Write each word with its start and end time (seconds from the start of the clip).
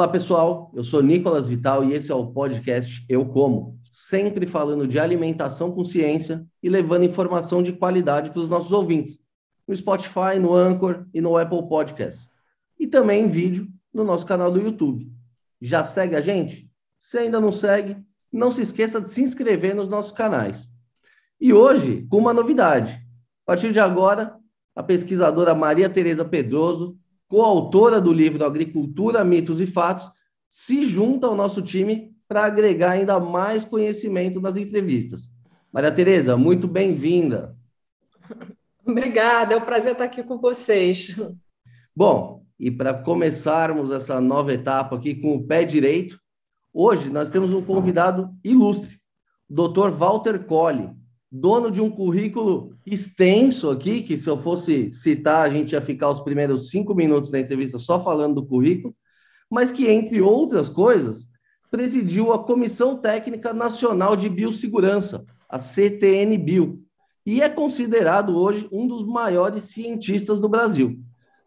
Olá, 0.00 0.08
pessoal. 0.08 0.72
Eu 0.74 0.82
sou 0.82 1.02
Nicolas 1.02 1.46
Vital 1.46 1.84
e 1.84 1.92
esse 1.92 2.10
é 2.10 2.14
o 2.14 2.28
podcast 2.28 3.04
Eu 3.06 3.26
Como, 3.26 3.78
sempre 3.92 4.46
falando 4.46 4.88
de 4.88 4.98
alimentação 4.98 5.70
com 5.70 5.84
ciência 5.84 6.42
e 6.62 6.70
levando 6.70 7.04
informação 7.04 7.62
de 7.62 7.74
qualidade 7.74 8.30
para 8.30 8.40
os 8.40 8.48
nossos 8.48 8.72
ouvintes, 8.72 9.18
no 9.68 9.76
Spotify, 9.76 10.38
no 10.40 10.54
Anchor 10.54 11.04
e 11.12 11.20
no 11.20 11.36
Apple 11.36 11.68
Podcasts. 11.68 12.30
E 12.78 12.86
também 12.86 13.26
em 13.26 13.28
vídeo 13.28 13.68
no 13.92 14.02
nosso 14.02 14.24
canal 14.24 14.50
do 14.50 14.58
YouTube. 14.58 15.06
Já 15.60 15.84
segue 15.84 16.16
a 16.16 16.22
gente? 16.22 16.66
Se 16.98 17.18
ainda 17.18 17.38
não 17.38 17.52
segue, 17.52 17.94
não 18.32 18.50
se 18.50 18.62
esqueça 18.62 19.02
de 19.02 19.10
se 19.10 19.20
inscrever 19.20 19.74
nos 19.74 19.86
nossos 19.90 20.12
canais. 20.12 20.72
E 21.38 21.52
hoje, 21.52 22.06
com 22.08 22.16
uma 22.16 22.32
novidade. 22.32 22.94
A 23.44 23.52
partir 23.52 23.70
de 23.70 23.78
agora, 23.78 24.34
a 24.74 24.82
pesquisadora 24.82 25.54
Maria 25.54 25.90
Tereza 25.90 26.24
Pedroso 26.24 26.98
coautora 27.30 28.00
do 28.00 28.12
livro 28.12 28.44
Agricultura, 28.44 29.22
Mitos 29.22 29.60
e 29.60 29.66
Fatos, 29.66 30.10
se 30.48 30.84
junta 30.84 31.28
ao 31.28 31.36
nosso 31.36 31.62
time 31.62 32.12
para 32.26 32.44
agregar 32.44 32.90
ainda 32.90 33.20
mais 33.20 33.64
conhecimento 33.64 34.40
nas 34.40 34.56
entrevistas. 34.56 35.30
Maria 35.72 35.92
Tereza, 35.92 36.36
muito 36.36 36.66
bem-vinda. 36.66 37.56
Obrigada, 38.84 39.54
é 39.54 39.56
um 39.56 39.60
prazer 39.60 39.92
estar 39.92 40.04
aqui 40.04 40.24
com 40.24 40.38
vocês. 40.38 41.16
Bom, 41.94 42.44
e 42.58 42.68
para 42.68 42.92
começarmos 42.92 43.92
essa 43.92 44.20
nova 44.20 44.52
etapa 44.52 44.96
aqui 44.96 45.14
com 45.14 45.36
o 45.36 45.46
pé 45.46 45.64
direito, 45.64 46.18
hoje 46.74 47.10
nós 47.10 47.30
temos 47.30 47.52
um 47.52 47.62
convidado 47.62 48.28
ilustre, 48.42 49.00
o 49.48 49.68
Dr. 49.68 49.90
Walter 49.90 50.44
Colli, 50.46 50.90
dono 51.30 51.70
de 51.70 51.80
um 51.80 51.90
currículo 51.90 52.76
extenso 52.84 53.70
aqui, 53.70 54.02
que 54.02 54.16
se 54.16 54.28
eu 54.28 54.36
fosse 54.36 54.90
citar, 54.90 55.46
a 55.46 55.50
gente 55.50 55.72
ia 55.72 55.82
ficar 55.82 56.10
os 56.10 56.20
primeiros 56.20 56.70
cinco 56.70 56.94
minutos 56.94 57.30
da 57.30 57.38
entrevista 57.38 57.78
só 57.78 58.02
falando 58.02 58.36
do 58.36 58.46
currículo, 58.46 58.94
mas 59.48 59.70
que, 59.70 59.86
entre 59.88 60.20
outras 60.20 60.68
coisas, 60.68 61.28
presidiu 61.70 62.32
a 62.32 62.42
Comissão 62.42 62.96
Técnica 62.96 63.54
Nacional 63.54 64.16
de 64.16 64.28
Biossegurança, 64.28 65.24
a 65.48 65.58
CTN-Bio, 65.58 66.82
e 67.24 67.40
é 67.40 67.48
considerado 67.48 68.36
hoje 68.36 68.68
um 68.72 68.88
dos 68.88 69.06
maiores 69.06 69.64
cientistas 69.64 70.40
do 70.40 70.48
Brasil. 70.48 70.98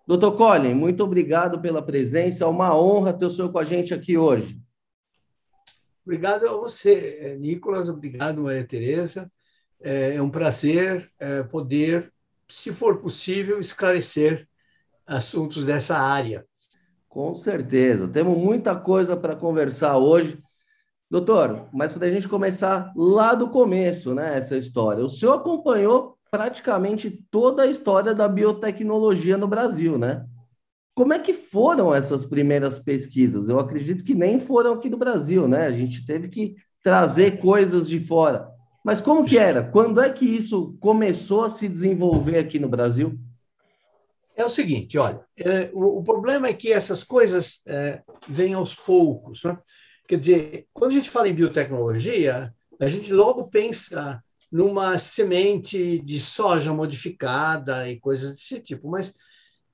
Doutor 0.07 0.33
Colin, 0.33 0.73
muito 0.73 1.03
obrigado 1.03 1.59
pela 1.59 1.81
presença, 1.81 2.45
é 2.45 2.47
uma 2.47 2.77
honra 2.77 3.11
ter 3.11 3.25
o 3.25 3.29
senhor 3.29 3.51
com 3.51 3.59
a 3.59 3.63
gente 3.63 3.93
aqui 3.93 4.17
hoje. 4.17 4.57
Obrigado 6.05 6.47
a 6.47 6.57
você, 6.57 7.37
Nicolas, 7.39 7.89
obrigado, 7.89 8.43
Maria 8.43 8.65
Tereza. 8.65 9.31
É, 9.83 10.15
é 10.15 10.21
um 10.21 10.29
prazer 10.29 11.11
é, 11.19 11.43
poder, 11.43 12.11
se 12.47 12.71
for 12.71 12.99
possível, 12.99 13.59
esclarecer 13.59 14.47
assuntos 15.05 15.65
dessa 15.65 15.97
área. 15.97 16.45
Com 17.09 17.35
certeza. 17.35 18.07
Temos 18.07 18.37
muita 18.37 18.75
coisa 18.75 19.15
para 19.15 19.35
conversar 19.35 19.97
hoje. 19.97 20.41
Doutor, 21.11 21.67
mas 21.71 21.91
para 21.91 22.07
a 22.07 22.11
gente 22.11 22.27
começar 22.27 22.91
lá 22.95 23.35
do 23.35 23.49
começo, 23.49 24.15
né, 24.15 24.35
essa 24.37 24.57
história. 24.57 25.03
O 25.05 25.09
senhor 25.09 25.33
acompanhou 25.33 26.17
praticamente 26.31 27.23
toda 27.29 27.61
a 27.61 27.67
história 27.67 28.15
da 28.15 28.27
biotecnologia 28.27 29.37
no 29.37 29.47
Brasil, 29.47 29.99
né? 29.99 30.25
Como 30.95 31.13
é 31.13 31.19
que 31.19 31.33
foram 31.33 31.93
essas 31.93 32.25
primeiras 32.25 32.79
pesquisas? 32.79 33.49
Eu 33.49 33.59
acredito 33.59 34.03
que 34.03 34.15
nem 34.15 34.39
foram 34.39 34.73
aqui 34.73 34.89
do 34.89 34.97
Brasil, 34.97 35.47
né? 35.47 35.67
A 35.67 35.71
gente 35.71 36.05
teve 36.05 36.29
que 36.29 36.55
trazer 36.81 37.39
coisas 37.39 37.87
de 37.87 37.99
fora. 37.99 38.52
Mas 38.83 38.99
como 38.99 39.25
que 39.25 39.37
era? 39.37 39.63
Quando 39.63 40.01
é 40.01 40.11
que 40.11 40.25
isso 40.25 40.75
começou 40.79 41.45
a 41.45 41.49
se 41.49 41.69
desenvolver 41.69 42.37
aqui 42.37 42.59
no 42.59 42.67
Brasil? 42.67 43.17
É 44.35 44.43
o 44.43 44.49
seguinte, 44.49 44.97
olha, 44.97 45.23
é, 45.37 45.69
o, 45.73 45.99
o, 45.99 46.03
problema 46.03 46.47
é 46.47 46.53
que 46.53 46.73
essas 46.73 47.03
coisas 47.03 47.61
é, 47.65 48.01
vêm 48.27 48.53
aos 48.55 48.73
poucos. 48.73 49.43
Né? 49.43 49.57
Quer 50.07 50.17
dizer, 50.17 50.67
quando 50.73 50.91
a 50.91 50.95
gente 50.95 51.09
fala 51.09 51.29
em 51.29 51.35
biotecnologia, 51.35 52.53
a 52.79 52.89
gente 52.89 53.13
logo 53.13 53.47
pensa 53.47 54.21
numa 54.51 54.99
semente 54.99 55.99
de 55.99 56.19
soja 56.19 56.73
modificada 56.73 57.89
e 57.89 57.99
coisas 57.99 58.35
desse 58.35 58.59
tipo, 58.59 58.89
mas 58.89 59.15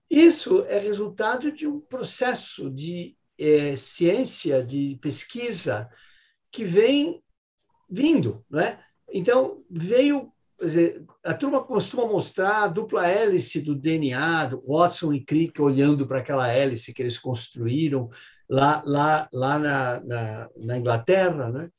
isso 0.10 0.64
é 0.68 0.78
resultado 0.78 1.52
de 1.52 1.68
um 1.68 1.80
processo 1.80 2.70
de 2.70 3.16
é, 3.38 3.76
ciência, 3.76 4.64
de 4.64 4.98
pesquisa 5.02 5.90
que 6.52 6.66
vem 6.66 7.24
vindo, 7.90 8.46
não 8.50 8.60
é? 8.60 8.84
Então, 9.14 9.64
veio. 9.70 10.32
Dizer, 10.62 11.06
a 11.24 11.34
turma 11.34 11.64
costuma 11.64 12.06
mostrar 12.06 12.64
a 12.64 12.68
dupla 12.68 13.08
hélice 13.08 13.62
do 13.62 13.74
DNA, 13.74 14.48
do 14.48 14.62
Watson 14.68 15.14
e 15.14 15.24
Crick 15.24 15.62
olhando 15.62 16.06
para 16.06 16.20
aquela 16.20 16.52
hélice 16.52 16.94
que 16.94 17.02
eles 17.02 17.18
construíram 17.18 18.10
lá, 18.50 18.84
lá, 18.86 19.30
lá 19.32 19.58
na, 19.58 20.00
na, 20.02 20.50
na 20.58 20.78
Inglaterra, 20.78 21.50
né? 21.50 21.70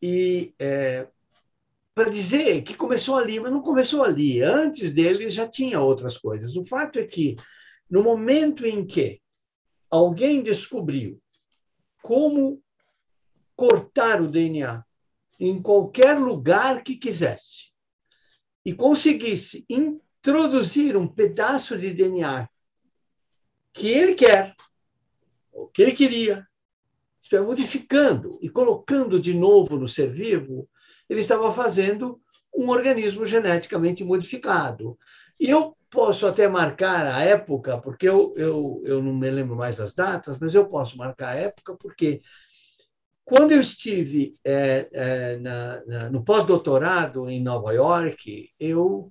e 0.00 0.54
é, 0.58 1.06
para 1.94 2.10
dizer 2.10 2.62
que 2.62 2.74
começou 2.74 3.16
ali, 3.16 3.38
mas 3.38 3.52
não 3.52 3.62
começou 3.62 4.02
ali. 4.02 4.42
Antes 4.42 4.92
deles 4.92 5.32
já 5.32 5.46
tinha 5.46 5.80
outras 5.80 6.18
coisas. 6.18 6.56
O 6.56 6.64
fato 6.64 6.98
é 6.98 7.04
que, 7.04 7.36
no 7.88 8.02
momento 8.02 8.66
em 8.66 8.84
que 8.84 9.20
alguém 9.90 10.42
descobriu 10.42 11.20
como 12.02 12.60
cortar 13.54 14.20
o 14.20 14.28
DNA 14.28 14.82
em 15.38 15.60
qualquer 15.60 16.18
lugar 16.18 16.82
que 16.82 16.96
quisesse 16.96 17.72
e 18.64 18.72
conseguisse 18.72 19.64
introduzir 19.68 20.96
um 20.96 21.06
pedaço 21.06 21.76
de 21.76 21.92
DNA 21.92 22.48
que 23.72 23.88
ele 23.88 24.14
quer, 24.14 24.54
que 25.72 25.82
ele 25.82 25.92
queria, 25.92 26.46
é, 27.32 27.40
modificando 27.40 28.38
e 28.42 28.50
colocando 28.50 29.18
de 29.18 29.32
novo 29.32 29.76
no 29.78 29.88
ser 29.88 30.12
vivo, 30.12 30.68
ele 31.08 31.20
estava 31.20 31.50
fazendo 31.50 32.20
um 32.54 32.68
organismo 32.68 33.24
geneticamente 33.24 34.04
modificado. 34.04 34.98
E 35.40 35.48
eu 35.48 35.74
posso 35.88 36.26
até 36.26 36.46
marcar 36.48 37.06
a 37.06 37.22
época, 37.22 37.78
porque 37.78 38.08
eu, 38.08 38.34
eu, 38.36 38.82
eu 38.84 39.02
não 39.02 39.14
me 39.14 39.30
lembro 39.30 39.56
mais 39.56 39.76
das 39.76 39.94
datas, 39.94 40.38
mas 40.38 40.54
eu 40.54 40.66
posso 40.66 40.96
marcar 40.98 41.30
a 41.30 41.36
época 41.36 41.74
porque 41.76 42.20
quando 43.34 43.52
eu 43.52 43.62
estive 43.62 44.36
é, 44.44 44.90
é, 44.92 45.36
na, 45.38 45.86
na, 45.86 46.10
no 46.10 46.22
pós-doutorado 46.22 47.30
em 47.30 47.42
Nova 47.42 47.72
York, 47.72 48.50
eu 48.60 49.10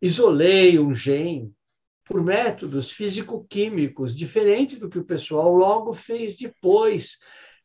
isolei 0.00 0.78
um 0.78 0.90
gene 0.94 1.54
por 2.02 2.24
métodos 2.24 2.90
físico-químicos, 2.90 4.16
diferente 4.16 4.76
do 4.76 4.88
que 4.88 4.98
o 4.98 5.04
pessoal 5.04 5.52
logo 5.52 5.92
fez 5.92 6.38
depois, 6.38 7.18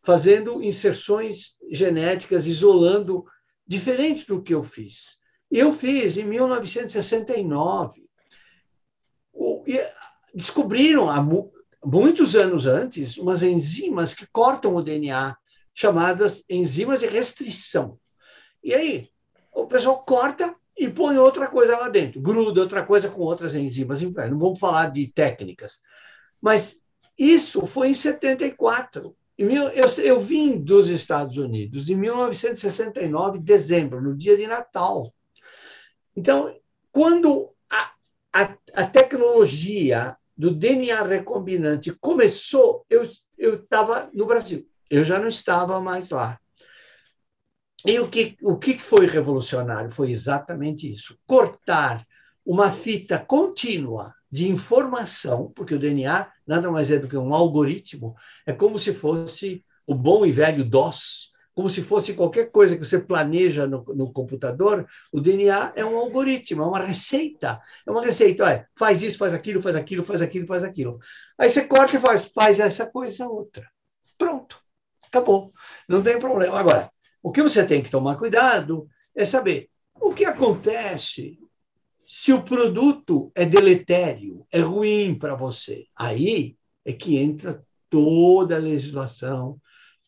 fazendo 0.04 0.62
inserções 0.62 1.56
genéticas, 1.72 2.48
isolando, 2.48 3.24
diferente 3.66 4.28
do 4.28 4.44
que 4.44 4.54
eu 4.54 4.62
fiz. 4.62 5.18
Eu 5.50 5.72
fiz 5.72 6.18
em 6.18 6.26
1969. 6.26 8.04
Descobriram, 10.36 11.10
há 11.10 11.26
muitos 11.82 12.36
anos 12.36 12.66
antes, 12.66 13.18
umas 13.18 13.42
enzimas 13.42 14.14
que 14.14 14.28
cortam 14.28 14.76
o 14.76 14.82
DNA 14.82 15.38
chamadas 15.74 16.44
enzimas 16.50 17.00
de 17.00 17.08
restrição. 17.08 18.00
E 18.64 18.74
aí, 18.74 19.10
o 19.52 19.66
pessoal 19.66 20.04
corta 20.04 20.56
e 20.78 20.90
põe 20.90 21.18
outra 21.18 21.48
coisa 21.48 21.78
lá 21.78 21.90
dentro, 21.90 22.22
gruda 22.22 22.62
outra 22.62 22.86
coisa 22.86 23.10
com 23.10 23.22
outras 23.22 23.54
enzimas. 23.56 24.02
Não 24.02 24.40
vamos 24.40 24.60
falar 24.60 24.92
de 24.92 25.08
técnicas. 25.08 25.82
Mas 26.42 26.82
isso 27.18 27.66
foi 27.66 27.90
em 27.90 27.94
74. 27.94 29.16
Eu, 29.38 29.70
eu 30.04 30.20
vim 30.22 30.58
dos 30.58 30.90
Estados 30.90 31.38
Unidos 31.38 31.90
em 31.90 31.96
1969, 31.96 33.40
dezembro, 33.40 34.02
no 34.02 34.16
dia 34.16 34.38
de 34.38 34.48
Natal. 34.48 35.14
Então, 36.16 36.56
quando 36.92 37.50
a, 37.70 37.92
a, 38.32 38.58
a 38.74 38.86
tecnologia 38.86 40.16
do 40.38 40.52
DNA 40.52 41.04
recombinante 41.04 41.92
começou, 41.92 42.86
eu 42.90 43.04
estava 43.56 44.10
no 44.14 44.26
Brasil 44.26 44.68
eu 44.94 45.04
já 45.04 45.20
não 45.20 45.28
estava 45.28 45.82
mais 45.82 46.12
lá. 46.12 46.40
E 47.86 48.00
o 48.00 48.08
que, 48.08 48.38
o 48.44 48.58
que 48.58 48.78
foi 48.78 49.08
revolucionário 49.08 49.90
foi 49.90 50.12
exatamente 50.12 50.90
isso: 50.90 51.18
cortar 51.26 52.06
uma 52.46 52.72
fita 52.72 53.18
contínua 53.18 54.14
de 54.32 54.50
informação, 54.50 55.52
porque 55.56 55.74
o 55.74 55.80
DNA 55.80 56.32
nada 56.46 56.72
mais 56.72 56.92
é 56.92 57.00
do 57.00 57.08
que 57.08 57.18
um 57.18 57.34
algoritmo, 57.34 58.16
é 58.46 58.54
como 58.54 58.78
se 58.78 58.94
fosse 58.94 59.66
o 59.86 59.96
bom 59.96 60.26
e 60.26 60.32
velho 60.32 60.64
DOS, 60.64 61.32
como 61.54 61.70
se 61.70 61.82
fosse 61.82 62.14
qualquer 62.14 62.52
coisa 62.52 62.76
que 62.76 62.86
você 62.86 63.00
planeja 63.00 63.68
no, 63.68 63.84
no, 63.96 64.12
computador, 64.12 64.88
o 65.12 65.22
DNA 65.22 65.74
é 65.76 65.86
um 65.86 65.98
algoritmo, 65.98 66.64
é 66.64 66.66
uma 66.66 66.80
receita. 66.80 67.62
É 67.86 67.92
uma 67.92 68.04
receita, 68.04 68.44
olha, 68.44 68.68
faz 68.76 69.04
isso, 69.04 69.18
faz 69.18 69.34
aquilo, 69.34 69.62
faz 69.62 69.76
aquilo, 69.76 70.04
faz 70.04 70.22
aquilo, 70.22 70.48
faz 70.48 70.64
aquilo. 70.64 71.00
Aí 71.38 71.50
você 71.50 71.68
corta 71.68 71.96
e 71.96 72.00
faz, 72.00 72.26
faz 72.26 72.60
essa 72.60 72.88
coisa 72.88 73.28
outra. 73.28 73.70
Pronto. 74.18 74.63
Acabou. 75.14 75.54
Não 75.88 76.02
tem 76.02 76.18
problema. 76.18 76.60
Agora, 76.60 76.92
o 77.22 77.32
que 77.32 77.44
você 77.44 77.64
tem 77.64 77.84
que 77.84 77.92
tomar 77.92 78.16
cuidado 78.16 78.90
é 79.16 79.24
saber 79.26 79.70
o 80.02 80.12
que 80.12 80.26
acontece 80.26 81.38
se 82.04 82.34
o 82.34 82.42
produto 82.42 83.32
é 83.36 83.46
deletério, 83.46 84.44
é 84.52 84.60
ruim 84.60 85.14
para 85.14 85.36
você. 85.36 85.86
Aí 85.96 86.58
é 86.84 86.92
que 86.92 87.16
entra 87.16 87.64
toda 87.92 88.56
a 88.56 88.60
legislação, 88.60 89.62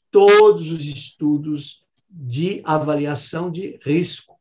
todos 0.09 0.71
os 0.71 0.83
estudos 0.83 1.85
de 2.09 2.61
avaliação 2.63 3.51
de 3.51 3.77
risco. 3.83 4.39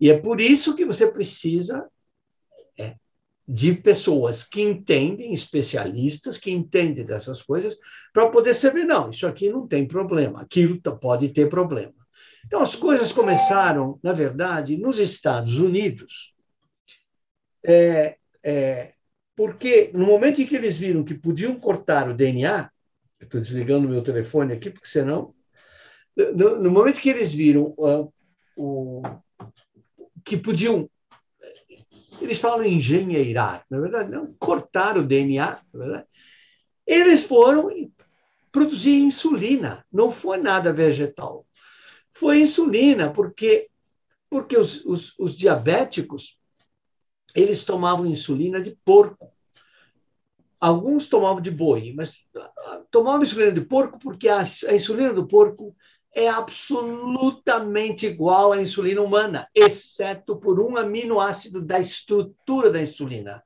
E 0.00 0.08
é 0.08 0.16
por 0.16 0.40
isso 0.40 0.76
que 0.76 0.84
você 0.84 1.08
precisa 1.08 1.90
de 3.48 3.72
pessoas 3.72 4.42
que 4.42 4.60
entendem, 4.60 5.32
especialistas 5.32 6.36
que 6.36 6.50
entendem 6.50 7.04
dessas 7.04 7.42
coisas, 7.42 7.76
para 8.12 8.28
poder 8.28 8.54
saber, 8.54 8.84
não, 8.84 9.10
isso 9.10 9.26
aqui 9.26 9.48
não 9.48 9.66
tem 9.66 9.86
problema, 9.86 10.42
aquilo 10.42 10.80
pode 11.00 11.28
ter 11.28 11.48
problema. 11.48 11.94
Então, 12.44 12.60
as 12.60 12.74
coisas 12.74 13.12
começaram, 13.12 13.98
na 14.02 14.12
verdade, 14.12 14.76
nos 14.76 14.98
Estados 14.98 15.58
Unidos, 15.58 16.34
é, 17.64 18.16
é, 18.44 18.92
porque 19.34 19.90
no 19.92 20.06
momento 20.06 20.40
em 20.40 20.46
que 20.46 20.56
eles 20.56 20.76
viram 20.76 21.04
que 21.04 21.14
podiam 21.14 21.58
cortar 21.58 22.08
o 22.08 22.14
DNA, 22.14 22.70
estou 23.20 23.40
desligando 23.40 23.88
meu 23.88 24.02
telefone 24.02 24.52
aqui, 24.52 24.70
porque 24.70 24.88
senão. 24.88 25.34
No, 26.16 26.62
no 26.62 26.70
momento 26.70 27.00
que 27.00 27.10
eles 27.10 27.30
viram 27.32 27.74
uh, 27.76 28.12
o, 28.56 29.02
que 30.24 30.36
podiam. 30.36 30.88
Eles 32.20 32.38
falam 32.38 32.64
engenheirar, 32.64 33.64
na 33.70 33.78
verdade, 33.78 34.10
não, 34.10 34.34
cortar 34.38 34.96
o 34.96 35.06
DNA, 35.06 35.60
na 35.72 35.78
verdade. 35.78 36.06
Eles 36.86 37.24
foram 37.24 37.68
produzir 38.50 38.94
insulina, 38.94 39.84
não 39.92 40.10
foi 40.10 40.38
nada 40.38 40.72
vegetal. 40.72 41.46
Foi 42.12 42.40
insulina, 42.40 43.10
porque, 43.10 43.68
porque 44.30 44.56
os, 44.56 44.84
os, 44.84 45.18
os 45.18 45.36
diabéticos 45.36 46.38
eles 47.34 47.64
tomavam 47.64 48.06
insulina 48.06 48.60
de 48.60 48.76
porco. 48.82 49.30
Alguns 50.58 51.06
tomavam 51.06 51.42
de 51.42 51.50
boi, 51.50 51.92
mas 51.94 52.24
ah, 52.34 52.82
tomavam 52.90 53.22
insulina 53.22 53.52
de 53.52 53.60
porco 53.60 53.98
porque 53.98 54.26
a, 54.26 54.38
a 54.40 54.74
insulina 54.74 55.12
do 55.12 55.26
porco 55.26 55.76
é 56.16 56.28
absolutamente 56.28 58.06
igual 58.06 58.52
à 58.52 58.62
insulina 58.62 59.02
humana, 59.02 59.46
exceto 59.54 60.34
por 60.38 60.58
um 60.58 60.78
aminoácido 60.78 61.60
da 61.60 61.78
estrutura 61.78 62.70
da 62.70 62.80
insulina. 62.80 63.44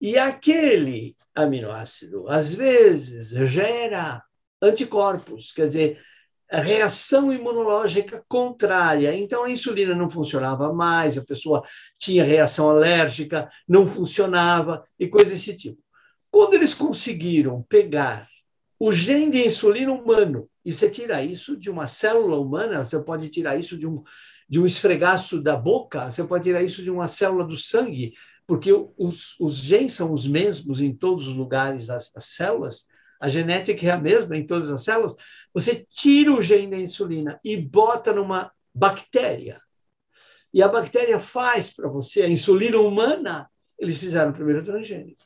E 0.00 0.18
aquele 0.18 1.16
aminoácido, 1.32 2.28
às 2.28 2.52
vezes, 2.52 3.28
gera 3.48 4.20
anticorpos, 4.60 5.52
quer 5.52 5.68
dizer, 5.68 6.02
reação 6.50 7.32
imunológica 7.32 8.24
contrária. 8.26 9.14
Então, 9.14 9.44
a 9.44 9.50
insulina 9.50 9.94
não 9.94 10.10
funcionava 10.10 10.72
mais, 10.72 11.16
a 11.16 11.24
pessoa 11.24 11.62
tinha 11.96 12.24
reação 12.24 12.70
alérgica, 12.70 13.48
não 13.68 13.86
funcionava 13.86 14.82
e 14.98 15.06
coisas 15.06 15.34
desse 15.34 15.54
tipo. 15.54 15.80
Quando 16.28 16.54
eles 16.54 16.74
conseguiram 16.74 17.64
pegar 17.68 18.28
o 18.78 18.92
gene 18.92 19.30
de 19.30 19.46
insulina 19.46 19.92
humano, 19.92 20.48
e 20.64 20.72
você 20.72 20.88
tira 20.88 21.22
isso 21.22 21.56
de 21.56 21.68
uma 21.68 21.86
célula 21.86 22.38
humana, 22.38 22.84
você 22.84 22.98
pode 23.00 23.28
tirar 23.28 23.56
isso 23.56 23.76
de 23.76 23.86
um, 23.86 24.02
de 24.48 24.60
um 24.60 24.66
esfregaço 24.66 25.40
da 25.40 25.56
boca, 25.56 26.10
você 26.10 26.22
pode 26.22 26.44
tirar 26.44 26.62
isso 26.62 26.82
de 26.82 26.90
uma 26.90 27.08
célula 27.08 27.44
do 27.44 27.56
sangue, 27.56 28.14
porque 28.46 28.70
os, 28.96 29.38
os 29.40 29.56
genes 29.56 29.92
são 29.92 30.12
os 30.12 30.26
mesmos 30.26 30.80
em 30.80 30.94
todos 30.94 31.26
os 31.26 31.36
lugares 31.36 31.86
das, 31.86 32.12
células, 32.20 32.86
a 33.20 33.28
genética 33.28 33.84
é 33.84 33.90
a 33.90 33.98
mesma 33.98 34.36
em 34.36 34.46
todas 34.46 34.70
as 34.70 34.84
células, 34.84 35.16
você 35.52 35.84
tira 35.90 36.32
o 36.32 36.40
gene 36.40 36.70
da 36.70 36.78
insulina 36.78 37.40
e 37.44 37.56
bota 37.56 38.12
numa 38.12 38.52
bactéria. 38.72 39.60
E 40.54 40.62
a 40.62 40.68
bactéria 40.68 41.18
faz 41.18 41.68
para 41.68 41.88
você 41.88 42.22
a 42.22 42.28
insulina 42.28 42.78
humana, 42.78 43.50
eles 43.76 43.98
fizeram 43.98 44.30
o 44.30 44.34
primeiro 44.34 44.64
transgênico. 44.64 45.24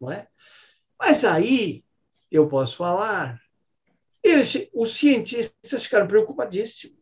Não 0.00 0.10
é? 0.10 0.26
Mas 0.98 1.22
aí 1.22 1.84
eu 2.32 2.48
posso 2.48 2.76
falar, 2.76 3.40
eles, 4.22 4.68
os 4.74 4.94
cientistas 4.94 5.82
ficaram 5.82 6.06
preocupadíssimos, 6.06 6.96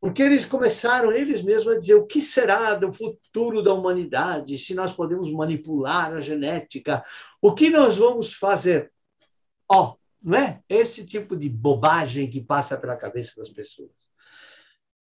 porque 0.00 0.22
eles 0.22 0.46
começaram 0.46 1.12
eles 1.12 1.42
mesmos 1.42 1.74
a 1.74 1.78
dizer 1.78 1.94
o 1.94 2.06
que 2.06 2.22
será 2.22 2.74
do 2.74 2.90
futuro 2.90 3.62
da 3.62 3.74
humanidade, 3.74 4.56
se 4.56 4.74
nós 4.74 4.92
podemos 4.92 5.30
manipular 5.30 6.14
a 6.14 6.20
genética, 6.20 7.04
o 7.40 7.52
que 7.52 7.68
nós 7.68 7.98
vamos 7.98 8.32
fazer? 8.32 8.90
Ó, 9.70 9.90
oh, 9.90 9.96
não 10.22 10.38
é? 10.38 10.62
Esse 10.68 11.06
tipo 11.06 11.36
de 11.36 11.48
bobagem 11.48 12.30
que 12.30 12.40
passa 12.40 12.78
pela 12.78 12.96
cabeça 12.96 13.34
das 13.36 13.50
pessoas. 13.50 13.90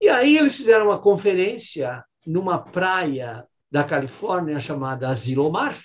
E 0.01 0.09
aí 0.09 0.37
eles 0.37 0.55
fizeram 0.55 0.85
uma 0.85 0.99
conferência 0.99 2.03
numa 2.25 2.57
praia 2.57 3.47
da 3.71 3.83
Califórnia 3.83 4.59
chamada 4.59 5.09
Asilomar. 5.09 5.77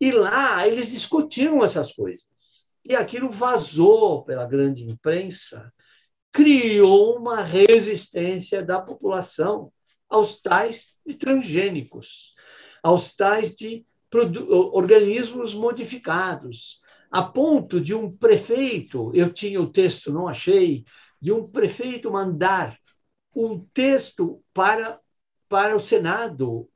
E 0.00 0.12
lá 0.12 0.66
eles 0.66 0.92
discutiram 0.92 1.64
essas 1.64 1.92
coisas. 1.92 2.26
E 2.84 2.94
aquilo 2.94 3.30
vazou 3.30 4.24
pela 4.24 4.46
grande 4.46 4.84
imprensa, 4.84 5.72
criou 6.30 7.18
uma 7.18 7.42
resistência 7.42 8.62
da 8.62 8.80
população 8.80 9.72
aos 10.08 10.40
tais 10.40 10.94
de 11.04 11.14
transgênicos, 11.14 12.34
aos 12.82 13.16
tais 13.16 13.54
de 13.54 13.84
organismos 14.72 15.54
modificados, 15.54 16.80
a 17.10 17.22
ponto 17.22 17.80
de 17.80 17.94
um 17.94 18.14
prefeito, 18.14 19.10
eu 19.14 19.32
tinha 19.32 19.60
o 19.60 19.70
texto, 19.70 20.12
não 20.12 20.28
achei, 20.28 20.84
de 21.20 21.32
um 21.32 21.48
prefeito 21.48 22.10
mandar 22.10 22.78
um 23.34 23.60
texto 23.72 24.42
para, 24.52 25.00
para 25.48 25.76
o 25.76 25.80
Senado, 25.80 26.68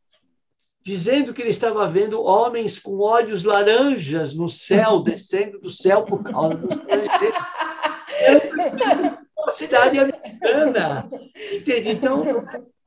dizendo 0.82 1.34
que 1.34 1.42
ele 1.42 1.50
estava 1.50 1.88
vendo 1.88 2.22
homens 2.22 2.78
com 2.78 2.98
olhos 2.98 3.44
laranjas 3.44 4.34
no 4.34 4.48
céu, 4.48 5.00
descendo 5.04 5.58
do 5.60 5.68
céu 5.68 6.02
por 6.04 6.22
causa 6.22 6.56
dos 6.56 6.76
estrangeiros. 6.76 7.38
É 8.22 9.42
uma 9.42 9.50
cidade 9.50 9.98
americana, 9.98 11.08
entende? 11.52 11.90
Então, 11.90 12.24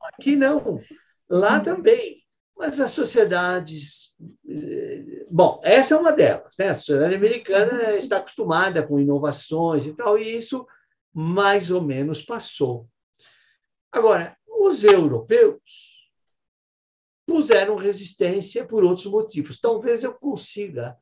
aqui 0.00 0.36
não. 0.36 0.80
Lá 1.28 1.60
também. 1.60 2.22
Mas 2.56 2.78
as 2.78 2.92
sociedades. 2.92 4.14
Eh, 4.48 5.26
bom, 5.28 5.60
essa 5.64 5.94
é 5.94 5.98
uma 5.98 6.12
delas. 6.12 6.54
Né? 6.56 6.68
A 6.68 6.74
sociedade 6.74 7.16
americana 7.16 7.96
está 7.96 8.18
acostumada 8.18 8.82
com 8.82 9.00
inovações 9.00 9.86
e 9.86 9.92
tal, 9.92 10.16
e 10.16 10.36
isso 10.36 10.64
mais 11.12 11.70
ou 11.72 11.80
menos 11.80 12.22
passou. 12.22 12.88
Agora, 13.90 14.36
os 14.46 14.84
europeus 14.84 15.93
puseram 17.34 17.74
resistência 17.74 18.64
por 18.64 18.84
outros 18.84 19.06
motivos. 19.06 19.58
Talvez 19.58 20.04
eu 20.04 20.14
consiga, 20.14 20.96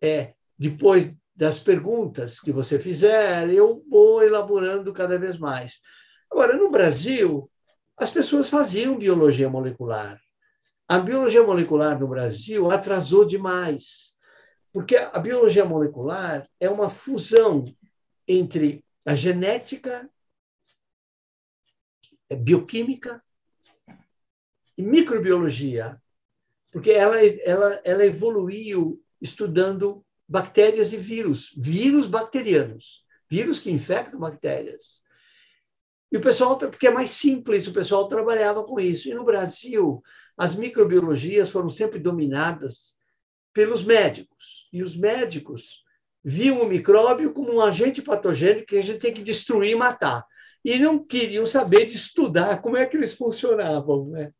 é, 0.00 0.34
depois 0.56 1.12
das 1.34 1.58
perguntas 1.58 2.38
que 2.38 2.52
você 2.52 2.78
fizer, 2.78 3.50
eu 3.50 3.84
vou 3.90 4.22
elaborando 4.22 4.92
cada 4.92 5.18
vez 5.18 5.36
mais. 5.36 5.80
Agora, 6.30 6.56
no 6.56 6.70
Brasil, 6.70 7.50
as 7.96 8.08
pessoas 8.08 8.48
faziam 8.48 8.96
biologia 8.96 9.50
molecular. 9.50 10.20
A 10.86 11.00
biologia 11.00 11.42
molecular 11.42 11.98
no 11.98 12.06
Brasil 12.06 12.70
atrasou 12.70 13.24
demais, 13.24 14.14
porque 14.72 14.94
a 14.94 15.18
biologia 15.18 15.64
molecular 15.64 16.48
é 16.60 16.70
uma 16.70 16.88
fusão 16.88 17.64
entre 18.28 18.84
a 19.04 19.16
genética, 19.16 20.08
é 22.30 22.36
bioquímica 22.36 23.20
e 24.76 24.82
microbiologia, 24.82 26.00
porque 26.70 26.90
ela, 26.90 27.16
ela, 27.24 27.80
ela 27.84 28.04
evoluiu 28.06 29.00
estudando 29.20 30.04
bactérias 30.28 30.92
e 30.92 30.96
vírus, 30.96 31.52
vírus 31.56 32.06
bacterianos, 32.06 33.04
vírus 33.28 33.60
que 33.60 33.70
infectam 33.70 34.18
bactérias. 34.18 35.02
E 36.10 36.16
o 36.16 36.20
pessoal, 36.20 36.56
porque 36.56 36.86
é 36.86 36.90
mais 36.90 37.10
simples, 37.10 37.66
o 37.66 37.72
pessoal 37.72 38.08
trabalhava 38.08 38.62
com 38.64 38.78
isso. 38.78 39.08
E 39.08 39.14
no 39.14 39.24
Brasil, 39.24 40.02
as 40.36 40.54
microbiologias 40.54 41.50
foram 41.50 41.68
sempre 41.68 41.98
dominadas 41.98 42.96
pelos 43.52 43.84
médicos. 43.84 44.68
E 44.72 44.82
os 44.82 44.96
médicos 44.96 45.84
viam 46.22 46.60
o 46.60 46.66
micróbio 46.66 47.32
como 47.32 47.54
um 47.54 47.60
agente 47.60 48.00
patogênico 48.00 48.66
que 48.66 48.78
a 48.78 48.82
gente 48.82 48.98
tem 48.98 49.12
que 49.12 49.22
destruir 49.22 49.72
e 49.72 49.76
matar. 49.76 50.24
E 50.64 50.78
não 50.78 51.04
queriam 51.04 51.46
saber 51.46 51.86
de 51.86 51.96
estudar 51.96 52.62
como 52.62 52.76
é 52.76 52.86
que 52.86 52.96
eles 52.96 53.12
funcionavam. 53.12 54.08
Né? 54.08 54.32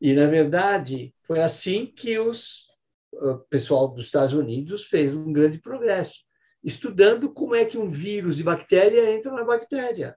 E, 0.00 0.12
na 0.12 0.26
verdade, 0.26 1.14
foi 1.22 1.40
assim 1.40 1.86
que 1.86 2.18
os, 2.18 2.66
o 3.12 3.38
pessoal 3.48 3.88
dos 3.88 4.06
Estados 4.06 4.34
Unidos 4.34 4.84
fez 4.84 5.14
um 5.14 5.32
grande 5.32 5.58
progresso, 5.58 6.20
estudando 6.62 7.32
como 7.32 7.54
é 7.54 7.64
que 7.64 7.78
um 7.78 7.88
vírus 7.88 8.38
e 8.38 8.42
bactéria 8.42 9.10
entra 9.10 9.32
na 9.32 9.44
bactéria. 9.44 10.16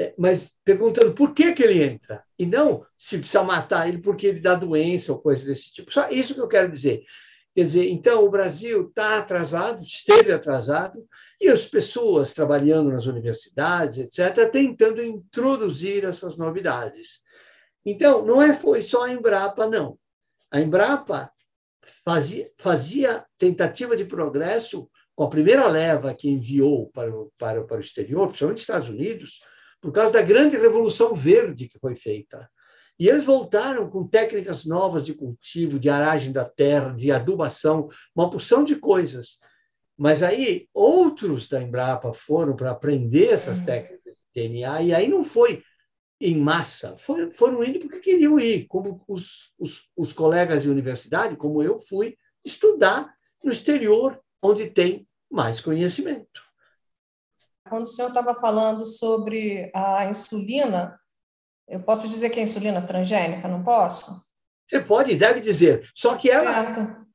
É, 0.00 0.14
mas 0.16 0.56
perguntando 0.64 1.12
por 1.12 1.34
que, 1.34 1.52
que 1.52 1.62
ele 1.62 1.82
entra, 1.82 2.22
e 2.38 2.46
não 2.46 2.86
se 2.96 3.18
precisa 3.18 3.42
matar 3.42 3.88
ele 3.88 3.98
porque 3.98 4.28
ele 4.28 4.38
dá 4.38 4.54
doença 4.54 5.12
ou 5.12 5.18
coisa 5.20 5.44
desse 5.44 5.72
tipo. 5.72 5.92
Só 5.92 6.08
isso 6.08 6.34
que 6.34 6.40
eu 6.40 6.46
quero 6.46 6.70
dizer. 6.70 7.02
Quer 7.58 7.64
dizer, 7.64 7.90
então 7.90 8.24
o 8.24 8.30
Brasil 8.30 8.86
está 8.86 9.18
atrasado, 9.18 9.82
esteve 9.82 10.30
atrasado, 10.30 11.04
e 11.40 11.48
as 11.48 11.66
pessoas 11.66 12.32
trabalhando 12.32 12.92
nas 12.92 13.06
universidades, 13.06 13.98
etc., 13.98 14.48
tentando 14.48 15.02
introduzir 15.02 16.04
essas 16.04 16.36
novidades. 16.36 17.20
Então, 17.84 18.24
não 18.24 18.40
é, 18.40 18.54
foi 18.54 18.80
só 18.80 19.06
a 19.06 19.10
Embrapa, 19.10 19.66
não. 19.66 19.98
A 20.52 20.60
Embrapa 20.60 21.32
fazia, 22.04 22.48
fazia 22.56 23.26
tentativa 23.36 23.96
de 23.96 24.04
progresso 24.04 24.88
com 25.16 25.24
a 25.24 25.28
primeira 25.28 25.66
leva 25.66 26.14
que 26.14 26.30
enviou 26.30 26.88
para 26.90 27.10
para, 27.36 27.64
para 27.64 27.78
o 27.78 27.80
exterior, 27.80 28.28
principalmente 28.28 28.58
os 28.58 28.62
Estados 28.62 28.88
Unidos, 28.88 29.40
por 29.80 29.90
causa 29.90 30.12
da 30.12 30.22
grande 30.22 30.56
revolução 30.56 31.12
verde 31.12 31.68
que 31.68 31.80
foi 31.80 31.96
feita. 31.96 32.48
E 32.98 33.08
eles 33.08 33.24
voltaram 33.24 33.88
com 33.88 34.06
técnicas 34.06 34.64
novas 34.64 35.04
de 35.04 35.14
cultivo, 35.14 35.78
de 35.78 35.88
aragem 35.88 36.32
da 36.32 36.44
terra, 36.44 36.90
de 36.90 37.12
adubação, 37.12 37.88
uma 38.14 38.28
porção 38.28 38.64
de 38.64 38.76
coisas. 38.76 39.38
Mas 39.96 40.22
aí 40.22 40.68
outros 40.74 41.48
da 41.48 41.62
Embrapa 41.62 42.12
foram 42.12 42.56
para 42.56 42.72
aprender 42.72 43.28
essas 43.28 43.60
técnicas 43.60 44.14
de 44.34 44.42
DNA, 44.48 44.82
e 44.82 44.94
aí 44.94 45.08
não 45.08 45.22
foi 45.22 45.62
em 46.20 46.36
massa, 46.36 46.96
foram, 46.96 47.32
foram 47.32 47.62
indo 47.62 47.78
porque 47.78 48.00
queriam 48.00 48.40
ir, 48.40 48.66
como 48.66 49.00
os, 49.06 49.52
os, 49.58 49.88
os 49.96 50.12
colegas 50.12 50.62
de 50.62 50.70
universidade, 50.70 51.36
como 51.36 51.62
eu 51.62 51.78
fui, 51.78 52.16
estudar 52.44 53.14
no 53.42 53.52
exterior, 53.52 54.20
onde 54.42 54.68
tem 54.70 55.06
mais 55.30 55.60
conhecimento. 55.60 56.42
Quando 57.68 57.84
o 57.84 57.88
senhor 57.88 58.08
estava 58.08 58.34
falando 58.34 58.84
sobre 58.86 59.70
a 59.74 60.06
insulina, 60.06 60.96
eu 61.68 61.80
posso 61.80 62.08
dizer 62.08 62.30
que 62.30 62.40
é 62.40 62.42
insulina 62.42 62.80
transgênica, 62.82 63.46
não 63.46 63.62
posso? 63.62 64.26
Você 64.66 64.80
pode 64.80 65.12
e 65.12 65.16
deve 65.16 65.40
dizer. 65.40 65.88
Só 65.94 66.16
que 66.16 66.30
ela, 66.30 66.50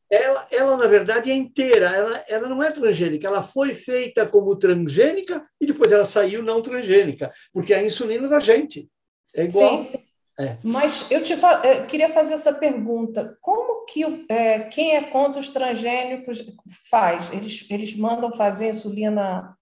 ela, 0.10 0.48
ela, 0.51 0.77
na 0.77 0.88
verdade, 0.88 1.31
é 1.31 1.36
inteira. 1.36 1.88
Ela, 1.88 2.24
ela 2.27 2.50
não 2.50 2.62
é 2.62 2.72
transgênica. 2.72 3.27
Ela 3.27 3.43
foi 3.43 3.75
feita 3.75 4.25
como 4.25 4.57
transgênica 4.57 5.45
e 5.60 5.65
depois 5.65 5.91
ela 5.91 6.05
saiu 6.05 6.41
não 6.43 6.62
transgênica, 6.62 7.31
porque 7.51 7.74
é 7.74 7.77
a 7.77 7.83
insulina 7.83 8.27
da 8.27 8.39
gente. 8.39 8.89
É 9.36 9.45
igual. 9.45 9.86
Sim. 9.86 9.98
É. 10.39 10.57
Mas 10.63 11.12
eu 11.12 11.22
te 11.22 11.38
fa 11.38 11.62
eu 11.63 11.86
queria 11.86 12.10
fazer 12.10 12.33
essa 12.33 12.55
pergunta: 12.55 13.38
como 13.39 13.86
que 13.86 14.25
é, 14.29 14.60
quem 14.62 14.95
é 14.95 15.03
contra 15.03 15.39
os 15.39 15.51
transgênicos 15.51 16.43
faz? 16.89 17.31
Eles, 17.31 17.67
eles 17.69 17.95
mandam 17.95 18.31
fazer 18.33 18.69
insulina 18.69 19.55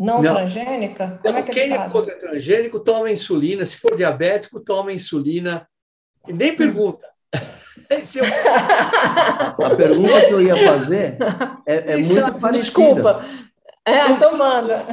não, 0.00 0.22
não. 0.22 0.34
transgênica? 0.34 1.20
Como 1.22 1.38
é 1.38 1.42
que 1.42 1.52
quem 1.52 1.64
eles 1.64 1.78
é 1.78 1.90
contra 1.90 2.18
transgênico 2.18 2.80
toma 2.80 3.12
insulina. 3.12 3.66
Se 3.66 3.76
for 3.76 3.94
diabético, 3.94 4.58
toma 4.60 4.92
insulina. 4.92 5.68
E 6.26 6.32
nem 6.32 6.56
pergunta. 6.56 7.06
A 9.58 9.74
pergunta 9.76 10.26
que 10.26 10.32
eu 10.32 10.40
ia 10.40 10.56
fazer 10.56 11.18
é, 11.66 11.92
é 11.92 11.96
muito 11.96 12.40
parecida. 12.40 12.50
Desculpa. 12.50 13.24
É, 13.84 14.10
então 14.10 14.36
manda. 14.36 14.86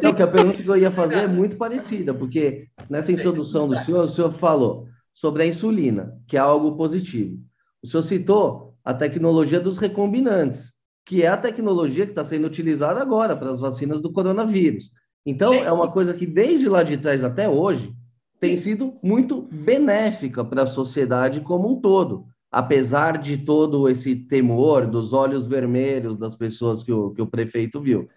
Não, 0.00 0.14
que 0.14 0.22
a 0.22 0.26
pergunta 0.26 0.62
que 0.62 0.68
eu 0.68 0.76
ia 0.76 0.90
fazer 0.90 1.24
é 1.24 1.26
muito 1.26 1.56
parecida, 1.56 2.14
porque 2.14 2.68
nessa 2.88 3.10
introdução 3.10 3.66
do 3.66 3.76
senhor, 3.78 4.04
o 4.04 4.08
senhor 4.08 4.30
falou 4.30 4.86
sobre 5.12 5.42
a 5.42 5.46
insulina, 5.46 6.12
que 6.28 6.36
é 6.36 6.40
algo 6.40 6.76
positivo. 6.76 7.38
O 7.82 7.86
senhor 7.86 8.02
citou 8.02 8.76
a 8.84 8.94
tecnologia 8.94 9.58
dos 9.58 9.78
recombinantes, 9.78 10.72
que 11.06 11.22
é 11.22 11.28
a 11.28 11.36
tecnologia 11.36 12.04
que 12.04 12.10
está 12.10 12.24
sendo 12.24 12.48
utilizada 12.48 13.00
agora 13.00 13.36
para 13.36 13.52
as 13.52 13.60
vacinas 13.60 14.02
do 14.02 14.12
coronavírus. 14.12 14.90
Então, 15.24 15.52
Sim. 15.52 15.60
é 15.60 15.70
uma 15.70 15.90
coisa 15.90 16.12
que 16.12 16.26
desde 16.26 16.68
lá 16.68 16.82
de 16.82 16.96
trás 16.96 17.22
até 17.22 17.48
hoje 17.48 17.94
tem 18.40 18.56
sido 18.56 18.98
muito 19.02 19.42
benéfica 19.52 20.44
para 20.44 20.64
a 20.64 20.66
sociedade 20.66 21.40
como 21.40 21.70
um 21.70 21.80
todo, 21.80 22.26
apesar 22.50 23.18
de 23.18 23.38
todo 23.38 23.88
esse 23.88 24.16
temor 24.16 24.88
dos 24.88 25.12
olhos 25.12 25.46
vermelhos 25.46 26.16
das 26.16 26.34
pessoas 26.34 26.82
que 26.82 26.92
o, 26.92 27.12
que 27.12 27.22
o 27.22 27.26
prefeito 27.26 27.80
viu. 27.80 28.08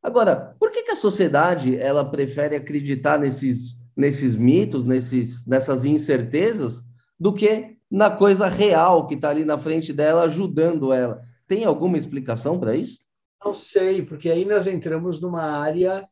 Agora, 0.00 0.54
por 0.58 0.70
que, 0.70 0.84
que 0.84 0.92
a 0.92 0.96
sociedade 0.96 1.76
ela 1.76 2.04
prefere 2.04 2.54
acreditar 2.54 3.18
nesses, 3.18 3.76
nesses 3.96 4.36
mitos, 4.36 4.84
nesses, 4.84 5.44
nessas 5.44 5.84
incertezas, 5.84 6.84
do 7.18 7.32
que 7.32 7.76
na 7.90 8.08
coisa 8.08 8.46
real 8.46 9.08
que 9.08 9.14
está 9.14 9.30
ali 9.30 9.44
na 9.44 9.58
frente 9.58 9.92
dela, 9.92 10.22
ajudando 10.22 10.92
ela? 10.92 11.25
Tem 11.46 11.64
alguma 11.64 11.96
explicação 11.96 12.58
para 12.58 12.76
isso? 12.76 12.98
Não 13.44 13.54
sei, 13.54 14.02
porque 14.02 14.30
aí 14.30 14.44
nós 14.44 14.66
entramos 14.66 15.20
numa 15.20 15.42
área 15.42 16.08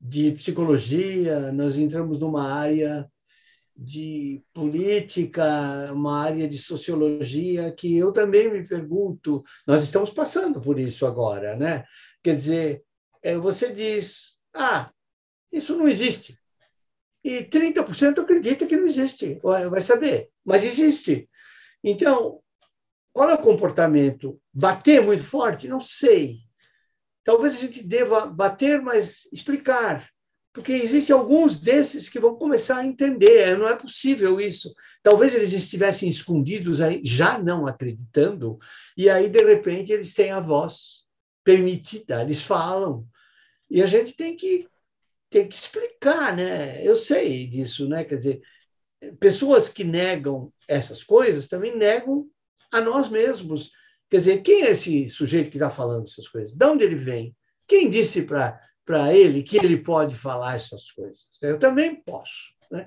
de 0.00 0.32
psicologia, 0.32 1.52
nós 1.52 1.78
entramos 1.78 2.18
numa 2.18 2.52
área 2.52 3.10
de 3.76 4.42
política, 4.54 5.92
uma 5.92 6.22
área 6.22 6.48
de 6.48 6.56
sociologia 6.56 7.70
que 7.72 7.96
eu 7.96 8.12
também 8.12 8.50
me 8.50 8.66
pergunto, 8.66 9.44
nós 9.66 9.82
estamos 9.82 10.10
passando 10.10 10.60
por 10.60 10.78
isso 10.78 11.04
agora, 11.04 11.54
né? 11.56 11.84
Quer 12.22 12.34
dizer, 12.34 12.82
é, 13.22 13.36
você 13.36 13.72
diz, 13.72 14.36
ah, 14.54 14.90
isso 15.52 15.76
não 15.76 15.86
existe. 15.86 16.38
E 17.22 17.44
30% 17.44 18.20
acredita 18.20 18.66
que 18.66 18.76
não 18.76 18.86
existe. 18.86 19.40
Vai 19.70 19.82
saber, 19.82 20.30
mas 20.44 20.64
existe. 20.64 21.28
Então, 21.82 22.40
qual 23.16 23.30
é 23.30 23.34
o 23.34 23.38
comportamento? 23.38 24.38
Bater 24.52 25.02
muito 25.02 25.24
forte? 25.24 25.66
Não 25.66 25.80
sei. 25.80 26.40
Talvez 27.24 27.56
a 27.56 27.60
gente 27.60 27.82
deva 27.82 28.26
bater, 28.26 28.82
mas 28.82 29.26
explicar. 29.32 30.10
Porque 30.52 30.72
existem 30.72 31.16
alguns 31.16 31.58
desses 31.58 32.10
que 32.10 32.20
vão 32.20 32.36
começar 32.36 32.76
a 32.76 32.86
entender. 32.86 33.56
Não 33.56 33.66
é 33.66 33.74
possível 33.74 34.38
isso. 34.38 34.70
Talvez 35.02 35.34
eles 35.34 35.54
estivessem 35.54 36.10
escondidos 36.10 36.82
aí, 36.82 37.00
já 37.02 37.38
não 37.38 37.66
acreditando, 37.66 38.58
e 38.94 39.08
aí, 39.08 39.30
de 39.30 39.42
repente, 39.42 39.92
eles 39.92 40.12
têm 40.12 40.30
a 40.30 40.40
voz 40.40 41.06
permitida, 41.42 42.20
eles 42.20 42.42
falam. 42.42 43.06
E 43.70 43.80
a 43.80 43.86
gente 43.86 44.12
tem 44.12 44.36
que, 44.36 44.68
tem 45.30 45.48
que 45.48 45.54
explicar, 45.54 46.36
né? 46.36 46.86
Eu 46.86 46.94
sei 46.94 47.46
disso, 47.46 47.88
né? 47.88 48.04
Quer 48.04 48.16
dizer, 48.16 48.42
pessoas 49.18 49.70
que 49.70 49.84
negam 49.84 50.52
essas 50.68 51.02
coisas 51.02 51.48
também 51.48 51.74
negam 51.74 52.28
a 52.76 52.80
nós 52.80 53.08
mesmos. 53.08 53.70
Quer 54.10 54.18
dizer, 54.18 54.42
quem 54.42 54.62
é 54.62 54.70
esse 54.70 55.08
sujeito 55.08 55.50
que 55.50 55.56
está 55.56 55.70
falando 55.70 56.04
essas 56.04 56.28
coisas? 56.28 56.54
De 56.54 56.64
onde 56.64 56.84
ele 56.84 56.96
vem? 56.96 57.34
Quem 57.66 57.88
disse 57.88 58.22
para 58.22 59.14
ele 59.14 59.42
que 59.42 59.56
ele 59.56 59.76
pode 59.76 60.14
falar 60.14 60.54
essas 60.54 60.90
coisas? 60.90 61.26
Eu 61.42 61.58
também 61.58 61.96
posso. 61.96 62.54
Né? 62.70 62.86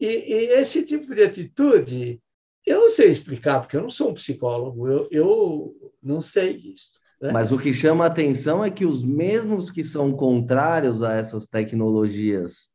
E, 0.00 0.06
e, 0.06 0.34
esse 0.54 0.84
tipo 0.84 1.14
de 1.14 1.22
atitude, 1.22 2.20
eu 2.64 2.80
não 2.80 2.88
sei 2.88 3.10
explicar, 3.10 3.60
porque 3.60 3.76
eu 3.76 3.82
não 3.82 3.90
sou 3.90 4.10
um 4.10 4.14
psicólogo, 4.14 4.88
eu, 4.88 5.08
eu 5.10 5.92
não 6.02 6.20
sei 6.20 6.56
isso. 6.56 6.92
Né? 7.20 7.32
Mas 7.32 7.52
o 7.52 7.58
que 7.58 7.74
chama 7.74 8.04
a 8.04 8.08
atenção 8.08 8.64
é 8.64 8.70
que 8.70 8.86
os 8.86 9.02
mesmos 9.02 9.70
que 9.70 9.84
são 9.84 10.12
contrários 10.12 11.02
a 11.02 11.14
essas 11.14 11.46
tecnologias, 11.46 12.70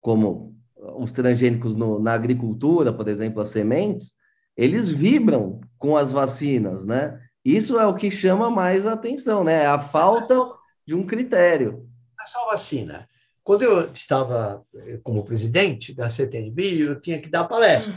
como 0.00 0.54
os 0.76 1.12
transgênicos 1.12 1.74
no, 1.74 1.98
na 1.98 2.12
agricultura, 2.12 2.92
por 2.92 3.08
exemplo, 3.08 3.40
as 3.40 3.48
sementes, 3.48 4.14
eles 4.56 4.88
vibram 4.88 5.60
com 5.78 5.96
as 5.96 6.12
vacinas, 6.12 6.84
né? 6.84 7.20
Isso 7.44 7.78
é 7.78 7.86
o 7.86 7.94
que 7.94 8.10
chama 8.10 8.50
mais 8.50 8.86
a 8.86 8.94
atenção, 8.94 9.44
né? 9.44 9.64
É 9.64 9.66
a 9.66 9.78
falta 9.78 10.36
de 10.86 10.94
um 10.94 11.06
critério. 11.06 11.88
A 12.18 12.26
só 12.26 12.46
vacina. 12.46 13.08
Quando 13.44 13.62
eu 13.62 13.92
estava 13.92 14.64
como 15.04 15.22
presidente 15.22 15.94
da 15.94 16.10
CTNB, 16.10 16.82
eu 16.82 17.00
tinha 17.00 17.20
que 17.20 17.28
dar 17.28 17.44
palestra. 17.44 17.94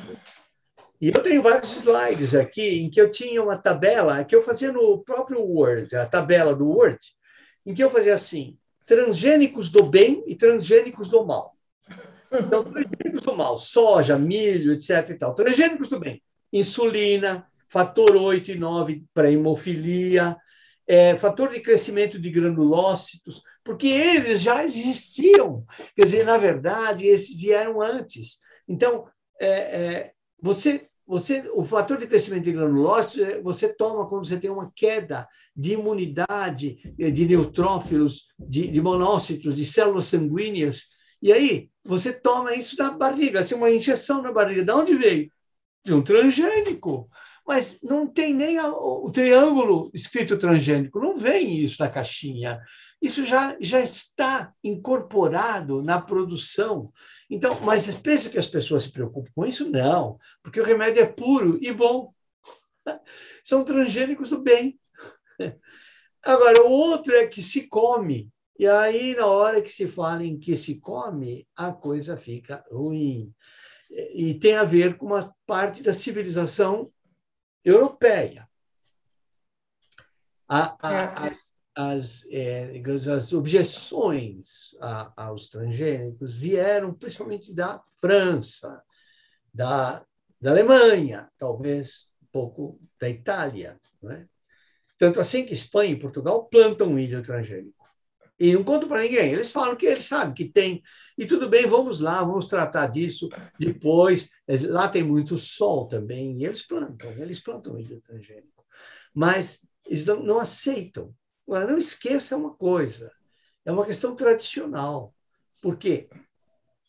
E 1.01 1.07
eu 1.07 1.23
tenho 1.23 1.41
vários 1.41 1.75
slides 1.77 2.35
aqui 2.35 2.81
em 2.81 2.89
que 2.89 2.99
eu 2.99 3.09
tinha 3.09 3.41
uma 3.41 3.57
tabela 3.57 4.23
que 4.23 4.35
eu 4.35 4.41
fazia 4.41 4.71
no 4.71 4.99
próprio 4.99 5.41
Word, 5.41 5.95
a 5.95 6.05
tabela 6.05 6.53
do 6.53 6.67
Word, 6.67 6.99
em 7.65 7.73
que 7.73 7.83
eu 7.83 7.89
fazia 7.89 8.13
assim: 8.13 8.57
transgênicos 8.85 9.71
do 9.71 9.83
bem 9.83 10.23
e 10.27 10.35
transgênicos 10.35 11.09
do 11.09 11.25
mal. 11.25 11.55
Então, 12.31 12.63
transgênicos 12.63 13.21
do 13.23 13.35
mal, 13.35 13.57
soja, 13.57 14.17
milho, 14.17 14.73
etc. 14.73 15.09
E 15.09 15.13
tal. 15.15 15.33
Transgênicos 15.33 15.87
do 15.87 15.99
bem, 15.99 16.21
insulina, 16.51 17.47
fator 17.67 18.15
8 18.15 18.51
e 18.51 18.55
9 18.55 19.05
para 19.13 19.31
hemofilia, 19.31 20.35
é, 20.87 21.15
fator 21.15 21.49
de 21.49 21.59
crescimento 21.59 22.19
de 22.19 22.31
granulócitos, 22.31 23.43
porque 23.63 23.87
eles 23.87 24.41
já 24.41 24.63
existiam. 24.63 25.63
Quer 25.95 26.05
dizer, 26.05 26.25
na 26.25 26.37
verdade, 26.37 27.05
esses 27.05 27.39
vieram 27.39 27.81
antes. 27.81 28.39
Então, 28.67 29.07
é, 29.39 29.47
é, 29.47 30.11
você 30.41 30.89
você, 31.09 31.49
o 31.55 31.65
fator 31.65 31.97
de 31.97 32.05
crescimento 32.05 32.43
de 32.43 32.51
granulócitos 32.51 33.19
é, 33.19 33.41
você 33.41 33.67
toma 33.67 34.07
quando 34.07 34.27
você 34.27 34.37
tem 34.37 34.51
uma 34.51 34.71
queda 34.75 35.27
de 35.55 35.73
imunidade 35.73 36.77
eh, 36.99 37.09
de 37.09 37.25
neutrófilos, 37.25 38.27
de, 38.37 38.67
de 38.67 38.79
monócitos, 38.79 39.55
de 39.55 39.65
células 39.65 40.05
sanguíneas. 40.05 40.83
E 41.19 41.33
aí, 41.33 41.71
você 41.83 42.13
toma 42.13 42.53
isso 42.53 42.77
da 42.77 42.91
barriga, 42.91 43.39
assim, 43.39 43.55
uma 43.55 43.71
injeção 43.71 44.21
na 44.21 44.31
barriga. 44.31 44.63
De 44.63 44.71
onde 44.71 44.93
veio? 44.93 45.31
Um 45.93 46.03
transgênico. 46.03 47.09
Mas 47.45 47.79
não 47.81 48.05
tem 48.05 48.33
nem 48.33 48.57
a, 48.59 48.67
o 48.67 49.09
triângulo 49.11 49.89
escrito 49.93 50.37
transgênico, 50.37 50.99
não 50.99 51.17
vem 51.17 51.63
isso 51.63 51.77
na 51.79 51.89
caixinha. 51.89 52.61
Isso 53.01 53.23
já, 53.25 53.55
já 53.61 53.79
está 53.79 54.53
incorporado 54.63 55.81
na 55.81 56.01
produção. 56.01 56.91
Então, 57.29 57.59
mas 57.61 57.93
pensa 57.95 58.29
que 58.29 58.37
as 58.37 58.45
pessoas 58.45 58.83
se 58.83 58.91
preocupam 58.91 59.31
com 59.33 59.45
isso? 59.45 59.69
Não, 59.69 60.19
porque 60.43 60.59
o 60.59 60.65
remédio 60.65 61.01
é 61.01 61.05
puro 61.05 61.57
e 61.61 61.71
bom. 61.71 62.13
São 63.43 63.63
transgênicos 63.63 64.29
do 64.29 64.41
bem. 64.41 64.77
Agora, 66.23 66.63
o 66.63 66.69
outro 66.69 67.13
é 67.13 67.25
que 67.25 67.41
se 67.41 67.67
come. 67.67 68.29
E 68.59 68.67
aí, 68.67 69.15
na 69.15 69.25
hora 69.25 69.61
que 69.61 69.69
se 69.69 69.87
fala 69.87 70.25
em 70.25 70.37
que 70.37 70.57
se 70.57 70.75
come, 70.75 71.47
a 71.55 71.71
coisa 71.71 72.17
fica 72.17 72.63
ruim. 72.69 73.33
E 73.89 74.33
tem 74.35 74.55
a 74.55 74.63
ver 74.63 74.97
com 74.97 75.07
uma 75.07 75.35
parte 75.45 75.81
da 75.81 75.93
civilização 75.93 76.91
europeia. 77.63 78.47
A, 80.47 80.77
a, 80.87 81.27
as, 81.27 81.53
as, 81.75 82.27
é, 82.29 82.81
as 83.15 83.33
objeções 83.33 84.75
a- 84.81 85.13
aos 85.15 85.49
transgênicos 85.49 86.35
vieram 86.35 86.93
principalmente 86.93 87.53
da 87.53 87.83
França, 87.99 88.83
da, 89.53 90.05
da 90.39 90.51
Alemanha, 90.51 91.29
talvez 91.37 92.11
um 92.21 92.27
pouco 92.31 92.79
da 92.99 93.09
Itália. 93.09 93.79
Não 94.01 94.11
é? 94.11 94.27
Tanto 94.97 95.19
assim 95.19 95.45
que 95.45 95.53
Espanha 95.53 95.91
e 95.93 95.99
Portugal 95.99 96.45
plantam 96.45 96.89
milho 96.89 97.23
transgênico. 97.23 97.78
E 98.39 98.53
não 98.53 98.63
contam 98.63 98.87
para 98.87 99.01
ninguém. 99.01 99.33
Eles 99.33 99.51
falam 99.51 99.75
que 99.75 99.85
eles 99.85 100.05
sabem 100.05 100.33
que 100.33 100.45
tem. 100.45 100.81
E 101.17 101.25
tudo 101.25 101.49
bem, 101.49 101.67
vamos 101.67 101.99
lá, 101.99 102.23
vamos 102.23 102.47
tratar 102.47 102.87
disso 102.87 103.27
depois. 103.59 104.29
Lá 104.67 104.87
tem 104.87 105.03
muito 105.03 105.37
sol 105.37 105.87
também, 105.87 106.39
e 106.39 106.45
eles 106.45 106.65
plantam, 106.65 107.11
eles 107.11 107.39
plantam 107.41 107.73
milho 107.73 108.01
transgênico. 108.01 108.65
Mas 109.13 109.59
eles 109.85 110.05
não, 110.05 110.23
não 110.23 110.39
aceitam. 110.39 111.13
Agora, 111.45 111.67
não 111.67 111.77
esqueça 111.77 112.37
uma 112.37 112.53
coisa: 112.53 113.11
é 113.65 113.71
uma 113.71 113.85
questão 113.85 114.15
tradicional. 114.15 115.13
Porque 115.61 116.09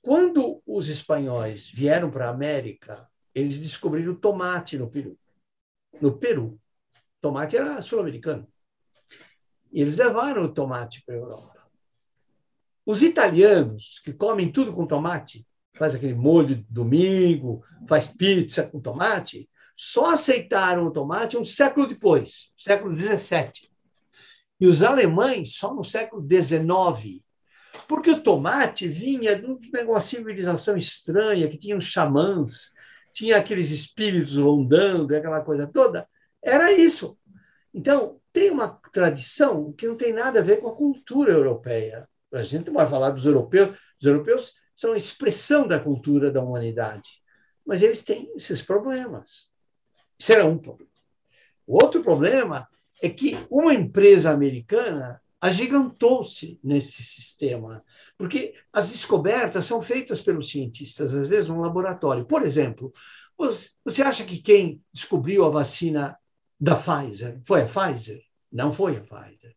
quando 0.00 0.62
os 0.64 0.88
espanhóis 0.88 1.68
vieram 1.68 2.10
para 2.10 2.28
a 2.28 2.30
América, 2.30 3.08
eles 3.34 3.58
descobriram 3.58 4.12
o 4.12 4.16
tomate 4.16 4.78
no 4.78 4.88
Peru. 4.88 5.18
No 6.00 6.16
Peru. 6.16 6.60
Tomate 7.20 7.56
era 7.56 7.82
sul-americano. 7.82 8.46
E 9.72 9.80
eles 9.80 9.96
levaram 9.96 10.44
o 10.44 10.52
tomate 10.52 11.02
para 11.04 11.14
a 11.14 11.18
Europa. 11.18 11.60
Os 12.84 13.02
italianos, 13.02 14.00
que 14.04 14.12
comem 14.12 14.50
tudo 14.50 14.72
com 14.72 14.86
tomate, 14.86 15.46
faz 15.74 15.94
aquele 15.94 16.14
molho 16.14 16.56
de 16.56 16.66
domingo, 16.68 17.64
faz 17.88 18.06
pizza 18.06 18.66
com 18.66 18.80
tomate, 18.80 19.48
só 19.76 20.12
aceitaram 20.12 20.86
o 20.86 20.90
tomate 20.90 21.38
um 21.38 21.44
século 21.44 21.88
depois, 21.88 22.52
século 22.58 22.94
XVII. 22.94 23.70
E 24.60 24.66
os 24.66 24.82
alemães 24.82 25.54
só 25.54 25.74
no 25.74 25.82
século 25.82 26.22
XIX. 26.22 27.22
Porque 27.88 28.10
o 28.10 28.22
tomate 28.22 28.88
vinha 28.88 29.40
de 29.40 29.46
uma 29.84 30.00
civilização 30.00 30.76
estranha, 30.76 31.48
que 31.48 31.56
tinha 31.56 31.76
os 31.76 31.86
xamãs, 31.86 32.72
tinha 33.12 33.38
aqueles 33.38 33.70
espíritos 33.70 34.36
rondando, 34.36 35.16
aquela 35.16 35.40
coisa 35.40 35.66
toda. 35.66 36.06
Era 36.42 36.72
isso. 36.72 37.16
Então, 37.72 38.19
tem 38.32 38.50
uma 38.50 38.68
tradição 38.92 39.72
que 39.72 39.86
não 39.86 39.96
tem 39.96 40.12
nada 40.12 40.40
a 40.40 40.42
ver 40.42 40.60
com 40.60 40.68
a 40.68 40.76
cultura 40.76 41.32
europeia. 41.32 42.08
A 42.32 42.42
gente 42.42 42.70
vai 42.70 42.86
falar 42.86 43.10
dos 43.10 43.26
europeus, 43.26 43.76
os 44.00 44.06
europeus 44.06 44.54
são 44.74 44.92
a 44.92 44.96
expressão 44.96 45.66
da 45.66 45.80
cultura 45.80 46.30
da 46.30 46.42
humanidade, 46.42 47.20
mas 47.66 47.82
eles 47.82 48.02
têm 48.02 48.32
esses 48.36 48.62
problemas. 48.62 49.50
Era 50.28 50.44
um 50.44 50.58
problema. 50.58 50.90
O 51.66 51.82
outro 51.82 52.02
problema 52.02 52.68
é 53.02 53.08
que 53.08 53.36
uma 53.50 53.74
empresa 53.74 54.30
americana 54.30 55.20
agigantou-se 55.40 56.60
nesse 56.62 57.02
sistema, 57.02 57.82
porque 58.18 58.54
as 58.72 58.92
descobertas 58.92 59.64
são 59.64 59.80
feitas 59.80 60.20
pelos 60.20 60.50
cientistas, 60.50 61.14
às 61.14 61.26
vezes, 61.26 61.48
num 61.48 61.60
laboratório. 61.60 62.26
Por 62.26 62.42
exemplo, 62.42 62.92
você 63.82 64.02
acha 64.02 64.22
que 64.24 64.42
quem 64.42 64.82
descobriu 64.92 65.46
a 65.46 65.50
vacina 65.50 66.18
da 66.60 66.76
Pfizer 66.76 67.40
foi 67.44 67.62
a 67.62 67.66
Pfizer? 67.66 68.22
Não 68.52 68.72
foi 68.72 68.96
a 68.96 69.00
Pfizer. 69.00 69.54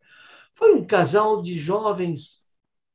Foi 0.55 0.73
um 0.73 0.85
casal 0.85 1.41
de 1.41 1.57
jovens, 1.57 2.41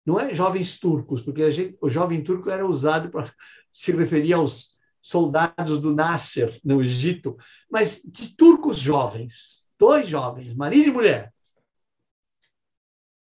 não 0.07 0.19
é 0.19 0.33
jovens 0.33 0.79
turcos, 0.79 1.23
porque 1.23 1.51
gente, 1.51 1.77
o 1.81 1.91
jovem 1.91 2.23
turco 2.23 2.49
era 2.49 2.67
usado 2.67 3.11
para 3.11 3.31
se 3.71 3.93
referir 3.93 4.33
aos 4.33 4.77
soldados 5.03 5.81
do 5.81 5.95
Nasser 5.95 6.59
no 6.65 6.83
Egito, 6.83 7.37
mas 7.71 8.01
de 8.05 8.35
turcos 8.35 8.79
jovens, 8.79 9.65
dois 9.79 10.09
jovens, 10.09 10.55
marido 10.55 10.89
e 10.89 10.93
mulher, 10.93 11.33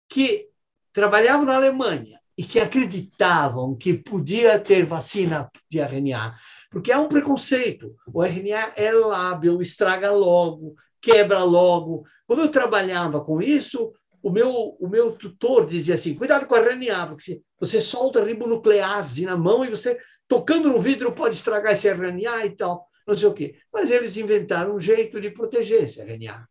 que 0.08 0.48
trabalhavam 0.92 1.44
na 1.44 1.56
Alemanha 1.56 2.20
e 2.38 2.44
que 2.44 2.58
acreditavam 2.60 3.74
que 3.74 3.94
podia 3.94 4.58
ter 4.58 4.84
vacina 4.84 5.50
de 5.70 5.80
RNA, 5.80 6.34
porque 6.70 6.92
há 6.92 7.00
um 7.00 7.08
preconceito. 7.08 7.94
O 8.12 8.22
RNA 8.22 8.72
é 8.76 8.92
lábil, 8.92 9.60
estraga 9.60 10.10
logo, 10.10 10.74
quebra 11.00 11.42
logo. 11.42 12.06
Quando 12.26 12.42
eu 12.42 12.50
trabalhava 12.50 13.24
com 13.24 13.40
isso, 13.40 13.92
o 14.22 14.30
meu, 14.30 14.76
o 14.80 14.88
meu 14.88 15.12
tutor 15.12 15.66
dizia 15.66 15.94
assim: 15.94 16.14
cuidado 16.14 16.46
com 16.46 16.54
a 16.54 16.60
RNA, 16.60 17.06
porque 17.06 17.40
você 17.58 17.80
solta 17.80 18.24
ribonuclease 18.24 19.24
na 19.24 19.36
mão 19.36 19.64
e 19.64 19.70
você, 19.70 19.98
tocando 20.26 20.68
no 20.68 20.80
vidro, 20.80 21.12
pode 21.12 21.36
estragar 21.36 21.72
esse 21.72 21.88
RNA 21.88 22.46
e 22.46 22.50
tal, 22.50 22.88
não 23.06 23.16
sei 23.16 23.28
o 23.28 23.34
quê. 23.34 23.56
Mas 23.72 23.90
eles 23.90 24.16
inventaram 24.16 24.74
um 24.74 24.80
jeito 24.80 25.20
de 25.20 25.30
proteger 25.30 25.84
esse 25.84 26.00
RNA. 26.00 26.48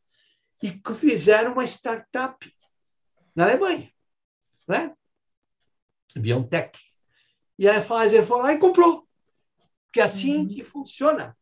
E 0.64 0.82
fizeram 0.96 1.52
uma 1.52 1.66
startup 1.66 2.50
na 3.36 3.44
Alemanha, 3.44 3.92
né? 4.68 4.94
BioNTech. 6.16 6.80
E 7.60 7.68
a 7.68 7.82
Pfizer 7.82 8.24
foi 8.26 8.42
lá 8.42 8.54
e 8.54 8.58
comprou. 8.58 9.05
Porque 9.96 10.02
é 10.02 10.04
assim 10.04 10.40
uhum. 10.40 10.48
que 10.50 10.62
funciona. 10.66 11.38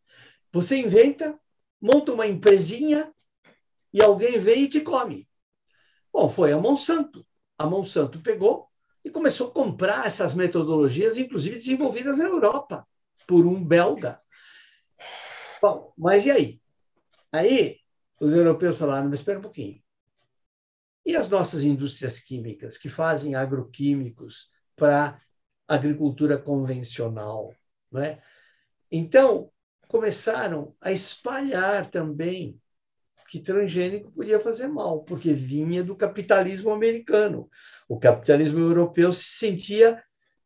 Você 0.52 0.78
inventa, 0.78 1.40
monta 1.82 2.14
uma 2.14 2.28
empresinha 2.28 3.12
e 3.92 4.00
alguém 4.00 4.40
vem 4.40 4.66
e 4.66 4.70
te 4.70 4.82
come. 4.82 5.28
Bom, 6.14 6.30
foi 6.30 6.52
a 6.52 6.58
Monsanto. 6.60 7.26
A 7.58 7.66
Monsanto 7.66 8.22
pegou 8.22 8.70
e 9.04 9.10
começou 9.10 9.48
a 9.48 9.52
comprar 9.52 10.06
essas 10.06 10.36
metodologias, 10.36 11.18
inclusive 11.18 11.56
desenvolvidas 11.56 12.20
na 12.20 12.26
Europa, 12.26 12.88
por 13.26 13.48
um 13.48 13.66
belga. 13.66 14.22
Bom, 15.60 15.92
mas 15.98 16.24
e 16.28 16.30
aí? 16.30 16.62
Aí 17.32 17.80
os 18.22 18.34
europeus 18.34 18.78
falaram, 18.78 19.10
mas 19.10 19.22
espera 19.22 19.40
um 19.40 19.42
pouquinho. 19.42 19.82
E 21.04 21.16
as 21.16 21.28
nossas 21.28 21.64
indústrias 21.64 22.20
químicas, 22.20 22.78
que 22.78 22.88
fazem 22.88 23.34
agroquímicos 23.34 24.52
para 24.76 25.20
agricultura 25.68 26.38
convencional? 26.38 27.52
Não 27.92 28.00
é? 28.00 28.22
Então, 28.96 29.52
começaram 29.88 30.76
a 30.80 30.92
espalhar 30.92 31.90
também 31.90 32.62
que 33.28 33.40
transgênico 33.40 34.12
podia 34.12 34.40
fazer 34.40 34.68
mal, 34.68 35.04
porque 35.04 35.34
vinha 35.34 35.84
do 35.84 35.96
capitalismo 35.96 36.70
americano. 36.70 37.50
O 37.90 37.98
capitalismo 37.98 38.60
europeu 38.60 39.12
se 39.12 39.24
sentia 39.24 40.04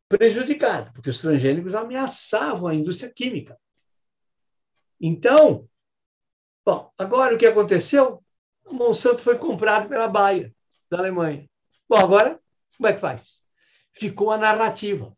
prejudicado, 0.08 0.90
porque 0.94 1.10
os 1.10 1.20
transgênicos 1.20 1.74
ameaçavam 1.74 2.68
a 2.68 2.74
indústria 2.74 3.12
química. 3.12 3.60
Então, 4.98 5.68
bom, 6.64 6.90
agora 6.96 7.34
o 7.34 7.38
que 7.38 7.44
aconteceu? 7.44 8.24
O 8.64 8.72
Monsanto 8.72 9.18
foi 9.18 9.36
comprado 9.36 9.90
pela 9.90 10.08
Bayer, 10.08 10.54
da 10.90 11.00
Alemanha. 11.00 11.46
Bom, 11.86 11.98
agora, 11.98 12.40
como 12.78 12.86
é 12.86 12.94
que 12.94 13.00
faz? 13.00 13.42
Ficou 13.92 14.30
a 14.30 14.38
narrativa, 14.38 15.14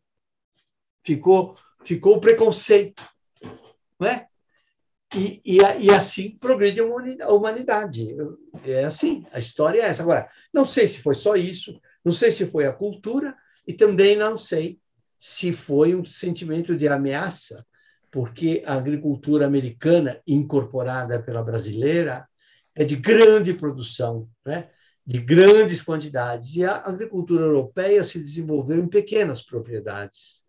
ficou, 1.05 1.57
ficou 1.85 2.17
o 2.17 2.19
preconceito, 2.19 3.09
não 4.01 4.07
é? 4.07 4.27
E, 5.15 5.41
e, 5.45 5.57
e, 5.57 5.91
assim 5.91 6.37
progride 6.37 6.79
a 6.79 7.29
humanidade. 7.29 8.15
É 8.65 8.85
assim, 8.85 9.25
a 9.31 9.39
história 9.39 9.81
é 9.81 9.85
essa. 9.85 10.01
Agora, 10.01 10.27
não 10.53 10.65
sei 10.65 10.87
se 10.87 11.01
foi 11.01 11.15
só 11.15 11.35
isso, 11.35 11.79
não 12.03 12.11
sei 12.11 12.31
se 12.31 12.45
foi 12.47 12.65
a 12.65 12.73
cultura, 12.73 13.35
e 13.67 13.73
também 13.73 14.15
não 14.15 14.37
sei 14.37 14.79
se 15.19 15.53
foi 15.53 15.93
um 15.93 16.03
sentimento 16.03 16.75
de 16.75 16.87
ameaça, 16.87 17.65
porque 18.09 18.63
a 18.65 18.73
agricultura 18.73 19.45
americana, 19.45 20.19
incorporada 20.25 21.21
pela 21.21 21.43
brasileira, 21.43 22.27
é 22.73 22.83
de 22.83 22.95
grande 22.95 23.53
produção, 23.53 24.27
né? 24.45 24.69
de 25.05 25.19
grandes 25.19 25.83
quantidades, 25.83 26.55
e 26.55 26.63
a 26.63 26.77
agricultura 26.77 27.43
europeia 27.43 28.03
se 28.03 28.17
desenvolveu 28.17 28.79
em 28.79 28.87
pequenas 28.87 29.41
propriedades. 29.43 30.41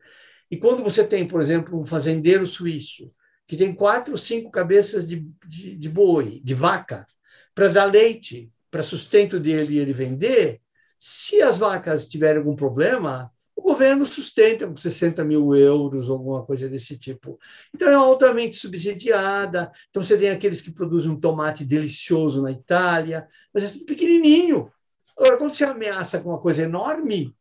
E 0.51 0.57
quando 0.57 0.85
você 0.85 1.05
tem, 1.05 1.27
por 1.27 1.41
exemplo, 1.41 1.81
um 1.81 1.85
fazendeiro 1.85 2.47
suíço, 2.47 3.13
que 3.47 3.57
tem 3.57 3.75
quatro 3.75 4.17
cinco 4.17 4.51
cabeças 4.51 5.07
de, 5.09 5.27
de, 5.47 5.77
de 5.77 5.89
boi, 5.89 6.41
de 6.43 6.55
vaca, 6.55 7.07
para 7.55 7.69
dar 7.69 7.85
leite, 7.85 8.51
para 8.71 8.83
sustento 8.83 9.39
dele 9.39 9.75
e 9.75 9.79
ele 9.79 9.93
vender, 9.93 10.61
se 10.99 11.43
as 11.43 11.59
vacas 11.59 12.07
tiverem 12.07 12.39
algum 12.39 12.57
problema, 12.57 13.31
o 13.55 13.61
governo 13.61 14.07
sustenta 14.07 14.67
com 14.67 14.77
60 14.77 15.23
mil 15.25 15.55
euros, 15.55 16.09
alguma 16.09 16.45
coisa 16.45 16.69
desse 16.69 16.97
tipo. 16.97 17.39
Então, 17.75 17.89
é 17.89 17.95
altamente 17.95 18.57
subsidiada. 18.57 19.71
Então, 19.91 20.03
você 20.03 20.17
tem 20.17 20.31
aqueles 20.31 20.61
que 20.61 20.71
produzem 20.71 21.11
um 21.11 21.21
tomate 21.21 21.65
delicioso 21.65 22.41
na 22.41 22.51
Itália, 22.51 23.29
mas 23.53 23.65
é 23.65 23.69
tudo 23.69 23.85
pequenininho. 23.85 24.73
Agora, 25.17 25.37
quando 25.37 25.53
você 25.53 25.65
ameaça 25.65 26.21
com 26.21 26.31
uma 26.31 26.41
coisa 26.41 26.63
enorme, 26.63 27.35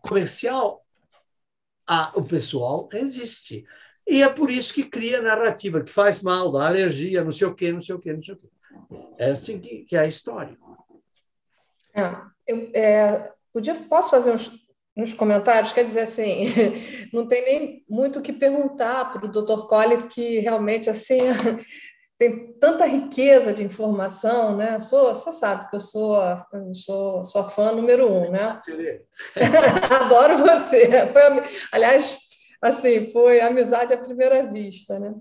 comercial, 0.00 0.84
a, 1.86 2.12
o 2.14 2.24
pessoal 2.24 2.88
resiste. 2.90 3.64
E 4.10 4.24
é 4.24 4.28
por 4.28 4.50
isso 4.50 4.74
que 4.74 4.82
cria 4.82 5.22
narrativa, 5.22 5.84
que 5.84 5.92
faz 5.92 6.20
mal, 6.20 6.50
dá 6.50 6.66
alergia, 6.66 7.22
não 7.22 7.30
sei 7.30 7.46
o 7.46 7.54
quê, 7.54 7.72
não 7.72 7.80
sei 7.80 7.94
o 7.94 8.00
quê, 8.00 8.12
não 8.12 8.20
sei 8.20 8.34
o 8.34 8.36
quê. 8.36 8.48
É 9.16 9.30
assim 9.30 9.60
que, 9.60 9.84
que 9.84 9.94
é 9.94 10.00
a 10.00 10.06
história. 10.08 10.58
É, 11.94 12.02
eu 12.44 12.70
é, 12.74 13.32
podia, 13.52 13.72
posso 13.88 14.10
fazer 14.10 14.32
uns, 14.32 14.50
uns 14.96 15.14
comentários? 15.14 15.72
Quer 15.72 15.84
dizer, 15.84 16.00
assim, 16.00 16.44
não 17.14 17.28
tem 17.28 17.44
nem 17.44 17.84
muito 17.88 18.18
o 18.18 18.22
que 18.22 18.32
perguntar 18.32 19.12
para 19.12 19.26
o 19.26 19.30
Dr. 19.30 19.68
Colli, 19.68 20.08
que 20.08 20.40
realmente, 20.40 20.90
assim, 20.90 21.18
tem 22.18 22.52
tanta 22.54 22.86
riqueza 22.86 23.54
de 23.54 23.62
informação, 23.62 24.56
né? 24.56 24.80
Sou, 24.80 25.14
você 25.14 25.32
sabe 25.32 25.70
que 25.70 25.76
eu 25.76 25.80
sou, 25.80 26.20
eu 26.52 26.74
sou, 26.74 27.22
sou 27.22 27.44
fã 27.44 27.70
número 27.70 28.12
um, 28.12 28.28
né? 28.32 28.60
Adoro 29.88 30.38
você. 30.38 31.06
Foi, 31.06 31.22
aliás, 31.70 32.28
assim, 32.60 33.10
foi 33.12 33.40
amizade 33.40 33.94
à 33.94 33.98
primeira 33.98 34.46
vista, 34.46 34.98
né? 34.98 35.14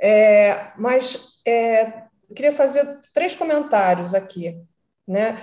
É, 0.00 0.72
mas 0.76 1.40
é, 1.46 2.04
eu 2.28 2.34
queria 2.34 2.52
fazer 2.52 2.84
três 3.12 3.34
comentários 3.34 4.14
aqui, 4.14 4.60
né? 5.06 5.36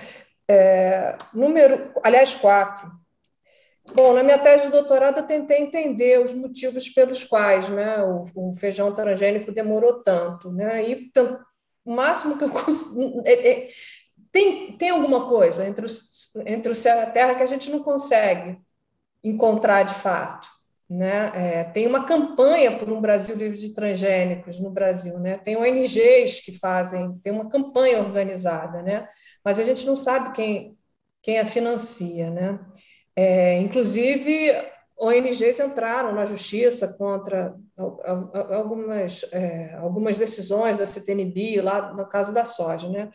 É, 0.48 1.16
número, 1.32 1.92
aliás, 2.04 2.34
quatro. 2.34 2.90
Bom, 3.94 4.12
na 4.12 4.22
minha 4.22 4.38
tese 4.38 4.64
de 4.64 4.70
doutorado 4.70 5.18
eu 5.18 5.26
tentei 5.26 5.58
entender 5.58 6.20
os 6.20 6.32
motivos 6.32 6.88
pelos 6.88 7.24
quais 7.24 7.68
né, 7.68 8.02
o, 8.02 8.24
o 8.34 8.54
feijão 8.54 8.94
transgênico 8.94 9.52
demorou 9.52 10.02
tanto. 10.02 10.52
Né? 10.52 10.88
E 10.88 11.10
o 11.84 11.94
máximo 11.94 12.38
que 12.38 12.44
eu 12.44 12.50
consigo. 12.50 13.22
É, 13.24 13.50
é, 13.50 13.68
tem, 14.30 14.76
tem 14.78 14.90
alguma 14.90 15.28
coisa 15.28 15.66
entre, 15.66 15.84
os, 15.84 16.34
entre 16.46 16.72
o 16.72 16.74
céu 16.74 16.96
e 16.96 17.00
a 17.02 17.10
terra 17.10 17.34
que 17.34 17.42
a 17.42 17.46
gente 17.46 17.70
não 17.70 17.82
consegue 17.82 18.58
encontrar 19.22 19.82
de 19.82 19.94
fato. 19.94 20.48
Né? 20.92 21.30
É, 21.34 21.64
tem 21.64 21.86
uma 21.86 22.04
campanha 22.04 22.76
por 22.78 22.90
um 22.92 23.00
Brasil 23.00 23.34
livre 23.34 23.56
de 23.56 23.74
transgênicos 23.74 24.60
no 24.60 24.70
Brasil, 24.70 25.18
né? 25.18 25.38
tem 25.38 25.56
ONGs 25.56 26.40
que 26.40 26.58
fazem, 26.58 27.18
tem 27.22 27.32
uma 27.32 27.48
campanha 27.48 28.00
organizada, 28.00 28.82
né? 28.82 29.08
mas 29.42 29.58
a 29.58 29.62
gente 29.62 29.86
não 29.86 29.96
sabe 29.96 30.34
quem, 30.34 30.76
quem 31.22 31.38
a 31.38 31.46
financia. 31.46 32.30
Né? 32.30 32.60
É, 33.16 33.58
inclusive, 33.60 34.52
ONGs 35.00 35.60
entraram 35.60 36.14
na 36.14 36.26
justiça 36.26 36.94
contra 36.98 37.54
algumas, 38.54 39.24
é, 39.32 39.74
algumas 39.76 40.18
decisões 40.18 40.76
da 40.76 40.84
CTNB, 40.84 41.62
lá 41.62 41.94
no 41.94 42.06
caso 42.06 42.34
da 42.34 42.44
soja. 42.44 42.90
Né? 42.90 43.08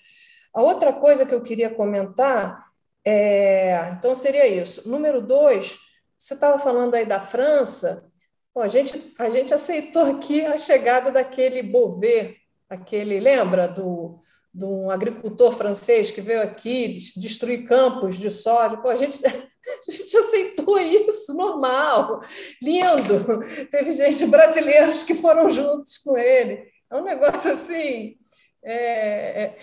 A 0.52 0.64
outra 0.64 0.94
coisa 0.94 1.28
que 1.28 1.36
eu 1.36 1.44
queria 1.44 1.70
comentar, 1.70 2.66
é, 3.06 3.90
então 3.90 4.16
seria 4.16 4.48
isso. 4.48 4.90
Número 4.90 5.22
dois, 5.22 5.78
você 6.18 6.34
estava 6.34 6.60
falando 6.60 6.96
aí 6.96 7.06
da 7.06 7.22
França, 7.22 8.10
Pô, 8.58 8.62
a, 8.62 8.68
gente, 8.68 9.14
a 9.20 9.30
gente 9.30 9.54
aceitou 9.54 10.02
aqui 10.02 10.44
a 10.44 10.58
chegada 10.58 11.12
daquele 11.12 11.62
Beauvais, 11.62 12.34
aquele, 12.68 13.20
lembra 13.20 13.68
do, 13.68 14.20
de 14.52 14.66
um 14.66 14.90
agricultor 14.90 15.52
francês 15.52 16.10
que 16.10 16.22
veio 16.22 16.42
aqui 16.42 16.98
destruir 17.18 17.68
campos 17.68 18.18
de 18.18 18.32
soja. 18.32 18.76
Pô, 18.78 18.90
a 18.90 18.96
gente, 18.96 19.22
a 19.24 19.92
gente 19.92 20.18
aceitou 20.18 20.80
isso, 20.80 21.36
normal, 21.36 22.24
lindo. 22.60 23.44
Teve 23.70 23.94
gente 23.94 24.26
brasileiros 24.26 25.04
que 25.04 25.14
foram 25.14 25.48
juntos 25.48 26.00
com 26.00 26.18
ele. 26.18 26.68
É 26.90 26.96
um 26.98 27.04
negócio 27.04 27.52
assim. 27.52 28.18
É, 28.66 29.44
é, 29.44 29.58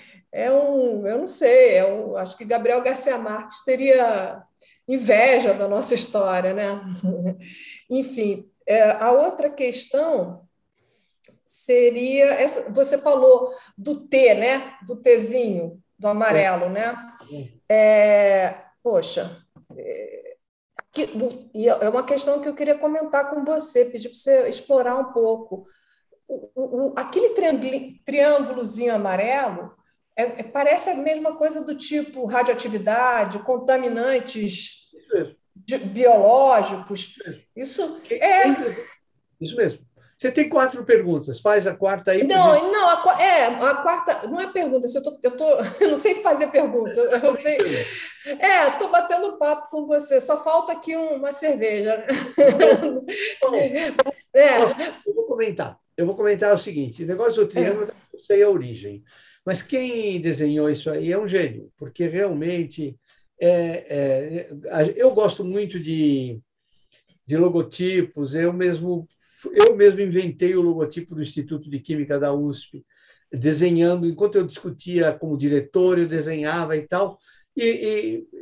é 0.44 0.52
um, 0.52 1.04
eu 1.04 1.18
não 1.18 1.26
sei, 1.26 1.78
é 1.78 1.92
um, 1.92 2.16
acho 2.16 2.38
que 2.38 2.44
Gabriel 2.44 2.80
Garcia 2.80 3.18
Marques 3.18 3.64
teria 3.64 4.40
inveja 4.86 5.54
da 5.54 5.68
nossa 5.68 5.94
história, 5.94 6.52
né? 6.52 6.80
Enfim, 7.88 8.48
é, 8.66 8.90
a 8.92 9.12
outra 9.12 9.50
questão 9.50 10.46
seria 11.44 12.26
essa, 12.34 12.72
você 12.72 12.98
falou 12.98 13.52
do 13.76 14.06
T, 14.06 14.34
né? 14.34 14.76
Do 14.86 14.96
Tzinho, 14.96 15.82
do 15.98 16.08
amarelo, 16.08 16.68
né? 16.68 16.94
É, 17.68 18.62
poxa, 18.82 19.44
é, 19.76 20.36
é 21.80 21.88
uma 21.88 22.04
questão 22.04 22.40
que 22.40 22.48
eu 22.48 22.54
queria 22.54 22.78
comentar 22.78 23.30
com 23.30 23.44
você, 23.44 23.86
pedir 23.86 24.08
para 24.08 24.18
você 24.18 24.48
explorar 24.48 24.96
um 24.96 25.12
pouco. 25.12 25.66
O, 26.26 26.50
o, 26.54 26.94
aquele 26.96 27.34
triângulozinho 28.04 28.94
amarelo 28.94 29.74
é, 30.16 30.22
é, 30.22 30.42
parece 30.44 30.90
a 30.90 30.96
mesma 30.96 31.36
coisa 31.36 31.64
do 31.64 31.76
tipo 31.76 32.24
radioatividade, 32.26 33.40
contaminantes 33.40 34.73
biológicos. 35.92 37.14
Isso 37.56 38.00
é. 38.10 38.44
Isso 39.40 39.56
mesmo. 39.56 39.84
Você 40.16 40.30
tem 40.30 40.48
quatro 40.48 40.84
perguntas, 40.84 41.40
faz 41.40 41.66
a 41.66 41.74
quarta 41.74 42.12
aí. 42.12 42.24
Não, 42.24 42.54
gente... 42.54 42.72
não, 42.72 42.88
a, 42.88 43.22
é, 43.22 43.46
a 43.46 43.74
quarta 43.74 44.26
não 44.28 44.40
é 44.40 44.50
pergunta, 44.50 44.86
eu, 44.86 45.02
tô, 45.02 45.18
eu, 45.22 45.36
tô, 45.36 45.44
eu 45.84 45.90
não 45.90 45.96
sei 45.96 46.14
fazer 46.22 46.46
pergunta. 46.46 46.98
Eu 47.22 47.34
sei, 47.34 47.58
é, 48.24 48.68
estou 48.68 48.90
batendo 48.90 49.36
papo 49.36 49.68
com 49.70 49.86
você, 49.86 50.20
só 50.20 50.42
falta 50.42 50.72
aqui 50.72 50.96
uma 50.96 51.32
cerveja. 51.32 52.06
Bom, 53.42 53.54
é. 54.34 54.58
Eu 55.06 55.14
vou 55.14 55.26
comentar. 55.26 55.78
Eu 55.96 56.06
vou 56.06 56.14
comentar 56.14 56.54
o 56.54 56.58
seguinte: 56.58 57.04
o 57.04 57.06
negócio 57.06 57.44
do 57.44 57.48
triângulo, 57.48 57.88
é. 57.90 58.16
eu 58.16 58.20
sei 58.20 58.42
a 58.42 58.48
origem. 58.48 59.04
Mas 59.44 59.60
quem 59.60 60.20
desenhou 60.20 60.70
isso 60.70 60.90
aí 60.90 61.12
é 61.12 61.18
um 61.18 61.28
gênio, 61.28 61.70
porque 61.76 62.06
realmente 62.06 62.98
é, 63.40 64.48
é, 64.50 64.94
eu 64.96 65.10
gosto 65.12 65.44
muito 65.44 65.78
de, 65.78 66.40
de 67.26 67.36
logotipos. 67.36 68.34
Eu 68.34 68.52
mesmo 68.52 69.08
eu 69.52 69.76
mesmo 69.76 70.00
inventei 70.00 70.54
o 70.54 70.62
logotipo 70.62 71.14
do 71.14 71.22
Instituto 71.22 71.68
de 71.68 71.78
Química 71.78 72.18
da 72.18 72.32
USP, 72.32 72.84
desenhando 73.30 74.06
enquanto 74.06 74.36
eu 74.36 74.46
discutia 74.46 75.12
como 75.12 75.36
diretor, 75.36 75.98
eu 75.98 76.08
desenhava 76.08 76.76
e 76.76 76.86
tal. 76.86 77.18
E, 77.56 77.64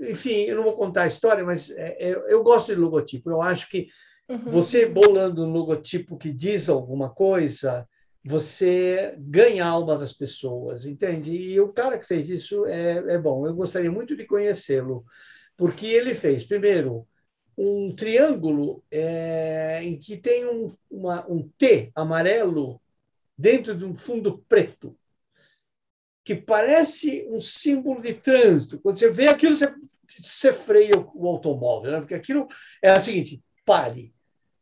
e 0.01 0.11
enfim, 0.11 0.43
eu 0.43 0.57
não 0.57 0.65
vou 0.65 0.77
contar 0.77 1.03
a 1.03 1.07
história, 1.09 1.45
mas 1.45 1.71
é, 1.71 2.11
é 2.11 2.33
eu 2.33 2.43
gosto 2.43 2.73
de 2.73 2.81
logotipo. 2.81 3.31
Eu 3.31 3.43
acho 3.43 3.69
que 3.69 3.89
uhum. 4.29 4.39
você 4.51 4.87
bolando 4.87 5.45
um 5.45 5.53
logotipo 5.53 6.17
que 6.17 6.33
diz 6.33 6.69
alguma 6.69 7.11
coisa, 7.11 7.87
você 8.25 9.15
ganha 9.19 9.65
a 9.65 9.69
alma 9.69 9.97
das 9.99 10.13
pessoas, 10.13 10.87
entende? 10.87 11.33
E 11.33 11.61
o 11.61 11.73
cara 11.73 11.99
que 11.99 12.07
fez 12.07 12.29
isso 12.29 12.65
é, 12.67 13.15
é 13.15 13.19
bom. 13.19 13.47
Eu 13.47 13.55
gostaria 13.55 13.91
muito 13.91 14.17
de 14.17 14.25
conhecê-lo, 14.25 15.05
porque 15.57 15.87
ele 15.87 16.15
fez, 16.15 16.45
primeiro, 16.45 17.07
um 17.59 17.95
triângulo 17.95 18.83
é, 18.91 19.81
em 19.83 19.99
que 19.99 20.17
tem 20.17 20.47
um, 20.47 20.75
uma, 20.91 21.27
um 21.29 21.49
T 21.59 21.91
amarelo 21.95 22.81
dentro 23.37 23.77
de 23.77 23.85
um 23.85 23.95
fundo 23.95 24.39
preto, 24.49 24.97
que 26.25 26.37
parece 26.37 27.27
um 27.29 27.41
símbolo 27.41 28.01
de 28.01 28.15
trânsito. 28.15 28.79
Quando 28.79 28.99
você 28.99 29.11
vê 29.11 29.27
aquilo, 29.29 29.57
você, 29.57 29.75
você 30.21 30.53
freia 30.53 30.97
o, 30.97 31.27
automóvel, 31.27 31.91
né? 31.91 31.99
porque 31.99 32.15
aquilo 32.15 32.47
é 32.81 32.97
o 32.97 33.01
seguinte: 33.01 33.43
pare. 33.65 34.15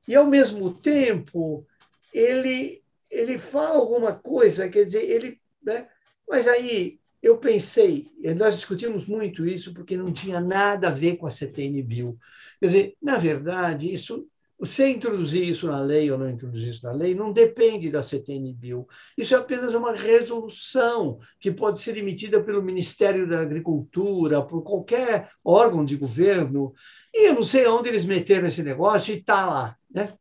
E, 0.08 0.16
ao 0.16 0.26
mesmo 0.26 0.72
tempo, 0.72 1.66
ele 2.12 2.79
ele 3.10 3.38
fala 3.38 3.76
alguma 3.76 4.14
coisa, 4.14 4.68
quer 4.68 4.84
dizer, 4.84 5.02
ele. 5.02 5.40
Né? 5.62 5.88
Mas 6.28 6.46
aí 6.46 7.00
eu 7.22 7.36
pensei, 7.36 8.10
nós 8.36 8.54
discutimos 8.54 9.06
muito 9.06 9.46
isso 9.46 9.74
porque 9.74 9.96
não 9.96 10.12
tinha 10.12 10.40
nada 10.40 10.88
a 10.88 10.92
ver 10.92 11.16
com 11.16 11.26
a 11.26 11.30
CTN 11.30 11.82
Bill. 11.82 12.18
Quer 12.58 12.66
dizer, 12.66 12.96
na 13.02 13.18
verdade, 13.18 13.92
isso, 13.92 14.26
você 14.58 14.88
introduzir 14.88 15.46
isso 15.46 15.66
na 15.66 15.80
lei 15.80 16.10
ou 16.10 16.16
não 16.16 16.30
introduzir 16.30 16.70
isso 16.70 16.84
na 16.84 16.92
lei 16.92 17.14
não 17.14 17.30
depende 17.30 17.90
da 17.90 18.02
CTN 18.02 18.54
Bill. 18.54 18.88
Isso 19.18 19.34
é 19.34 19.38
apenas 19.38 19.74
uma 19.74 19.92
resolução 19.92 21.18
que 21.38 21.50
pode 21.50 21.80
ser 21.80 21.96
emitida 21.98 22.42
pelo 22.42 22.62
Ministério 22.62 23.28
da 23.28 23.40
Agricultura, 23.40 24.42
por 24.42 24.62
qualquer 24.62 25.30
órgão 25.44 25.84
de 25.84 25.96
governo. 25.96 26.72
E 27.12 27.28
eu 27.28 27.34
não 27.34 27.42
sei 27.42 27.66
onde 27.66 27.90
eles 27.90 28.04
meteram 28.04 28.48
esse 28.48 28.62
negócio 28.62 29.12
e 29.12 29.18
está 29.18 29.44
lá. 29.44 29.76
Né? 29.90 30.14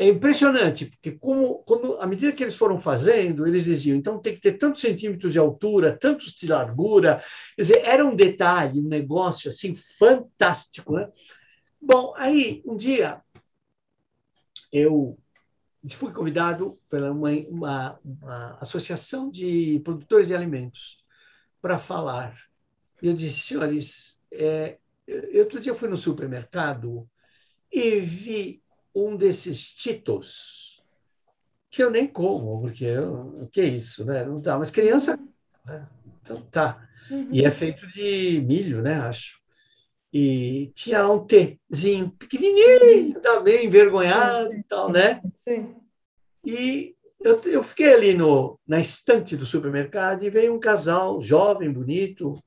É 0.00 0.08
impressionante, 0.08 0.86
porque 0.86 1.12
como, 1.12 1.58
quando, 1.64 2.00
à 2.00 2.06
medida 2.06 2.32
que 2.32 2.42
eles 2.42 2.56
foram 2.56 2.80
fazendo, 2.80 3.46
eles 3.46 3.64
diziam, 3.64 3.98
então 3.98 4.18
tem 4.18 4.34
que 4.34 4.40
ter 4.40 4.54
tantos 4.54 4.80
centímetros 4.80 5.30
de 5.30 5.38
altura, 5.38 5.94
tantos 5.94 6.32
de 6.32 6.46
largura, 6.46 7.22
quer 7.54 7.62
dizer, 7.62 7.82
era 7.84 8.02
um 8.02 8.16
detalhe, 8.16 8.80
um 8.80 8.88
negócio 8.88 9.50
assim 9.50 9.76
fantástico. 9.76 10.94
Né? 10.94 11.06
Bom, 11.78 12.14
aí 12.16 12.62
um 12.64 12.78
dia 12.78 13.20
eu 14.72 15.18
fui 15.90 16.10
convidado 16.14 16.80
pela 16.88 17.12
uma, 17.12 17.30
uma, 17.50 18.00
uma 18.02 18.58
associação 18.58 19.30
de 19.30 19.82
produtores 19.84 20.28
de 20.28 20.34
alimentos 20.34 21.04
para 21.60 21.76
falar. 21.76 22.34
E 23.02 23.06
eu 23.08 23.12
disse, 23.12 23.40
senhores, 23.40 24.18
é, 24.32 24.78
eu, 25.06 25.40
outro 25.40 25.60
dia 25.60 25.74
fui 25.74 25.90
no 25.90 25.96
supermercado 25.98 27.06
e 27.70 28.00
vi 28.00 28.62
um 28.94 29.16
desses 29.16 29.72
Titos, 29.72 30.82
que 31.70 31.82
eu 31.82 31.90
nem 31.90 32.06
como, 32.06 32.60
porque 32.60 32.98
o 32.98 33.48
que 33.50 33.60
é 33.60 33.64
isso, 33.64 34.04
né? 34.04 34.24
Não 34.24 34.40
dá, 34.40 34.58
mas 34.58 34.70
criança. 34.70 35.18
Né? 35.64 35.86
Então 36.20 36.42
tá. 36.50 36.86
Uhum. 37.10 37.28
E 37.32 37.44
é 37.44 37.50
feito 37.50 37.86
de 37.88 38.40
milho, 38.46 38.82
né? 38.82 38.94
Acho. 38.94 39.38
E 40.12 40.72
tinha 40.74 41.02
lá 41.02 41.12
um 41.12 41.24
Tzinho, 41.24 42.10
pequenininho, 42.18 43.20
tá 43.20 43.40
bem 43.40 43.66
envergonhado 43.66 44.52
e 44.52 44.62
tal, 44.64 44.90
né? 44.90 45.22
Sim. 45.36 45.76
E 46.44 46.96
eu, 47.20 47.40
eu 47.44 47.62
fiquei 47.62 47.92
ali 47.92 48.14
no, 48.14 48.58
na 48.66 48.80
estante 48.80 49.36
do 49.36 49.46
supermercado 49.46 50.24
e 50.24 50.30
veio 50.30 50.54
um 50.54 50.58
casal 50.58 51.22
jovem, 51.22 51.72
bonito, 51.72 52.42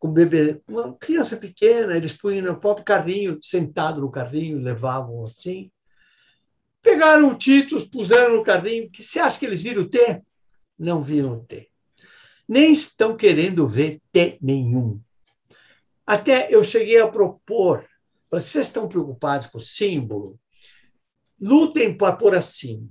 com 0.00 0.10
bebê, 0.10 0.62
uma 0.66 0.94
criança 0.94 1.36
pequena, 1.36 1.94
eles 1.94 2.14
punham 2.14 2.42
no 2.46 2.58
próprio 2.58 2.86
carrinho, 2.86 3.38
sentado 3.42 4.00
no 4.00 4.10
carrinho, 4.10 4.58
levavam 4.58 5.26
assim. 5.26 5.70
Pegaram 6.80 7.28
o 7.28 7.36
Titus, 7.36 7.84
puseram 7.84 8.36
no 8.36 8.42
carrinho. 8.42 8.90
Que 8.90 9.02
você 9.02 9.20
acha 9.20 9.38
que 9.38 9.44
eles 9.44 9.62
viram 9.62 9.86
T? 9.86 10.22
Não 10.78 11.02
viram 11.02 11.44
T. 11.44 11.68
Nem 12.48 12.72
estão 12.72 13.14
querendo 13.14 13.68
ver 13.68 14.00
T 14.10 14.38
nenhum. 14.40 14.98
Até 16.06 16.48
eu 16.50 16.64
cheguei 16.64 16.98
a 16.98 17.06
propor, 17.06 17.86
vocês 18.30 18.68
estão 18.68 18.88
preocupados 18.88 19.48
com 19.48 19.58
o 19.58 19.60
símbolo? 19.60 20.40
Lutem 21.38 21.94
para 21.94 22.16
pôr 22.16 22.34
assim. 22.34 22.88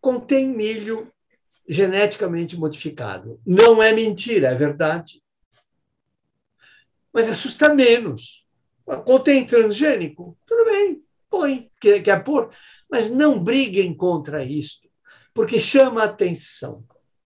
Contém 0.00 0.48
milho 0.48 1.10
geneticamente 1.68 2.56
modificado. 2.56 3.40
Não 3.46 3.80
é 3.80 3.92
mentira, 3.92 4.48
é 4.48 4.54
verdade. 4.56 5.22
Mas 7.16 7.30
assusta 7.30 7.72
menos. 7.72 8.44
Contém 9.06 9.46
transgênico? 9.46 10.36
Tudo 10.46 10.66
bem, 10.66 11.02
põe, 11.30 11.70
quer, 11.80 12.02
quer 12.02 12.22
pôr. 12.22 12.50
Mas 12.90 13.10
não 13.10 13.42
briguem 13.42 13.94
contra 13.94 14.44
isso, 14.44 14.80
porque 15.32 15.58
chama 15.58 16.04
atenção. 16.04 16.84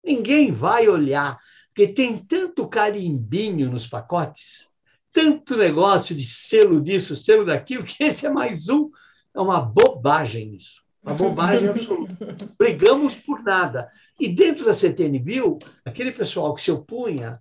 Ninguém 0.04 0.52
vai 0.52 0.90
olhar, 0.90 1.40
porque 1.70 1.94
tem 1.94 2.18
tanto 2.18 2.68
carimbinho 2.68 3.72
nos 3.72 3.88
pacotes, 3.88 4.68
tanto 5.14 5.56
negócio 5.56 6.14
de 6.14 6.26
selo 6.26 6.82
disso, 6.82 7.16
selo 7.16 7.46
daquilo, 7.46 7.86
que 7.86 8.04
esse 8.04 8.26
é 8.26 8.30
mais 8.30 8.68
um. 8.68 8.92
É 9.34 9.40
uma 9.40 9.62
bobagem 9.62 10.56
isso. 10.56 10.82
Uma 11.02 11.14
bobagem 11.14 11.70
absoluta. 11.70 12.36
Brigamos 12.60 13.16
por 13.16 13.42
nada. 13.44 13.90
E 14.20 14.28
dentro 14.28 14.66
da 14.66 14.74
CTN 14.74 15.18
Bill, 15.20 15.58
aquele 15.86 16.12
pessoal 16.12 16.54
que 16.54 16.62
se 16.62 16.70
opunha 16.70 17.40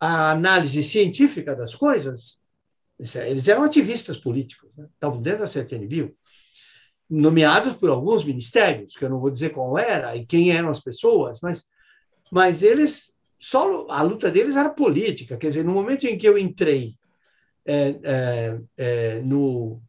à 0.00 0.30
análise 0.30 0.82
científica 0.82 1.54
das 1.54 1.74
coisas, 1.74 2.40
eles 2.98 3.46
eram 3.46 3.62
ativistas 3.62 4.16
políticos, 4.16 4.70
né? 4.76 4.86
estavam 4.94 5.20
dentro 5.20 5.40
da 5.40 5.46
CTN 5.46 5.86
Bill, 5.86 6.16
nomeados 7.08 7.76
por 7.76 7.90
alguns 7.90 8.24
ministérios, 8.24 8.96
que 8.96 9.04
eu 9.04 9.10
não 9.10 9.20
vou 9.20 9.30
dizer 9.30 9.50
qual 9.50 9.78
era 9.78 10.16
e 10.16 10.24
quem 10.24 10.52
eram 10.52 10.70
as 10.70 10.80
pessoas, 10.80 11.40
mas, 11.40 11.66
mas 12.30 12.62
eles, 12.62 13.12
só 13.38 13.86
a 13.88 14.02
luta 14.02 14.30
deles 14.30 14.56
era 14.56 14.70
política. 14.70 15.36
Quer 15.36 15.48
dizer, 15.48 15.64
no 15.64 15.72
momento 15.72 16.04
em 16.04 16.16
que 16.16 16.28
eu 16.28 16.38
entrei 16.38 16.94
é, 17.66 18.00
é, 18.02 18.60
é, 18.76 19.20
no 19.20 19.82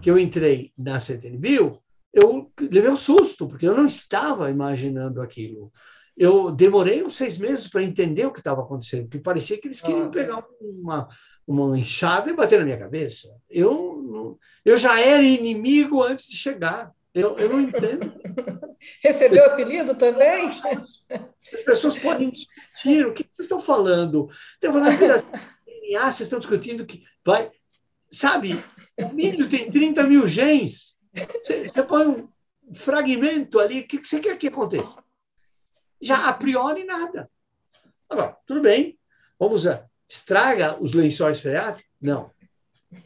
que 0.00 0.10
eu 0.10 0.18
entrei 0.18 0.72
na 0.76 1.00
CTN 1.00 1.38
Bill, 1.38 1.82
eu 2.12 2.50
levei 2.60 2.90
um 2.90 2.96
susto, 2.96 3.46
porque 3.46 3.66
eu 3.66 3.76
não 3.76 3.86
estava 3.86 4.50
imaginando 4.50 5.20
aquilo. 5.20 5.72
Eu 6.18 6.50
demorei 6.50 7.04
uns 7.04 7.14
seis 7.14 7.38
meses 7.38 7.68
para 7.68 7.82
entender 7.82 8.26
o 8.26 8.32
que 8.32 8.40
estava 8.40 8.62
acontecendo, 8.62 9.04
porque 9.04 9.20
parecia 9.20 9.56
que 9.56 9.68
eles 9.68 9.80
queriam 9.80 10.06
ah. 10.06 10.10
pegar 10.10 10.44
uma, 10.60 11.08
uma 11.46 11.78
enxada 11.78 12.28
e 12.28 12.34
bater 12.34 12.58
na 12.58 12.64
minha 12.64 12.78
cabeça. 12.78 13.32
Eu, 13.48 14.36
eu 14.64 14.76
já 14.76 15.00
era 15.00 15.22
inimigo 15.22 16.02
antes 16.02 16.26
de 16.26 16.36
chegar. 16.36 16.92
Eu, 17.14 17.38
eu 17.38 17.48
não 17.48 17.60
entendo. 17.60 18.12
Recebeu 19.02 19.46
apelido 19.46 19.94
também? 19.94 20.48
As 20.48 21.64
pessoas 21.64 21.96
podem 21.96 22.30
discutir. 22.30 23.06
O 23.06 23.12
que 23.12 23.22
vocês 23.22 23.46
estão 23.46 23.60
falando? 23.60 24.28
Estão 24.54 24.72
falando 24.72 24.98
DNA, 25.64 26.02
vocês 26.02 26.20
estão 26.20 26.38
discutindo 26.40 26.84
que 26.84 27.04
vai. 27.24 27.50
Sabe, 28.10 28.58
o 28.98 29.14
milho 29.14 29.48
tem 29.48 29.70
30 29.70 30.02
mil 30.04 30.26
genes. 30.26 30.96
Você, 31.44 31.82
põe 31.82 32.06
um 32.06 32.28
fragmento 32.74 33.58
ali, 33.58 33.80
o 33.80 33.86
que 33.86 33.98
você 33.98 34.20
quer 34.20 34.36
que 34.36 34.48
aconteça? 34.48 35.02
Já 36.00 36.28
a 36.28 36.32
priori 36.32 36.84
nada. 36.84 37.30
Agora, 38.08 38.36
tudo 38.46 38.60
bem, 38.60 38.98
vamos 39.38 39.66
a 39.66 39.86
estraga 40.08 40.80
os 40.80 40.94
lençóis 40.94 41.40
freáticos? 41.40 41.90
Não. 42.00 42.30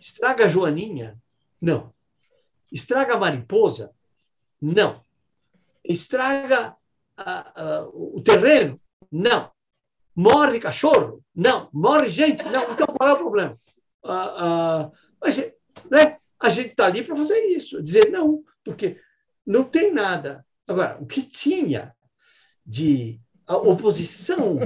Estraga 0.00 0.44
a 0.44 0.48
joaninha? 0.48 1.18
Não. 1.60 1.92
Estraga 2.70 3.14
a 3.14 3.18
mariposa? 3.18 3.92
Não. 4.60 5.02
Estraga 5.82 6.76
a, 7.16 7.62
a, 7.62 7.82
o 7.88 8.22
terreno? 8.22 8.80
Não. 9.10 9.50
Morre 10.14 10.60
cachorro? 10.60 11.24
Não. 11.34 11.68
Morre 11.72 12.08
gente? 12.08 12.42
Não. 12.44 12.72
Então 12.72 12.86
qual 12.86 13.08
é 13.08 13.12
o 13.14 13.18
problema? 13.18 13.58
Ah, 14.04 14.34
ah, 14.38 14.90
mas, 15.20 15.38
né? 15.90 16.18
a 16.42 16.50
gente 16.50 16.70
está 16.70 16.86
ali 16.86 17.04
para 17.04 17.16
fazer 17.16 17.38
isso, 17.46 17.80
dizer 17.80 18.10
não, 18.10 18.42
porque 18.64 19.00
não 19.46 19.62
tem 19.62 19.92
nada. 19.92 20.44
Agora, 20.66 20.98
o 21.00 21.06
que 21.06 21.22
tinha 21.22 21.94
de 22.64 23.20
oposição 23.48 24.56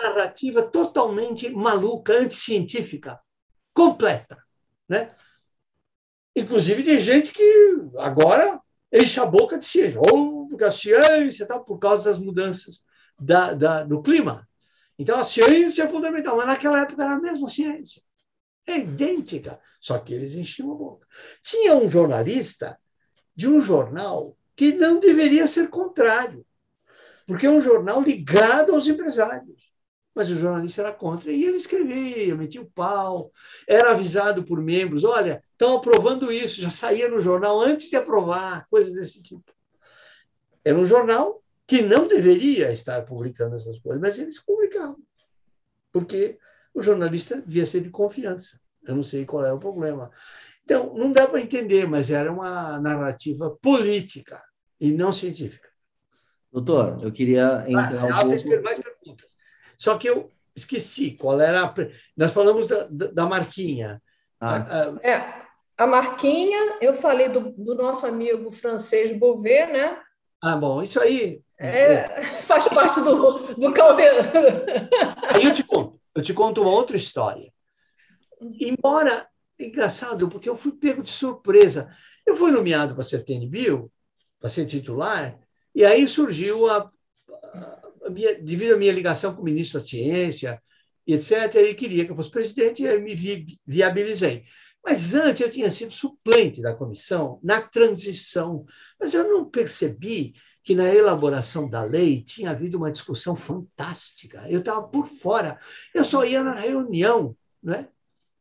narrativa 0.00 0.62
totalmente 0.62 1.50
maluca, 1.50 2.18
anticientífica, 2.18 3.20
completa, 3.72 4.42
né? 4.88 5.14
Inclusive 6.34 6.82
de 6.82 6.98
gente 6.98 7.32
que 7.32 7.90
agora 7.98 8.60
enche 8.92 9.20
a 9.20 9.26
boca 9.26 9.58
de 9.58 9.64
ciência, 9.64 10.00
ou 10.00 10.48
porque 10.48 10.64
a 10.64 10.70
ciência 10.70 11.46
tá 11.46 11.58
por 11.58 11.78
causa 11.78 12.04
das 12.04 12.18
mudanças 12.18 12.84
da, 13.18 13.54
da, 13.54 13.84
do 13.84 14.02
clima. 14.02 14.48
Então 14.98 15.18
a 15.18 15.24
ciência 15.24 15.84
é 15.84 15.88
fundamental, 15.88 16.36
mas 16.36 16.46
naquela 16.46 16.82
época 16.82 17.02
era 17.02 17.14
a 17.14 17.20
mesma 17.20 17.48
ciência. 17.48 18.02
É 18.66 18.78
idêntica, 18.78 19.58
só 19.80 19.98
que 19.98 20.14
eles 20.14 20.34
enchiam 20.34 20.72
a 20.72 20.74
boca. 20.74 21.06
Tinha 21.42 21.74
um 21.74 21.88
jornalista 21.88 22.78
de 23.34 23.48
um 23.48 23.60
jornal 23.60 24.36
que 24.54 24.72
não 24.72 25.00
deveria 25.00 25.48
ser 25.48 25.68
contrário, 25.68 26.46
porque 27.32 27.46
é 27.46 27.50
um 27.50 27.62
jornal 27.62 28.02
ligado 28.02 28.74
aos 28.74 28.86
empresários. 28.86 29.72
Mas 30.14 30.30
o 30.30 30.36
jornalista 30.36 30.82
era 30.82 30.92
contra 30.92 31.32
e 31.32 31.42
ele 31.42 31.56
escrevia, 31.56 32.34
metia 32.34 32.60
o 32.60 32.70
pau, 32.70 33.32
era 33.66 33.92
avisado 33.92 34.44
por 34.44 34.60
membros: 34.60 35.02
olha, 35.02 35.42
estão 35.52 35.78
aprovando 35.78 36.30
isso, 36.30 36.60
já 36.60 36.68
saía 36.68 37.08
no 37.08 37.22
jornal 37.22 37.58
antes 37.62 37.88
de 37.88 37.96
aprovar, 37.96 38.66
coisas 38.68 38.92
desse 38.92 39.22
tipo. 39.22 39.50
Era 40.62 40.78
um 40.78 40.84
jornal 40.84 41.42
que 41.66 41.80
não 41.80 42.06
deveria 42.06 42.70
estar 42.70 43.02
publicando 43.06 43.56
essas 43.56 43.78
coisas, 43.78 44.02
mas 44.02 44.18
eles 44.18 44.38
publicavam, 44.38 44.98
porque 45.90 46.38
o 46.74 46.82
jornalista 46.82 47.40
devia 47.40 47.64
ser 47.64 47.80
de 47.80 47.88
confiança. 47.88 48.60
Eu 48.86 48.94
não 48.94 49.02
sei 49.02 49.24
qual 49.24 49.46
é 49.46 49.52
o 49.52 49.58
problema. 49.58 50.10
Então, 50.62 50.92
não 50.94 51.10
dá 51.10 51.26
para 51.26 51.40
entender, 51.40 51.88
mas 51.88 52.10
era 52.10 52.30
uma 52.30 52.78
narrativa 52.78 53.56
política 53.62 54.38
e 54.78 54.92
não 54.92 55.10
científica. 55.10 55.71
Doutor, 56.52 56.98
eu 57.02 57.10
queria 57.10 57.64
entrar 57.66 58.12
ah, 58.12 58.20
um 58.20 58.28
pouco... 58.28 58.48
fez 58.48 58.62
mais 58.62 58.78
perguntas. 58.78 59.36
Só 59.78 59.96
que 59.96 60.08
eu 60.08 60.30
esqueci 60.54 61.12
qual 61.12 61.40
era. 61.40 61.64
A... 61.64 61.74
Nós 62.16 62.32
falamos 62.32 62.66
da, 62.66 62.86
da 62.90 63.26
Marquinha. 63.26 64.02
Ah. 64.38 64.56
A, 64.56 65.08
É, 65.08 65.42
a 65.78 65.86
Marquinha, 65.86 66.76
eu 66.80 66.92
falei 66.92 67.30
do, 67.30 67.52
do 67.52 67.74
nosso 67.74 68.06
amigo 68.06 68.50
francês 68.50 69.18
Beauvais, 69.18 69.72
né? 69.72 69.98
Ah, 70.42 70.56
bom, 70.56 70.82
isso 70.82 71.00
aí. 71.00 71.40
É, 71.58 72.22
faz 72.42 72.68
parte 72.68 73.00
do, 73.00 73.54
do 73.54 73.72
caldeirão. 73.72 74.30
Aí 75.34 75.44
eu 75.44 75.54
te 75.54 75.62
conto 75.62 76.02
eu 76.14 76.22
te 76.22 76.34
conto 76.34 76.62
uma 76.62 76.70
outra 76.70 76.96
história. 76.96 77.52
Embora, 78.60 79.28
engraçado, 79.58 80.28
porque 80.28 80.48
eu 80.48 80.56
fui 80.56 80.72
pego 80.72 81.02
de 81.02 81.10
surpresa. 81.10 81.94
Eu 82.26 82.36
fui 82.36 82.50
nomeado 82.50 82.94
para 82.94 83.04
ser 83.04 83.24
TNBio, 83.24 83.90
para 84.38 84.50
ser 84.50 84.66
titular, 84.66 85.38
e 85.74 85.84
aí 85.84 86.06
surgiu 86.08 86.68
a, 86.68 86.90
a, 88.04 88.10
minha, 88.10 88.34
devido 88.40 88.74
à 88.74 88.76
minha 88.76 88.92
ligação 88.92 89.34
com 89.34 89.42
o 89.42 89.44
ministro 89.44 89.80
da 89.80 89.86
Ciência, 89.86 90.62
etc., 91.06 91.54
ele 91.56 91.74
queria 91.74 92.04
que 92.04 92.10
eu 92.10 92.16
fosse 92.16 92.30
presidente 92.30 92.82
e 92.82 92.86
eu 92.86 93.00
me 93.00 93.14
vi, 93.14 93.58
viabilizei. 93.66 94.44
Mas 94.84 95.14
antes 95.14 95.40
eu 95.40 95.50
tinha 95.50 95.70
sido 95.70 95.92
suplente 95.92 96.60
da 96.60 96.74
comissão 96.74 97.38
na 97.42 97.60
transição, 97.60 98.66
mas 99.00 99.14
eu 99.14 99.28
não 99.28 99.48
percebi 99.48 100.34
que 100.64 100.74
na 100.74 100.92
elaboração 100.92 101.68
da 101.68 101.82
lei 101.82 102.22
tinha 102.22 102.50
havido 102.50 102.78
uma 102.78 102.90
discussão 102.90 103.34
fantástica. 103.34 104.44
Eu 104.48 104.60
estava 104.60 104.82
por 104.82 105.06
fora, 105.06 105.58
eu 105.94 106.04
só 106.04 106.24
ia 106.24 106.42
na 106.42 106.54
reunião. 106.54 107.36
Né? 107.62 107.88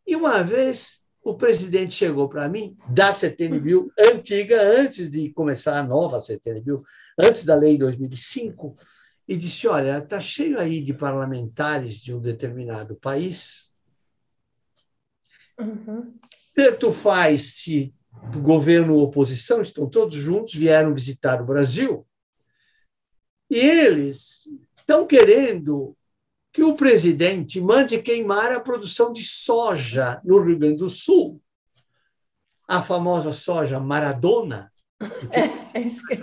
E 0.06 0.16
uma 0.16 0.44
vez 0.44 1.02
o 1.24 1.36
presidente 1.36 1.94
chegou 1.94 2.28
para 2.28 2.50
mim, 2.50 2.76
da 2.90 3.12
CTNBio, 3.12 3.90
antiga, 3.98 4.60
antes 4.62 5.10
de 5.10 5.30
começar 5.30 5.80
a 5.80 5.84
nova 5.84 6.20
CTNBio, 6.20 6.84
antes 7.18 7.46
da 7.46 7.56
lei 7.56 7.74
de 7.74 7.80
2005, 7.80 8.78
e 9.28 9.38
disse: 9.38 9.68
Olha, 9.68 10.00
está 10.00 10.20
cheio 10.20 10.60
aí 10.60 10.82
de 10.82 10.94
parlamentares 10.94 12.00
de 12.00 12.14
um 12.14 12.20
determinado 12.20 12.96
país. 12.96 13.70
Uhum. 15.60 16.18
Tanto 16.56 16.92
faz 16.92 17.56
se 17.56 17.94
governo 18.42 18.96
ou 18.96 19.04
oposição, 19.04 19.62
estão 19.62 19.90
todos 19.90 20.18
juntos, 20.18 20.54
vieram 20.54 20.94
visitar 20.94 21.42
o 21.42 21.46
Brasil. 21.46 22.06
E 23.50 23.58
eles 23.58 24.48
estão 24.78 25.06
querendo 25.06 25.96
que 26.52 26.64
o 26.64 26.76
presidente 26.76 27.62
mande 27.62 28.02
queimar 28.02 28.52
a 28.52 28.60
produção 28.60 29.14
de 29.14 29.24
soja 29.24 30.22
no 30.26 30.42
Rio 30.44 30.60
Grande 30.60 30.78
do 30.78 30.90
Sul. 30.90 31.42
A 32.68 32.82
famosa 32.82 33.34
soja 33.34 33.80
Maradona. 33.80 34.72
É, 35.74 35.80
é 35.80 35.82
isso 35.82 36.06
que... 36.06 36.16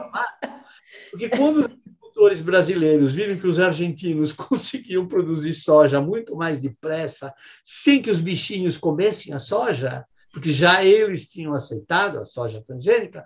Porque 1.11 1.29
quando 1.29 1.59
os 1.59 1.67
agricultores 1.67 2.41
brasileiros 2.41 3.13
viram 3.13 3.39
que 3.39 3.47
os 3.47 3.61
argentinos 3.61 4.33
conseguiam 4.35 5.07
produzir 5.07 5.55
soja 5.55 6.01
muito 6.01 6.37
mais 6.37 6.61
depressa, 6.61 7.33
sem 7.65 8.03
que 8.03 8.11
os 8.11 8.21
bichinhos 8.21 8.77
comessem 8.77 9.33
a 9.33 9.39
soja, 9.39 10.05
porque 10.33 10.53
já 10.53 10.85
eles 10.85 11.29
tinham 11.29 11.53
aceitado 11.53 12.19
a 12.19 12.25
soja 12.25 12.63
transgênica, 12.67 13.25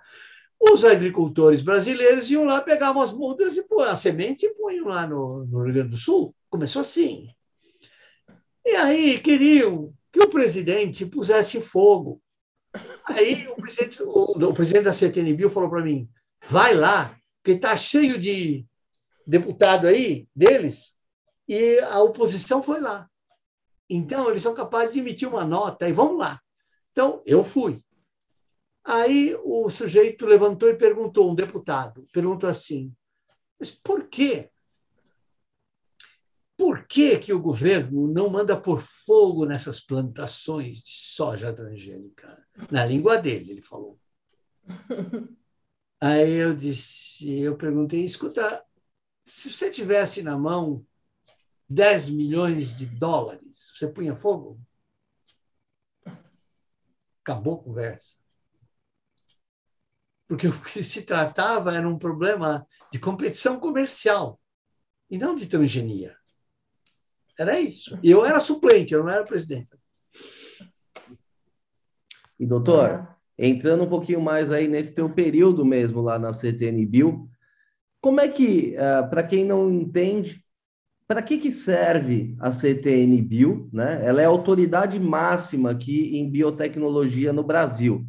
os 0.60 0.84
agricultores 0.84 1.60
brasileiros 1.60 2.30
iam 2.30 2.44
lá, 2.44 2.60
pegavam 2.60 3.02
as 3.02 3.12
mudas 3.12 3.56
e 3.56 3.64
as 3.88 3.98
sementes 3.98 4.44
e 4.44 4.54
punham 4.54 4.86
lá 4.86 5.06
no, 5.06 5.44
no 5.44 5.64
Rio 5.64 5.74
Grande 5.74 5.90
do 5.90 5.96
Sul. 5.96 6.32
Começou 6.48 6.82
assim. 6.82 7.28
E 8.64 8.70
aí 8.76 9.18
queriam 9.18 9.92
que 10.12 10.20
o 10.20 10.28
presidente 10.28 11.04
pusesse 11.04 11.60
fogo. 11.60 12.22
Aí 13.06 13.48
o 13.48 13.56
presidente, 13.56 14.02
o, 14.02 14.32
o 14.32 14.54
presidente 14.54 14.84
da 14.84 14.92
CTNBio 14.92 15.50
falou 15.50 15.68
para 15.68 15.82
mim: 15.82 16.08
vai 16.46 16.74
lá, 16.74 17.16
que 17.42 17.52
está 17.52 17.76
cheio 17.76 18.18
de 18.18 18.66
deputado 19.26 19.86
aí 19.86 20.28
deles, 20.34 20.94
e 21.48 21.78
a 21.80 22.00
oposição 22.00 22.62
foi 22.62 22.80
lá. 22.80 23.08
Então, 23.88 24.30
eles 24.30 24.42
são 24.42 24.54
capazes 24.54 24.94
de 24.94 25.00
emitir 25.00 25.28
uma 25.28 25.44
nota 25.44 25.88
e 25.88 25.92
vamos 25.92 26.18
lá. 26.18 26.40
Então, 26.92 27.22
eu 27.26 27.44
fui. 27.44 27.82
Aí 28.84 29.36
o 29.44 29.68
sujeito 29.70 30.26
levantou 30.26 30.68
e 30.68 30.74
perguntou, 30.74 31.30
um 31.30 31.34
deputado, 31.34 32.06
perguntou 32.12 32.48
assim: 32.48 32.94
mas 33.58 33.70
por 33.70 34.08
quê? 34.08 34.50
Por 36.56 36.86
que, 36.86 37.18
que 37.18 37.32
o 37.32 37.40
governo 37.40 38.08
não 38.08 38.28
manda 38.28 38.60
por 38.60 38.80
fogo 38.80 39.44
nessas 39.44 39.80
plantações 39.80 40.78
de 40.78 40.90
soja 40.90 41.52
transgênica? 41.52 42.44
Na 42.70 42.84
língua 42.84 43.18
dele, 43.18 43.52
ele 43.52 43.62
falou. 43.62 44.00
Aí 46.04 46.32
eu 46.32 46.52
disse, 46.52 47.32
eu 47.38 47.56
perguntei, 47.56 48.04
escuta, 48.04 48.66
se 49.24 49.52
você 49.52 49.70
tivesse 49.70 50.20
na 50.20 50.36
mão 50.36 50.84
10 51.68 52.08
milhões 52.08 52.76
de 52.76 52.86
dólares, 52.86 53.70
você 53.72 53.86
punha 53.86 54.16
fogo? 54.16 54.60
Acabou 57.20 57.54
a 57.54 57.62
conversa. 57.62 58.16
Porque 60.26 60.48
o 60.48 60.62
que 60.64 60.82
se 60.82 61.02
tratava 61.02 61.72
era 61.72 61.88
um 61.88 61.96
problema 61.96 62.66
de 62.90 62.98
competição 62.98 63.60
comercial 63.60 64.40
e 65.08 65.16
não 65.16 65.36
de 65.36 65.46
transgenia. 65.46 66.18
Era 67.38 67.60
isso. 67.60 67.96
E 68.02 68.10
eu 68.10 68.26
era 68.26 68.40
suplente, 68.40 68.92
eu 68.92 69.04
não 69.04 69.10
era 69.10 69.22
presidente. 69.22 69.70
E 72.40 72.44
doutor, 72.44 73.16
entrando 73.46 73.84
um 73.84 73.88
pouquinho 73.88 74.20
mais 74.20 74.50
aí 74.52 74.68
nesse 74.68 74.94
teu 74.94 75.10
período 75.10 75.64
mesmo 75.64 76.00
lá 76.00 76.18
na 76.18 76.32
CTN 76.32 76.86
Bill, 76.86 77.28
como 78.00 78.20
é 78.20 78.28
que, 78.28 78.74
uh, 78.76 79.00
ah, 79.00 79.02
para 79.04 79.22
quem 79.22 79.44
não 79.44 79.70
entende, 79.70 80.44
para 81.06 81.22
que, 81.22 81.38
que 81.38 81.50
serve 81.50 82.34
a 82.40 82.50
CTN 82.50 83.20
Bio? 83.20 83.68
Né? 83.72 84.00
Ela 84.04 84.22
é 84.22 84.24
a 84.24 84.28
autoridade 84.28 84.98
máxima 84.98 85.70
aqui 85.70 86.16
em 86.16 86.28
biotecnologia 86.28 87.32
no 87.32 87.42
Brasil. 87.42 88.06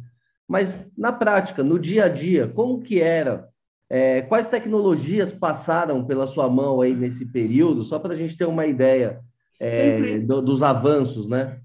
Mas, 0.48 0.90
na 0.96 1.12
prática, 1.12 1.62
no 1.62 1.78
dia 1.78 2.04
a 2.04 2.08
dia, 2.08 2.48
como 2.48 2.80
que 2.80 3.00
era? 3.00 3.48
É, 3.90 4.22
quais 4.22 4.48
tecnologias 4.48 5.32
passaram 5.32 6.04
pela 6.04 6.26
sua 6.26 6.48
mão 6.48 6.80
aí 6.80 6.94
nesse 6.94 7.26
período? 7.26 7.84
Só 7.84 7.98
para 7.98 8.14
a 8.14 8.16
gente 8.16 8.36
ter 8.36 8.46
uma 8.46 8.66
ideia 8.66 9.20
é, 9.60 10.18
do, 10.18 10.40
dos 10.40 10.62
avanços, 10.62 11.28
né? 11.28 11.60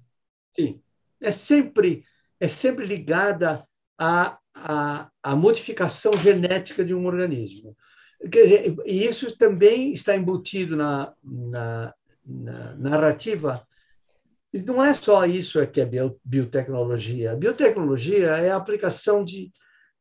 Sim. 0.58 0.82
É 1.22 1.32
sempre, 1.32 2.04
é 2.40 2.48
sempre 2.48 2.86
ligada 2.86 3.64
à, 3.98 4.38
à, 4.54 5.10
à 5.22 5.36
modificação 5.36 6.14
genética 6.14 6.84
de 6.84 6.94
um 6.94 7.06
organismo. 7.06 7.76
E 8.86 9.06
isso 9.06 9.38
também 9.38 9.94
está 9.94 10.16
embutido 10.16 10.76
na, 10.76 11.14
na, 11.24 11.94
na 12.26 12.76
narrativa. 12.76 13.66
E 14.54 14.60
não 14.60 14.84
é 14.84 14.94
só 14.94 15.26
isso 15.26 15.66
que 15.68 15.82
é 15.82 15.90
biotecnologia. 16.24 17.32
A 17.32 17.36
biotecnologia 17.36 18.28
é 18.38 18.52
a 18.52 18.56
aplicação 18.56 19.24
de, 19.24 19.52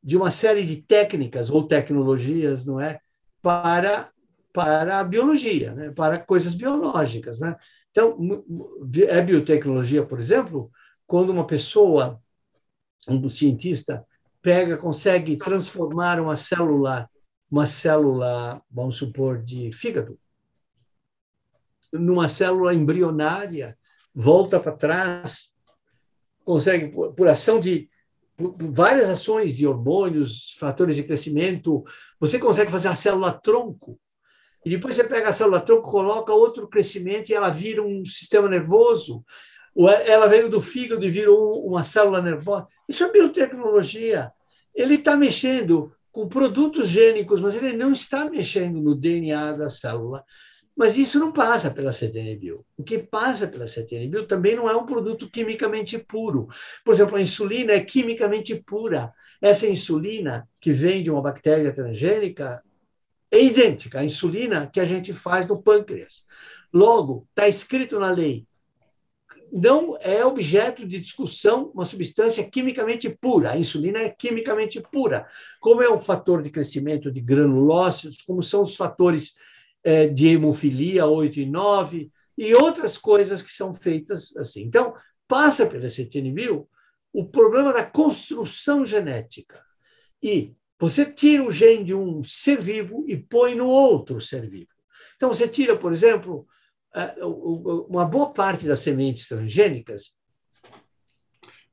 de 0.03 0.17
uma 0.17 0.31
série 0.31 0.65
de 0.65 0.83
técnicas 0.83 1.51
ou 1.51 1.67
tecnologias, 1.67 2.65
não 2.65 2.81
é, 2.81 2.99
para 3.43 4.11
para 4.53 4.99
a 4.99 5.05
biologia, 5.05 5.73
né? 5.73 5.93
para 5.93 6.19
coisas 6.19 6.53
biológicas, 6.53 7.39
né? 7.39 7.55
Então, 7.93 8.19
é 9.09 9.23
biotecnologia, 9.23 10.05
por 10.05 10.19
exemplo, 10.19 10.71
quando 11.07 11.31
uma 11.31 11.47
pessoa, 11.47 12.21
um 13.07 13.29
cientista, 13.29 14.05
pega, 14.41 14.77
consegue 14.77 15.37
transformar 15.37 16.21
uma 16.21 16.37
célula 16.37 17.09
uma 17.51 17.67
célula, 17.67 18.63
vamos 18.71 18.97
supor, 18.97 19.43
de 19.43 19.73
fígado, 19.73 20.19
numa 21.93 22.29
célula 22.29 22.75
embrionária, 22.75 23.79
volta 24.15 24.61
para 24.61 24.73
trás, 24.73 25.51
consegue, 26.45 26.89
por, 26.89 27.15
por 27.15 27.29
ação 27.29 27.59
de 27.59 27.89
por, 28.37 28.53
por 28.53 28.71
várias 28.71 29.09
ações 29.09 29.57
de 29.57 29.67
hormônios, 29.67 30.55
fatores 30.59 30.95
de 30.95 31.03
crescimento, 31.03 31.83
você 32.21 32.39
consegue 32.39 32.71
fazer 32.71 32.89
a 32.89 32.95
célula 32.95 33.33
tronco. 33.33 33.99
E 34.65 34.71
depois 34.71 34.95
você 34.95 35.05
pega 35.05 35.29
a 35.29 35.33
célula 35.33 35.61
tronco, 35.61 35.91
coloca 35.91 36.33
outro 36.33 36.69
crescimento 36.69 37.31
e 37.31 37.35
ela 37.35 37.49
vira 37.49 37.83
um 37.83 38.05
sistema 38.05 38.49
nervoso. 38.49 39.25
Ela 39.87 40.27
veio 40.27 40.49
do 40.49 40.61
fígado 40.61 41.05
e 41.05 41.11
virou 41.11 41.65
uma 41.65 41.85
célula 41.85 42.21
nervosa. 42.21 42.67
Isso 42.89 43.05
é 43.05 43.13
biotecnologia. 43.13 44.33
Ele 44.75 44.95
está 44.95 45.17
mexendo 45.17 45.93
com 46.11 46.29
produtos 46.29 46.89
gênicos, 46.89 47.41
mas 47.41 47.55
ele 47.55 47.77
não 47.77 47.93
está 47.93 48.25
mexendo 48.29 48.81
no 48.81 48.95
DNA 48.95 49.53
da 49.53 49.71
célula. 49.71 50.25
Mas 50.77 50.97
isso 50.97 51.19
não 51.19 51.33
passa 51.33 51.71
pela 51.71 51.93
CTNBio. 51.93 52.65
O 52.77 52.83
que 52.83 52.99
passa 52.99 53.47
pela 53.47 53.67
CTNBio 53.67 54.27
também 54.27 54.57
não 54.57 54.69
é 54.69 54.77
um 54.77 54.87
produto 54.87 55.31
quimicamente 55.31 55.99
puro. 55.99 56.49
Por 56.85 56.95
exemplo, 56.95 57.17
a 57.17 57.23
insulina 57.23 57.73
é 57.73 57.81
quimicamente 57.81 58.55
pura. 58.57 59.13
Essa 59.41 59.69
insulina 59.69 60.49
que 60.61 60.73
vem 60.73 61.03
de 61.03 61.11
uma 61.11 61.23
bactéria 61.23 61.73
transgênica 61.73 62.63
é 63.31 63.41
idêntica 63.41 64.01
à 64.01 64.05
insulina 64.05 64.69
que 64.73 64.81
a 64.81 64.85
gente 64.85 65.13
faz 65.13 65.47
no 65.47 65.63
pâncreas. 65.63 66.25
Logo, 66.73 67.27
está 67.31 67.47
escrito 67.49 68.01
na 68.01 68.11
lei 68.11 68.48
não 69.53 69.97
é 70.01 70.25
objeto 70.25 70.87
de 70.87 71.01
discussão 71.01 71.71
uma 71.75 71.85
substância 71.85 72.49
quimicamente 72.49 73.09
pura. 73.09 73.53
A 73.53 73.59
insulina 73.59 73.99
é 73.99 74.11
quimicamente 74.11 74.81
pura, 74.81 75.27
como 75.61 75.83
é 75.83 75.91
um 75.91 75.99
fator 75.99 76.43
de 76.43 76.51
crescimento 76.51 77.11
de 77.11 77.21
granulócitos, 77.21 78.23
como 78.23 78.43
são 78.43 78.63
os 78.63 78.77
fatores 78.77 79.35
é, 79.83 80.07
de 80.07 80.29
hemofilia 80.29 81.07
8 81.07 81.41
e 81.41 81.47
9 81.47 82.11
e 82.37 82.55
outras 82.55 82.99
coisas 82.99 83.43
que 83.43 83.53
são 83.53 83.75
feitas 83.75 84.37
assim. 84.37 84.63
Então, 84.63 84.95
passa 85.27 85.67
pela 85.67 85.91
cetinibio 85.91 86.69
o 87.13 87.25
problema 87.25 87.73
da 87.73 87.85
construção 87.85 88.85
genética. 88.85 89.61
E 90.23 90.55
você 90.79 91.05
tira 91.05 91.43
o 91.45 91.53
gene 91.53 91.85
de 91.85 91.95
um 91.95 92.23
ser 92.23 92.61
vivo 92.61 93.05
e 93.09 93.17
põe 93.17 93.55
no 93.55 93.67
outro 93.67 94.21
ser 94.21 94.49
vivo. 94.49 94.71
Então, 95.17 95.29
você 95.33 95.49
tira, 95.49 95.77
por 95.77 95.93
exemplo, 95.93 96.47
uma 97.89 98.05
boa 98.05 98.33
parte 98.33 98.67
das 98.67 98.81
sementes 98.81 99.29
transgênicas 99.29 100.15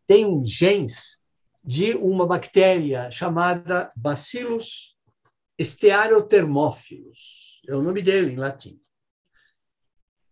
tem 0.05 0.25
um 0.25 0.43
genes 0.43 1.19
de 1.63 1.95
uma 1.95 2.27
bactéria 2.27 3.09
chamada 3.09 3.91
Bacillus 3.95 4.95
stearothermophilus, 5.59 7.61
é 7.67 7.75
o 7.75 7.81
nome 7.81 8.01
dele 8.01 8.33
em 8.33 8.35
latim. 8.35 8.79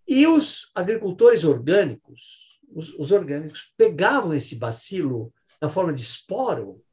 E 0.08 0.28
os 0.28 0.70
agricultores 0.76 1.44
orgânicos, 1.44 2.60
os, 2.74 2.94
os 2.96 3.12
orgânicos, 3.12 3.72
pegavam 3.78 4.34
esse 4.34 4.56
bacilo 4.56 5.34
na 5.62 5.70
forma 5.70 5.94
de 5.94 6.02
esporo, 6.02 6.84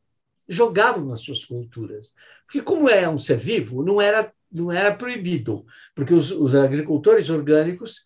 jogavam 0.48 1.04
nas 1.04 1.20
suas 1.20 1.44
culturas. 1.44 2.14
Porque 2.46 2.62
como 2.62 2.88
é 2.88 3.08
um 3.08 3.18
ser 3.18 3.36
vivo, 3.36 3.84
não 3.84 4.00
era 4.00 4.32
não 4.50 4.72
era 4.72 4.94
proibido, 4.94 5.64
porque 5.94 6.12
os, 6.12 6.30
os 6.30 6.54
agricultores 6.54 7.30
orgânicos 7.30 8.04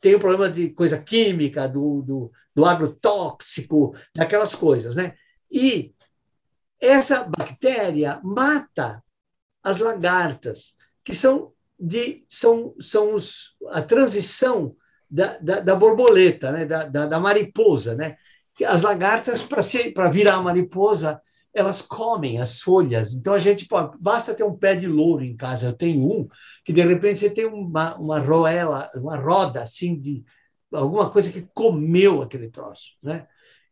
têm 0.00 0.14
o 0.14 0.16
um 0.16 0.20
problema 0.20 0.50
de 0.50 0.70
coisa 0.70 0.98
química, 0.98 1.68
do, 1.68 2.02
do, 2.02 2.32
do 2.54 2.64
agrotóxico, 2.64 3.94
daquelas 4.14 4.54
coisas. 4.54 4.96
Né? 4.96 5.14
E 5.50 5.94
essa 6.80 7.24
bactéria 7.24 8.20
mata 8.22 9.02
as 9.62 9.78
lagartas, 9.78 10.74
que 11.02 11.14
são, 11.14 11.52
de, 11.78 12.24
são, 12.28 12.74
são 12.80 13.14
os, 13.14 13.56
a 13.70 13.80
transição 13.80 14.76
da, 15.10 15.38
da, 15.38 15.60
da 15.60 15.74
borboleta, 15.74 16.52
né? 16.52 16.66
da, 16.66 16.86
da, 16.86 17.06
da 17.06 17.20
mariposa. 17.20 17.94
Né? 17.94 18.16
As 18.66 18.82
lagartas, 18.82 19.42
para 19.42 20.10
virar 20.10 20.42
mariposa, 20.42 21.20
elas 21.54 21.80
comem 21.80 22.40
as 22.40 22.60
folhas. 22.60 23.14
Então 23.14 23.32
a 23.32 23.38
gente 23.38 23.66
pode, 23.66 23.96
basta 23.98 24.34
ter 24.34 24.42
um 24.42 24.56
pé 24.56 24.74
de 24.74 24.88
louro 24.88 25.24
em 25.24 25.36
casa. 25.36 25.68
Eu 25.68 25.72
tenho 25.72 26.02
um 26.04 26.28
que 26.64 26.72
de 26.72 26.82
repente 26.82 27.20
você 27.20 27.30
tem 27.30 27.46
uma, 27.46 27.94
uma 27.96 28.18
roela, 28.18 28.90
uma 28.96 29.16
roda 29.16 29.62
assim 29.62 29.98
de 29.98 30.24
alguma 30.72 31.08
coisa 31.10 31.30
que 31.30 31.48
comeu 31.54 32.22
aquele 32.22 32.50
troço, 32.50 32.96
né? 33.00 33.28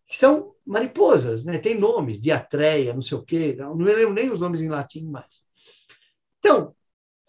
Que 0.06 0.16
são 0.16 0.54
mariposas, 0.64 1.44
né? 1.44 1.58
Tem 1.58 1.76
nomes, 1.78 2.20
diatreia, 2.20 2.94
não 2.94 3.02
sei 3.02 3.18
o 3.18 3.24
quê. 3.24 3.56
Não 3.58 3.74
me 3.74 3.92
lembro 3.92 4.14
nem 4.14 4.30
os 4.30 4.40
nomes 4.40 4.62
em 4.62 4.68
latim 4.68 5.04
mais. 5.06 5.42
Então, 6.38 6.74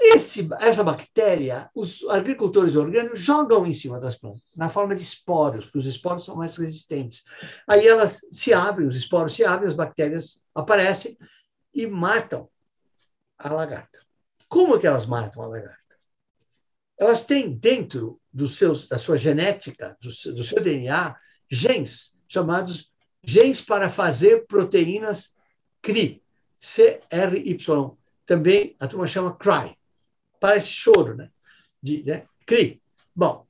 esse, 0.04 0.48
essa 0.60 0.84
bactéria, 0.84 1.70
os 1.74 2.04
agricultores 2.10 2.76
orgânicos 2.76 3.20
jogam 3.20 3.66
em 3.66 3.74
cima 3.74 4.00
das 4.00 4.16
plantas, 4.16 4.42
na 4.56 4.70
forma 4.70 4.96
de 4.96 5.04
esporos, 5.04 5.66
porque 5.66 5.80
os 5.80 5.88
esporos 5.88 6.26
são 6.26 6.36
mais 6.36 6.56
resistentes. 6.58 7.24
Aí 7.68 7.88
elas 7.88 8.22
se 8.32 8.54
abrem, 8.54 8.88
os 8.88 8.96
esporos 8.96 9.34
se 9.34 9.44
abrem, 9.44 9.68
as 9.68 9.76
bactérias 9.76 10.42
aparecem, 10.54 11.18
e 11.74 11.88
matam 11.88 12.48
a 13.38 13.52
lagarta. 13.52 14.00
Como 14.48 14.80
que 14.80 14.86
elas 14.86 15.06
matam 15.06 15.42
a 15.42 15.48
lagarta? 15.48 15.80
Elas 17.00 17.26
têm 17.26 17.52
dentro 17.52 18.22
dos 18.32 18.58
seus, 18.58 18.88
da 18.88 19.00
sua 19.00 19.18
genética, 19.18 19.98
do 20.00 20.12
seu, 20.12 20.34
do 20.36 20.44
seu 20.44 20.62
DNA, 20.62 21.16
genes 21.50 22.16
chamados 22.28 22.92
genes 23.24 23.62
para 23.62 23.90
fazer 23.90 24.46
proteínas 24.48 25.34
CRI, 25.82 26.22
C-R-Y. 26.60 27.98
Também 28.26 28.76
a 28.80 28.88
turma 28.88 29.08
chama 29.08 29.36
CRY. 29.36 29.78
Parece 30.44 30.74
choro, 30.74 31.16
né? 31.16 31.30
De, 31.82 32.04
né? 32.04 32.26
CRI. 32.46 32.82
Bom, 33.16 33.48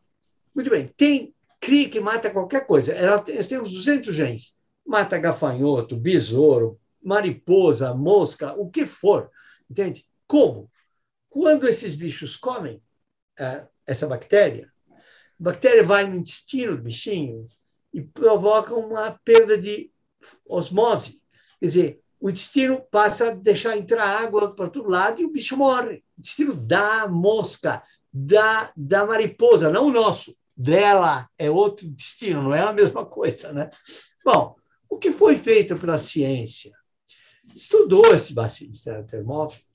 muito 0.54 0.70
bem. 0.70 0.88
Tem 0.90 1.34
CRI 1.60 1.90
que 1.90 2.00
mata 2.00 2.30
qualquer 2.30 2.68
coisa. 2.68 2.94
Nós 2.94 3.48
temos 3.48 3.72
200 3.72 4.14
genes. 4.14 4.56
Mata 4.86 5.18
gafanhoto, 5.18 5.98
besouro, 5.98 6.80
mariposa, 7.02 7.96
mosca, 7.96 8.54
o 8.54 8.70
que 8.70 8.86
for. 8.86 9.32
Entende? 9.68 10.06
Como? 10.28 10.70
Quando 11.32 11.68
esses 11.68 11.96
bichos 11.96 12.36
comem 12.36 12.76
uh, 13.40 13.68
essa 13.88 14.06
bactéria, 14.06 14.72
a 14.88 14.94
bactéria 15.40 15.84
vai 15.84 16.08
no 16.08 16.18
intestino 16.18 16.78
do 16.78 16.84
bichinho 16.84 17.48
e 17.92 18.04
provoca 18.04 18.76
uma 18.76 19.20
perda 19.26 19.58
de 19.58 19.92
osmose. 20.46 21.20
Quer 21.60 21.66
dizer, 21.66 22.03
o 22.24 22.30
intestino 22.30 22.80
passa 22.90 23.28
a 23.28 23.36
deixar 23.36 23.78
entrar 23.78 24.08
água 24.08 24.56
para 24.56 24.70
todo 24.70 24.90
lado 24.90 25.22
e 25.22 25.26
o 25.26 25.30
bicho 25.30 25.58
morre. 25.58 26.02
O 26.18 26.22
intestino 26.22 26.56
da 26.56 27.06
mosca, 27.06 27.84
da, 28.14 28.72
da 28.78 29.06
mariposa, 29.06 29.70
não 29.70 29.88
o 29.88 29.92
nosso. 29.92 30.34
Dela 30.56 31.30
é 31.38 31.52
outro 31.52 31.86
intestino, 31.86 32.42
não 32.42 32.56
é 32.56 32.62
a 32.62 32.72
mesma 32.72 33.06
coisa. 33.06 33.52
Né? 33.52 33.70
Bom, 34.24 34.56
o 34.88 34.98
que 34.98 35.12
foi 35.12 35.36
feito 35.36 35.78
pela 35.78 35.98
ciência? 35.98 36.72
Estudou 37.54 38.16
esse 38.16 38.34
bacilo 38.34 38.72
termófilos 39.06 39.68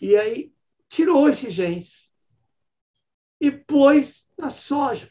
e 0.00 0.16
aí 0.16 0.52
tirou 0.88 1.28
esses 1.28 1.52
genes 1.52 2.08
e 3.40 3.50
pôs 3.50 4.24
na 4.38 4.50
soja, 4.50 5.10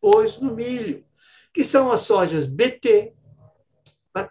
pôs 0.00 0.36
no 0.38 0.52
milho, 0.52 1.06
que 1.54 1.62
são 1.62 1.92
as 1.92 2.00
sojas 2.00 2.44
BT. 2.44 3.14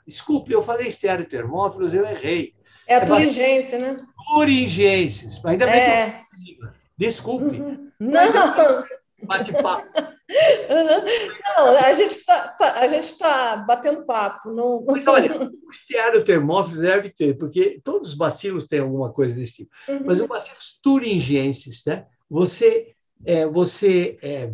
Desculpe, 0.06 0.52
eu 0.52 0.62
falei 0.62 0.88
estereotermófilos, 0.88 1.94
eu 1.94 2.06
errei. 2.06 2.54
É 2.88 2.96
a 2.96 3.06
turingência, 3.06 3.80
né? 3.80 3.98
Turingenses. 4.34 5.44
Ainda 5.46 5.66
bem 5.66 5.76
é. 5.76 6.10
que 6.10 6.64
eu 6.64 6.70
Desculpe. 6.98 7.62
Uhum. 7.62 7.92
Não! 8.00 8.84
Bate-papo. 9.24 9.88
Uhum. 10.70 11.04
Não, 11.58 11.78
a 11.80 11.94
gente 11.96 12.12
está 12.12 12.50
tá, 12.50 12.80
a 12.82 12.88
gente 12.88 13.18
tá 13.18 13.66
batendo 13.68 14.06
papo. 14.06 14.52
Não... 14.52 14.86
Mas 14.88 15.08
olha, 15.08 15.32
o 15.42 15.72
estereotermófilo 15.72 16.82
deve 16.82 17.10
ter, 17.10 17.36
porque 17.36 17.82
todos 17.84 18.10
os 18.10 18.16
bacilos 18.16 18.68
têm 18.68 18.80
alguma 18.80 19.12
coisa 19.12 19.34
desse 19.34 19.56
tipo. 19.56 19.72
Uhum. 19.88 20.04
Mas 20.06 20.20
o 20.20 20.28
bacilos 20.28 20.80
turingenses, 20.84 21.84
né? 21.84 22.06
Você, 22.30 22.94
é, 23.26 23.48
você 23.48 24.20
é, 24.22 24.54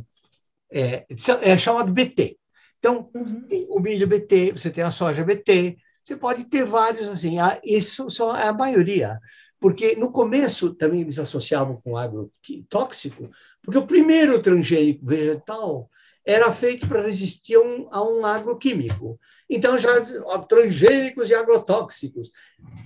é, 0.71 1.05
é 1.41 1.57
chamado 1.57 1.91
BT. 1.91 2.37
Então, 2.85 3.09
uhum. 3.15 3.65
o 3.69 3.79
milho 3.79 4.05
BT, 4.05 4.51
você 4.51 4.69
tem 4.69 4.83
a 4.83 4.91
soja 4.91 5.23
BT, 5.23 5.75
você 6.03 6.15
pode 6.15 6.43
ter 6.43 6.63
vários 6.63 7.09
assim. 7.09 7.37
Isso 7.63 8.11
só 8.11 8.37
é 8.37 8.47
a 8.47 8.53
maioria. 8.53 9.19
Porque 9.59 9.95
no 9.95 10.11
começo 10.11 10.71
também 10.75 11.01
eles 11.01 11.17
associavam 11.17 11.81
com 11.83 11.97
agrotóxico, 11.97 13.31
porque 13.63 13.79
o 13.79 13.87
primeiro 13.87 14.39
transgênico 14.39 15.03
vegetal 15.03 15.89
era 16.23 16.51
feito 16.51 16.87
para 16.87 17.01
resistir 17.01 17.55
a 17.55 17.61
um, 17.61 17.87
a 17.89 18.07
um 18.07 18.23
agroquímico. 18.23 19.19
Então, 19.49 19.79
já 19.79 19.89
transgênicos 20.47 21.31
e 21.31 21.33
agrotóxicos. 21.33 22.31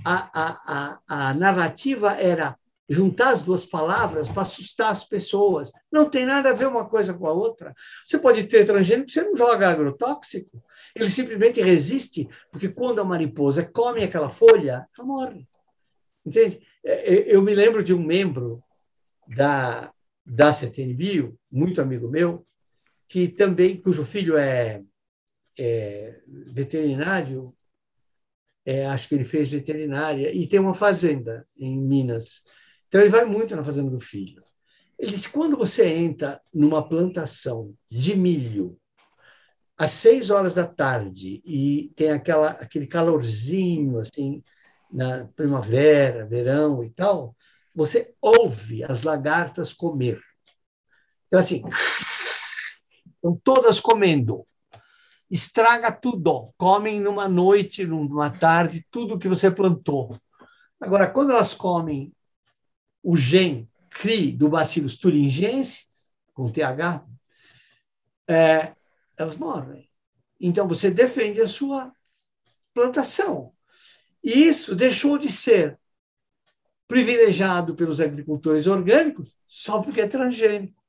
A, 0.06 0.30
a, 0.34 1.00
a, 1.08 1.30
a 1.30 1.34
narrativa 1.34 2.14
era 2.14 2.58
juntar 2.90 3.30
as 3.30 3.44
duas 3.44 3.66
palavras 3.66 4.28
para 4.28 4.42
assustar 4.42 4.92
as 4.92 5.06
pessoas. 5.06 5.72
Não 5.92 6.10
tem 6.10 6.26
nada 6.26 6.50
a 6.50 6.54
ver 6.54 6.68
uma 6.68 6.90
coisa 6.90 7.14
com 7.14 7.28
a 7.28 7.32
outra. 7.32 7.74
Você 8.06 8.18
pode 8.18 8.44
ter 8.46 8.66
transgênico, 8.66 9.12
você 9.12 9.22
não 9.22 9.36
joga 9.36 9.70
agrotóxico. 9.70 10.64
Ele 10.96 11.10
simplesmente 11.10 11.62
resiste, 11.62 12.28
porque 12.52 12.68
quando 12.68 13.00
a 13.00 13.06
mariposa 13.06 13.64
come 13.64 14.04
aquela 14.04 14.30
folha, 14.30 14.88
ela 14.98 15.08
morre. 15.08 15.48
Entende? 16.26 16.60
É, 16.84 17.14
é, 17.14 17.36
eu 17.36 17.42
me 17.42 17.54
lembro 17.54 17.84
de 17.84 17.94
um 17.94 18.04
membro 18.04 18.64
da, 19.28 19.94
da 20.26 20.52
CTN 20.52 20.94
Bio, 20.94 21.40
muito 21.52 21.82
amigo 21.82 22.10
meu, 22.10 22.46
que 23.08 23.28
também, 23.28 23.78
cujo 23.78 24.04
filho 24.04 24.38
é, 24.38 24.84
é 25.58 26.20
veterinário, 26.28 27.56
é, 28.66 28.86
acho 28.86 29.08
que 29.08 29.16
ele 29.16 29.26
fez 29.26 29.52
veterinária, 29.52 30.32
e 30.34 30.48
tem 30.48 30.60
uma 30.60 30.74
fazenda 30.74 31.48
em 31.58 31.78
Minas. 31.78 32.44
Então, 32.90 33.02
ele 33.02 33.10
vai 33.10 33.24
muito 33.24 33.56
na 33.56 33.64
fazenda 33.64 33.90
do 33.90 34.00
filho. 34.00 34.44
Ele 34.98 35.12
disse: 35.12 35.30
quando 35.30 35.56
você 35.56 35.86
entra 35.88 36.42
numa 36.54 36.88
plantação 36.88 37.74
de 37.90 38.16
milho, 38.18 38.78
às 39.78 39.92
seis 39.92 40.30
horas 40.30 40.56
da 40.56 40.68
tarde, 40.68 41.42
e 41.46 41.94
tem 41.96 42.12
aquela, 42.12 42.50
aquele 42.50 42.86
calorzinho, 42.86 44.00
assim, 44.00 44.44
na 44.92 45.26
primavera, 45.36 46.26
verão 46.26 46.84
e 46.84 46.90
tal, 46.90 47.34
você 47.74 48.14
ouve 48.22 48.84
as 48.84 49.04
lagartas 49.04 49.72
comer. 49.72 50.20
Então, 51.28 51.40
assim, 51.40 51.64
estão 53.16 53.40
todas 53.42 53.80
comendo. 53.80 54.46
Estraga 55.30 55.92
tudo. 55.92 56.52
Comem 56.58 57.00
numa 57.00 57.30
noite, 57.30 57.86
numa 57.86 58.32
tarde, 58.32 58.86
tudo 58.90 59.20
que 59.20 59.30
você 59.30 59.52
plantou. 59.52 60.20
Agora, 60.82 61.08
quando 61.08 61.32
elas 61.32 61.54
comem 61.54 62.12
o 63.04 63.16
gen 63.16 63.70
CRI 63.90 64.32
do 64.32 64.50
Bacillus 64.50 64.98
thuringiensis, 64.98 66.12
com 66.34 66.52
TH, 66.52 67.06
é, 68.28 68.74
elas 69.18 69.36
morrem. 69.36 69.90
Então, 70.40 70.68
você 70.68 70.90
defende 70.90 71.42
a 71.42 71.48
sua 71.48 71.92
plantação. 72.74 73.54
E 74.24 74.32
isso 74.32 74.76
deixou 74.76 75.18
de 75.18 75.32
ser 75.32 75.78
privilegiado 76.88 77.76
pelos 77.76 78.02
agricultores 78.02 78.68
orgânicos 78.68 79.36
só 79.48 79.82
porque 79.82 80.02
é 80.02 80.08
transgênico. 80.08 80.82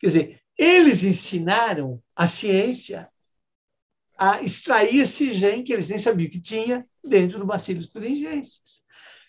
Quer 0.00 0.06
dizer, 0.06 0.40
eles 0.56 1.04
ensinaram 1.04 2.02
a 2.14 2.26
ciência 2.26 3.08
a 4.18 4.42
extrair 4.42 5.00
esse 5.00 5.32
gene 5.34 5.62
que 5.62 5.72
eles 5.72 5.88
nem 5.88 5.98
sabiam 5.98 6.30
que 6.30 6.40
tinha 6.40 6.86
dentro 7.04 7.38
do 7.38 7.46
Bacillus 7.46 7.88
thuringiensis. 7.88 8.85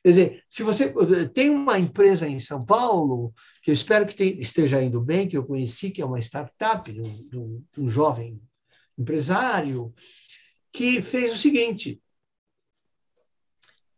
Quer 0.07 0.11
dizer, 0.11 0.43
se 0.47 0.63
você 0.63 0.93
tem 1.27 1.49
uma 1.49 1.77
empresa 1.77 2.25
em 2.25 2.39
São 2.39 2.65
Paulo, 2.65 3.33
que 3.61 3.69
eu 3.69 3.73
espero 3.73 4.07
que 4.07 4.23
esteja 4.23 4.81
indo 4.81 5.01
bem, 5.01 5.27
que 5.27 5.35
eu 5.35 5.45
conheci, 5.45 5.91
que 5.91 6.01
é 6.01 6.05
uma 6.05 6.17
startup 6.17 6.89
de 6.89 7.01
um, 7.37 7.61
de 7.73 7.81
um 7.81 7.89
jovem 7.89 8.41
empresário, 8.97 9.93
que 10.71 11.01
fez 11.01 11.33
o 11.33 11.37
seguinte: 11.37 12.01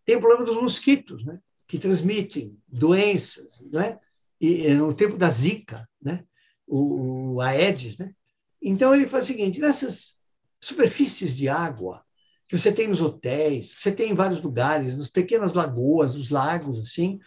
tem 0.03 0.15
o 0.15 0.19
problema 0.19 0.45
dos 0.45 0.59
mosquitos, 0.59 1.23
né? 1.23 1.39
que 1.67 1.77
transmitem 1.77 2.57
doenças, 2.67 3.59
né? 3.71 3.99
e, 4.41 4.73
no 4.73 4.95
tempo 4.95 5.15
da 5.15 5.29
Zika, 5.29 5.87
né? 6.01 6.25
o, 6.65 7.35
o 7.35 7.41
Aedes. 7.41 7.99
Né? 7.99 8.15
Então, 8.59 8.95
ele 8.95 9.07
faz 9.07 9.25
o 9.25 9.27
seguinte: 9.27 9.59
nessas 9.59 10.17
superfícies 10.59 11.37
de 11.37 11.47
água 11.47 12.03
que 12.49 12.57
você 12.57 12.71
tem 12.71 12.87
nos 12.87 12.99
hotéis, 12.99 13.75
que 13.75 13.81
você 13.81 13.91
tem 13.91 14.11
em 14.11 14.15
vários 14.15 14.41
lugares, 14.41 14.97
nas 14.97 15.07
pequenas 15.07 15.53
lagoas, 15.53 16.15
nos 16.15 16.29
lagos, 16.29 16.79
assim, 16.79 17.19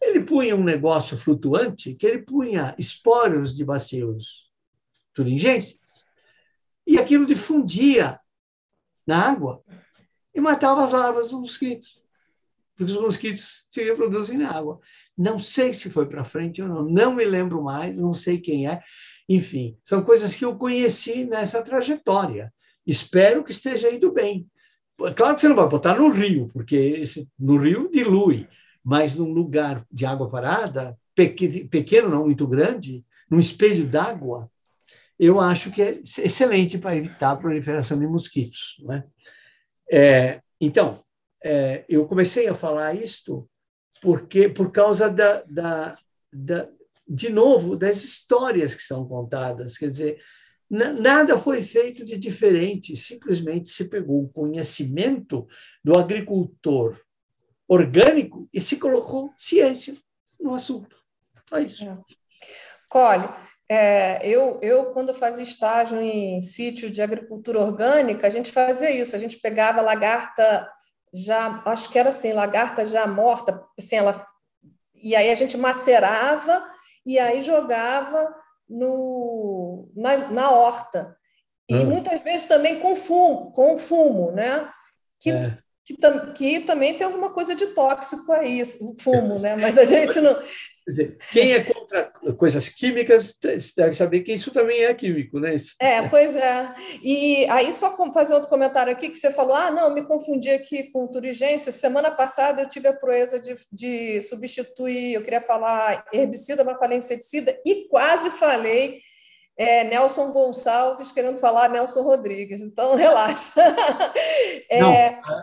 ele 0.00 0.22
punha 0.22 0.54
um 0.54 0.62
negócio 0.62 1.18
flutuante 1.18 1.94
que 1.94 2.06
ele 2.06 2.22
punha 2.22 2.74
esporos 2.78 3.56
de 3.56 3.64
bacilos 3.64 4.52
turingenses 5.12 6.04
e 6.86 6.98
aquilo 6.98 7.26
difundia 7.26 8.20
na 9.06 9.30
água 9.30 9.64
e 10.32 10.40
matava 10.40 10.84
as 10.84 10.92
larvas 10.92 11.30
dos 11.30 11.40
mosquitos 11.40 11.98
porque 12.78 12.92
os 12.92 13.00
mosquitos 13.00 13.64
se 13.66 13.82
reproduzem 13.82 14.38
na 14.38 14.52
água. 14.52 14.78
Não 15.16 15.36
sei 15.36 15.74
se 15.74 15.90
foi 15.90 16.06
para 16.06 16.24
frente 16.24 16.62
ou 16.62 16.68
não, 16.68 16.84
não 16.84 17.12
me 17.12 17.24
lembro 17.24 17.60
mais, 17.60 17.98
não 17.98 18.14
sei 18.14 18.38
quem 18.38 18.68
é. 18.68 18.80
Enfim, 19.28 19.76
são 19.82 20.00
coisas 20.00 20.36
que 20.36 20.44
eu 20.44 20.56
conheci 20.56 21.24
nessa 21.24 21.60
trajetória. 21.60 22.54
Espero 22.86 23.42
que 23.42 23.50
esteja 23.50 23.92
indo 23.92 24.12
bem. 24.12 24.48
Claro 25.14 25.34
que 25.34 25.40
você 25.40 25.48
não 25.48 25.56
vai 25.56 25.68
botar 25.68 25.94
no 25.94 26.10
rio, 26.10 26.50
porque 26.52 26.74
esse, 26.74 27.28
no 27.38 27.56
rio 27.56 27.88
dilui, 27.92 28.48
mas 28.82 29.14
num 29.14 29.32
lugar 29.32 29.84
de 29.90 30.04
água 30.04 30.28
parada, 30.28 30.98
pequeno, 31.14 32.08
não 32.08 32.24
muito 32.24 32.46
grande, 32.46 33.04
num 33.30 33.38
espelho 33.38 33.86
d'água, 33.86 34.50
eu 35.18 35.40
acho 35.40 35.70
que 35.70 35.82
é 35.82 36.00
excelente 36.02 36.78
para 36.78 36.96
evitar 36.96 37.32
a 37.32 37.36
proliferação 37.36 37.98
de 37.98 38.06
mosquitos. 38.06 38.76
Não 38.80 38.94
é? 38.94 39.04
É, 39.90 40.40
então, 40.60 41.02
é, 41.42 41.84
eu 41.88 42.06
comecei 42.06 42.48
a 42.48 42.54
falar 42.54 42.94
isto 42.94 43.48
porque 44.00 44.48
por 44.48 44.70
causa 44.70 45.08
da, 45.08 45.42
da, 45.42 45.98
da, 46.32 46.68
de 47.06 47.30
novo 47.30 47.76
das 47.76 48.04
histórias 48.04 48.74
que 48.74 48.82
são 48.82 49.06
contadas 49.06 49.76
quer 49.76 49.90
dizer 49.90 50.20
nada 50.70 51.38
foi 51.38 51.62
feito 51.62 52.04
de 52.04 52.18
diferente, 52.18 52.94
simplesmente 52.94 53.70
se 53.70 53.86
pegou 53.86 54.22
o 54.22 54.28
conhecimento 54.28 55.46
do 55.82 55.98
agricultor 55.98 57.00
orgânico 57.66 58.48
e 58.52 58.60
se 58.60 58.76
colocou 58.76 59.32
ciência 59.36 59.96
no 60.40 60.54
assunto. 60.54 60.96
Foi 61.46 61.64
isso. 61.64 61.84
É. 61.84 61.96
Cole, 62.88 63.28
é, 63.70 64.26
eu, 64.26 64.58
eu, 64.62 64.92
quando 64.92 65.12
fazia 65.12 65.42
estágio 65.42 66.00
em 66.00 66.40
sítio 66.40 66.90
de 66.90 67.02
agricultura 67.02 67.60
orgânica, 67.60 68.26
a 68.26 68.30
gente 68.30 68.50
fazia 68.50 68.90
isso, 68.90 69.14
a 69.14 69.18
gente 69.18 69.38
pegava 69.38 69.82
lagarta 69.82 70.70
já, 71.12 71.62
acho 71.66 71.90
que 71.90 71.98
era 71.98 72.10
assim, 72.10 72.32
lagarta 72.32 72.86
já 72.86 73.06
morta, 73.06 73.62
assim, 73.78 73.96
ela, 73.96 74.26
e 74.94 75.14
aí 75.14 75.30
a 75.30 75.34
gente 75.34 75.56
macerava 75.56 76.66
e 77.04 77.18
aí 77.18 77.42
jogava 77.42 78.34
no, 78.68 79.88
na, 79.96 80.16
na 80.30 80.50
horta. 80.50 81.16
E 81.68 81.76
hum. 81.76 81.86
muitas 81.86 82.22
vezes 82.22 82.46
também 82.46 82.80
com 82.80 82.94
fumo, 82.96 83.52
com 83.52 83.78
fumo 83.78 84.32
né? 84.32 84.70
Que, 85.20 85.30
é. 85.30 85.56
que, 85.84 85.96
que, 86.34 86.60
também 86.60 86.96
tem 86.96 87.06
alguma 87.06 87.30
coisa 87.30 87.54
de 87.54 87.66
tóxico 87.68 88.32
aí, 88.32 88.62
o 88.80 88.96
fumo, 89.00 89.38
né? 89.38 89.56
Mas 89.56 89.76
a 89.76 89.84
gente 89.84 90.20
não. 90.20 90.34
Quer 90.34 90.90
dizer, 90.90 91.18
quem 91.32 91.52
é 91.52 91.64
contra 91.88 92.12
coisas 92.36 92.68
químicas 92.68 93.36
deve 93.74 93.94
saber 93.94 94.20
que 94.20 94.32
isso 94.32 94.50
também 94.50 94.84
é 94.84 94.94
químico, 94.94 95.40
né? 95.40 95.54
Isso. 95.54 95.74
É, 95.80 96.06
pois 96.08 96.36
é. 96.36 96.74
E 97.02 97.46
aí, 97.48 97.72
só 97.72 97.96
fazer 98.12 98.34
outro 98.34 98.48
comentário 98.48 98.92
aqui, 98.92 99.08
que 99.08 99.16
você 99.16 99.32
falou, 99.32 99.54
ah, 99.54 99.70
não, 99.70 99.92
me 99.92 100.02
confundi 100.02 100.50
aqui 100.50 100.90
com 100.92 101.06
turigência. 101.08 101.72
Semana 101.72 102.10
passada 102.10 102.62
eu 102.62 102.68
tive 102.68 102.88
a 102.88 102.92
proeza 102.92 103.40
de, 103.40 103.54
de 103.72 104.20
substituir, 104.20 105.14
eu 105.14 105.24
queria 105.24 105.42
falar 105.42 106.04
herbicida, 106.12 106.62
mas 106.62 106.78
falei 106.78 106.98
inseticida, 106.98 107.58
e 107.64 107.88
quase 107.88 108.30
falei 108.30 109.00
é, 109.56 109.84
Nelson 109.84 110.30
Gonçalves 110.32 111.10
querendo 111.10 111.38
falar 111.38 111.68
Nelson 111.68 112.02
Rodrigues. 112.02 112.60
Então, 112.60 112.94
relaxa. 112.96 113.60
É, 114.70 114.80
não, 114.80 114.92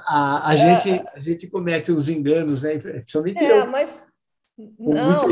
a, 0.08 0.50
a, 0.50 0.56
é, 0.56 0.80
gente, 0.80 1.08
a 1.16 1.20
gente 1.20 1.48
comete 1.48 1.92
os 1.92 2.08
enganos, 2.08 2.64
né? 2.64 2.78
Principalmente 2.78 3.44
é, 3.44 3.62
eu. 3.62 3.68
mas 3.68 4.14
não, 4.58 5.28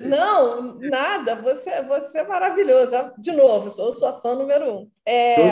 não, 0.00 0.78
nada. 0.78 1.36
Você, 1.42 1.82
você 1.82 2.18
é 2.20 2.26
maravilhoso. 2.26 2.94
De 3.18 3.32
novo, 3.32 3.70
sou 3.70 3.92
sua 3.92 4.14
fã 4.20 4.34
número 4.34 4.72
um. 4.72 4.90
É, 5.06 5.50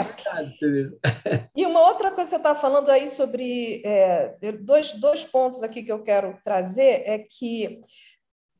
e 1.55 1.65
uma 1.65 1.87
outra 1.87 2.11
coisa 2.11 2.29
que 2.29 2.29
você 2.29 2.35
está 2.37 2.55
falando 2.55 2.89
aí 2.89 3.07
sobre 3.07 3.81
é, 3.85 4.51
dois, 4.61 4.93
dois 4.93 5.23
pontos 5.23 5.61
aqui 5.61 5.83
que 5.83 5.91
eu 5.91 6.01
quero 6.01 6.37
trazer 6.43 7.03
é 7.05 7.19
que 7.19 7.81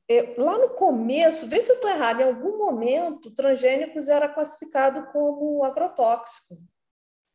é, 0.09 0.33
lá 0.37 0.57
no 0.57 0.69
começo, 0.69 1.47
vê 1.47 1.61
se 1.61 1.71
eu 1.71 1.75
estou 1.75 1.89
errado, 1.89 2.21
em 2.21 2.23
algum 2.23 2.57
momento, 2.57 3.31
transgênicos 3.31 4.09
era 4.09 4.27
classificado 4.27 5.07
como 5.11 5.63
agrotóxico. 5.63 6.55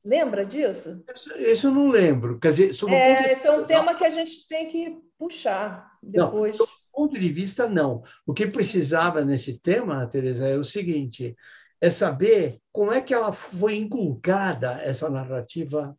Lembra 0.05 0.45
disso? 0.45 1.03
Isso 1.39 1.69
eu 1.69 1.73
não 1.73 1.89
lembro. 1.89 2.39
Quer 2.39 2.51
dizer, 2.51 2.75
é, 2.89 3.33
esse 3.33 3.47
é 3.47 3.53
um 3.53 3.65
tema 3.65 3.95
que 3.95 4.05
a 4.05 4.11
gente 4.11 4.47
tem 4.47 4.69
que 4.69 4.99
puxar 5.17 5.89
depois. 6.03 6.59
Não, 6.59 6.67
ponto 6.95 7.19
de 7.19 7.29
vista, 7.29 7.69
não. 7.69 8.03
O 8.27 8.33
que 8.33 8.47
precisava 8.47 9.25
nesse 9.25 9.59
tema, 9.59 10.07
Teresa, 10.07 10.47
é 10.47 10.57
o 10.57 10.65
seguinte: 10.65 11.37
é 11.81 11.91
saber 11.91 12.61
como 12.73 12.93
é 12.93 13.01
que 13.01 13.13
ela 13.13 13.33
foi 13.33 13.77
inculcada, 13.77 14.81
essa 14.83 15.11
narrativa, 15.11 15.97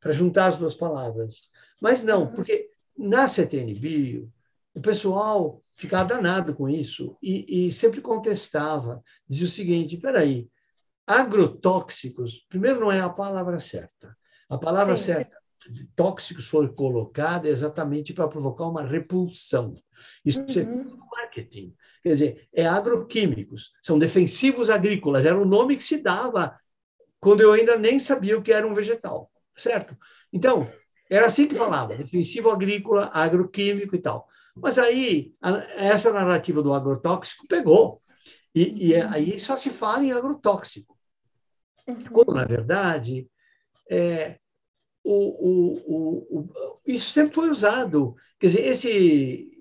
para 0.00 0.12
juntar 0.12 0.46
as 0.46 0.56
duas 0.56 0.74
palavras. 0.74 1.50
Mas 1.80 2.02
não, 2.02 2.22
uhum. 2.22 2.32
porque 2.32 2.70
na 2.96 3.26
CTN 3.26 3.74
Bio, 3.74 4.32
o 4.74 4.80
pessoal 4.80 5.60
ficava 5.76 6.04
danado 6.04 6.54
com 6.54 6.68
isso 6.68 7.16
e, 7.22 7.68
e 7.68 7.72
sempre 7.72 8.00
contestava. 8.00 9.02
Dizia 9.28 9.46
o 9.46 9.50
seguinte: 9.50 9.96
peraí, 9.96 10.48
agrotóxicos, 11.06 12.44
primeiro, 12.48 12.80
não 12.80 12.92
é 12.92 13.00
a 13.00 13.08
palavra 13.08 13.58
certa. 13.58 14.16
A 14.48 14.58
palavra 14.58 14.96
Sim. 14.96 15.04
certa 15.04 15.38
tóxicos 15.94 16.46
foi 16.46 16.68
colocada 16.68 17.48
exatamente 17.48 18.12
para 18.12 18.28
provocar 18.28 18.66
uma 18.66 18.82
repulsão. 18.82 19.76
Isso 20.24 20.38
é 20.40 20.62
uhum. 20.62 20.80
é 20.80 21.16
marketing. 21.16 21.74
Quer 22.02 22.08
dizer, 22.08 22.48
é 22.52 22.66
agroquímicos, 22.66 23.72
são 23.82 23.98
defensivos 23.98 24.70
agrícolas, 24.70 25.26
era 25.26 25.38
o 25.38 25.44
nome 25.44 25.76
que 25.76 25.84
se 25.84 26.02
dava 26.02 26.58
quando 27.20 27.40
eu 27.40 27.52
ainda 27.52 27.76
nem 27.76 27.98
sabia 27.98 28.38
o 28.38 28.42
que 28.42 28.52
era 28.52 28.66
um 28.66 28.74
vegetal, 28.74 29.30
certo? 29.56 29.96
Então, 30.32 30.66
era 31.10 31.26
assim 31.26 31.48
que 31.48 31.54
falava, 31.54 31.96
defensivo 31.96 32.50
agrícola, 32.50 33.10
agroquímico 33.12 33.96
e 33.96 33.98
tal. 33.98 34.28
Mas 34.54 34.78
aí, 34.78 35.34
essa 35.76 36.12
narrativa 36.12 36.62
do 36.62 36.72
agrotóxico 36.72 37.46
pegou. 37.48 38.02
E, 38.54 38.88
e 38.88 38.94
aí 38.94 39.38
só 39.38 39.56
se 39.56 39.70
fala 39.70 40.04
em 40.04 40.12
agrotóxico. 40.12 40.96
Uhum. 41.86 42.04
Quando, 42.12 42.34
na 42.34 42.44
verdade, 42.44 43.28
é, 43.90 44.38
o, 45.04 45.48
o, 45.48 46.38
o, 46.38 46.80
isso 46.86 47.10
sempre 47.10 47.34
foi 47.34 47.50
usado. 47.50 48.14
Quer 48.38 48.48
dizer, 48.48 48.66
esse 48.66 49.57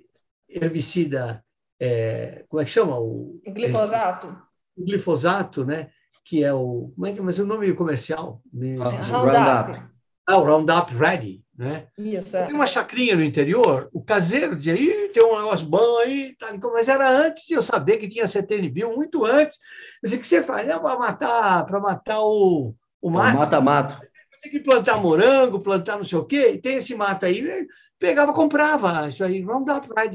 herbicida, 0.49 1.43
é, 1.79 2.45
como 2.47 2.61
é 2.61 2.65
que 2.65 2.71
chama? 2.71 2.97
O 2.99 3.39
glifosato. 3.47 4.27
O 4.75 4.83
glifosato, 4.83 5.65
né? 5.65 5.89
Que 6.25 6.43
é 6.43 6.53
o. 6.53 6.91
Como 6.95 7.07
é 7.07 7.13
que, 7.13 7.21
mas 7.21 7.39
é 7.39 7.43
o 7.43 7.45
nome 7.45 7.73
comercial? 7.73 8.41
Roundup. 8.53 9.81
Ah, 10.27 10.37
o 10.37 10.43
Roundup 10.43 10.93
Ready. 10.93 11.43
Né? 11.57 11.87
Isso, 11.97 12.37
é. 12.37 12.45
Tem 12.45 12.53
uma 12.53 12.67
chacrinha 12.67 13.15
no 13.15 13.23
interior, 13.23 13.89
o 13.91 14.03
caseiro 14.03 14.55
dizia, 14.55 14.75
Ih, 14.75 15.09
tem 15.09 15.23
um 15.23 15.37
negócio 15.37 15.65
bom 15.65 15.97
aí, 15.97 16.35
tá, 16.37 16.53
mas 16.71 16.87
era 16.87 17.09
antes 17.09 17.47
de 17.47 17.55
eu 17.55 17.63
saber 17.63 17.97
que 17.97 18.07
tinha 18.07 18.27
CTN 18.27 18.69
Bio, 18.69 18.95
muito 18.95 19.25
antes. 19.25 19.57
Eu 20.03 20.07
disse, 20.07 20.17
o 20.17 20.19
que 20.19 20.27
você 20.27 20.43
faz? 20.43 20.69
É 20.69 20.77
para 20.77 20.99
matar, 20.99 21.65
para 21.65 21.79
matar 21.79 22.21
o, 22.21 22.75
o 23.01 23.09
mato. 23.09 23.37
Mata-mato 23.37 24.07
tem 24.41 24.51
que 24.51 24.59
plantar 24.59 24.97
morango, 25.01 25.59
plantar 25.59 25.97
não 25.97 26.05
sei 26.05 26.17
o 26.17 26.25
quê, 26.25 26.51
e 26.53 26.61
tem 26.61 26.77
esse 26.77 26.95
mato 26.95 27.25
aí, 27.25 27.67
pegava, 27.99 28.33
comprava 28.33 29.09
isso 29.09 29.23
aí, 29.23 29.45
dá 29.65 29.79
para 29.79 30.07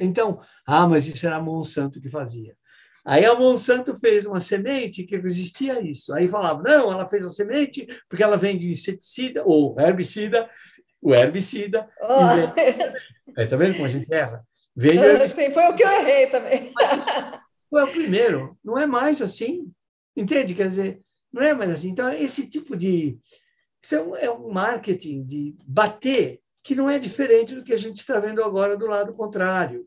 Então, 0.00 0.40
ah, 0.66 0.86
mas 0.86 1.06
isso 1.06 1.26
era 1.26 1.36
a 1.36 1.42
Monsanto 1.42 2.00
que 2.00 2.08
fazia. 2.08 2.56
Aí 3.04 3.24
a 3.24 3.34
Monsanto 3.34 3.96
fez 3.96 4.26
uma 4.26 4.40
semente 4.40 5.04
que 5.04 5.16
resistia 5.16 5.74
a 5.74 5.80
isso. 5.80 6.12
Aí 6.12 6.28
falava, 6.28 6.62
não, 6.62 6.92
ela 6.92 7.08
fez 7.08 7.24
a 7.24 7.30
semente 7.30 7.86
porque 8.08 8.22
ela 8.22 8.36
vem 8.36 8.58
de 8.58 8.70
inseticida 8.70 9.42
ou 9.44 9.78
herbicida, 9.78 10.48
o 11.00 11.14
herbicida. 11.14 11.88
Oh. 12.00 13.36
É, 13.36 13.46
tá 13.46 13.56
vendo 13.56 13.74
como 13.74 13.86
a 13.86 13.90
gente 13.90 14.12
erra? 14.12 14.44
Veio 14.76 15.00
Sim, 15.28 15.50
foi 15.50 15.64
o 15.64 15.74
que 15.74 15.82
eu 15.82 15.90
errei 15.90 16.26
também. 16.28 16.72
foi 17.68 17.82
o 17.84 17.88
primeiro, 17.88 18.58
não 18.62 18.78
é 18.78 18.86
mais 18.86 19.22
assim. 19.22 19.70
Entende? 20.16 20.54
Quer 20.54 20.68
dizer, 20.68 21.00
não 21.32 21.42
é 21.42 21.54
mais 21.54 21.70
assim. 21.70 21.88
Então, 21.88 22.12
esse 22.12 22.46
tipo 22.46 22.76
de, 22.76 23.18
isso 23.82 23.94
é 23.94 24.02
um, 24.02 24.16
é 24.16 24.30
um 24.30 24.52
marketing 24.52 25.22
de 25.22 25.56
bater, 25.64 26.40
que 26.62 26.74
não 26.74 26.90
é 26.90 26.98
diferente 26.98 27.54
do 27.54 27.64
que 27.64 27.72
a 27.72 27.76
gente 27.76 27.98
está 27.98 28.20
vendo 28.20 28.42
agora 28.42 28.76
do 28.76 28.86
lado 28.86 29.14
contrário. 29.14 29.86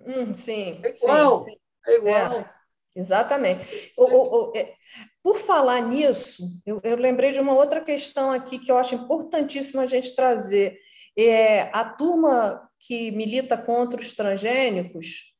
Hum, 0.00 0.34
sim. 0.34 0.80
É 0.82 0.90
igual. 0.90 1.44
Sim, 1.44 1.50
sim. 1.50 1.56
É 1.86 1.96
igual. 1.96 2.32
É, 2.32 2.50
exatamente. 2.96 3.92
O, 3.96 4.04
o, 4.04 4.50
o, 4.50 4.52
é, 4.56 4.74
por 5.22 5.36
falar 5.36 5.80
nisso, 5.80 6.60
eu, 6.64 6.80
eu, 6.82 6.96
lembrei 6.96 7.32
de 7.32 7.40
uma 7.40 7.54
outra 7.54 7.80
questão 7.80 8.30
aqui 8.30 8.58
que 8.58 8.70
eu 8.70 8.76
acho 8.76 8.94
importantíssima 8.94 9.82
a 9.82 9.86
gente 9.86 10.14
trazer. 10.14 10.78
É, 11.18 11.62
a 11.72 11.84
turma 11.84 12.68
que 12.78 13.10
milita 13.10 13.56
contra 13.56 14.00
os 14.00 14.12
transgênicos 14.14 15.36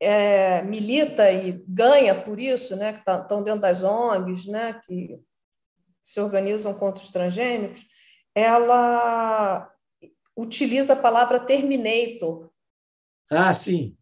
é, 0.00 0.62
milita 0.62 1.30
e 1.30 1.64
ganha 1.66 2.22
por 2.22 2.38
isso, 2.38 2.76
né, 2.76 2.92
que 2.92 3.00
estão 3.00 3.26
tá, 3.26 3.40
dentro 3.40 3.60
das 3.60 3.82
ONGs, 3.82 4.46
né, 4.46 4.80
que 4.84 5.20
se 6.00 6.20
organizam 6.20 6.74
contra 6.74 7.02
os 7.02 7.10
transgênicos, 7.10 7.86
ela 8.34 9.70
utiliza 10.36 10.92
a 10.92 11.02
palavra 11.02 11.40
terminator. 11.40 12.50
Ah, 13.30 13.52
sim. 13.52 13.97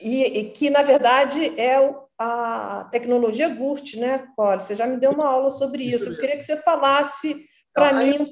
E, 0.00 0.22
e 0.22 0.50
que, 0.50 0.70
na 0.70 0.82
verdade, 0.82 1.58
é 1.60 1.76
a 2.18 2.88
tecnologia 2.90 3.48
GURT, 3.48 3.96
né, 3.96 4.26
Cole? 4.36 4.60
Você 4.60 4.74
já 4.74 4.86
me 4.86 4.98
deu 4.98 5.12
uma 5.12 5.26
aula 5.26 5.50
sobre 5.50 5.84
isso. 5.84 6.10
Eu 6.10 6.16
queria 6.16 6.36
que 6.36 6.42
você 6.42 6.56
falasse 6.56 7.36
para 7.72 7.92
mim. 7.92 8.26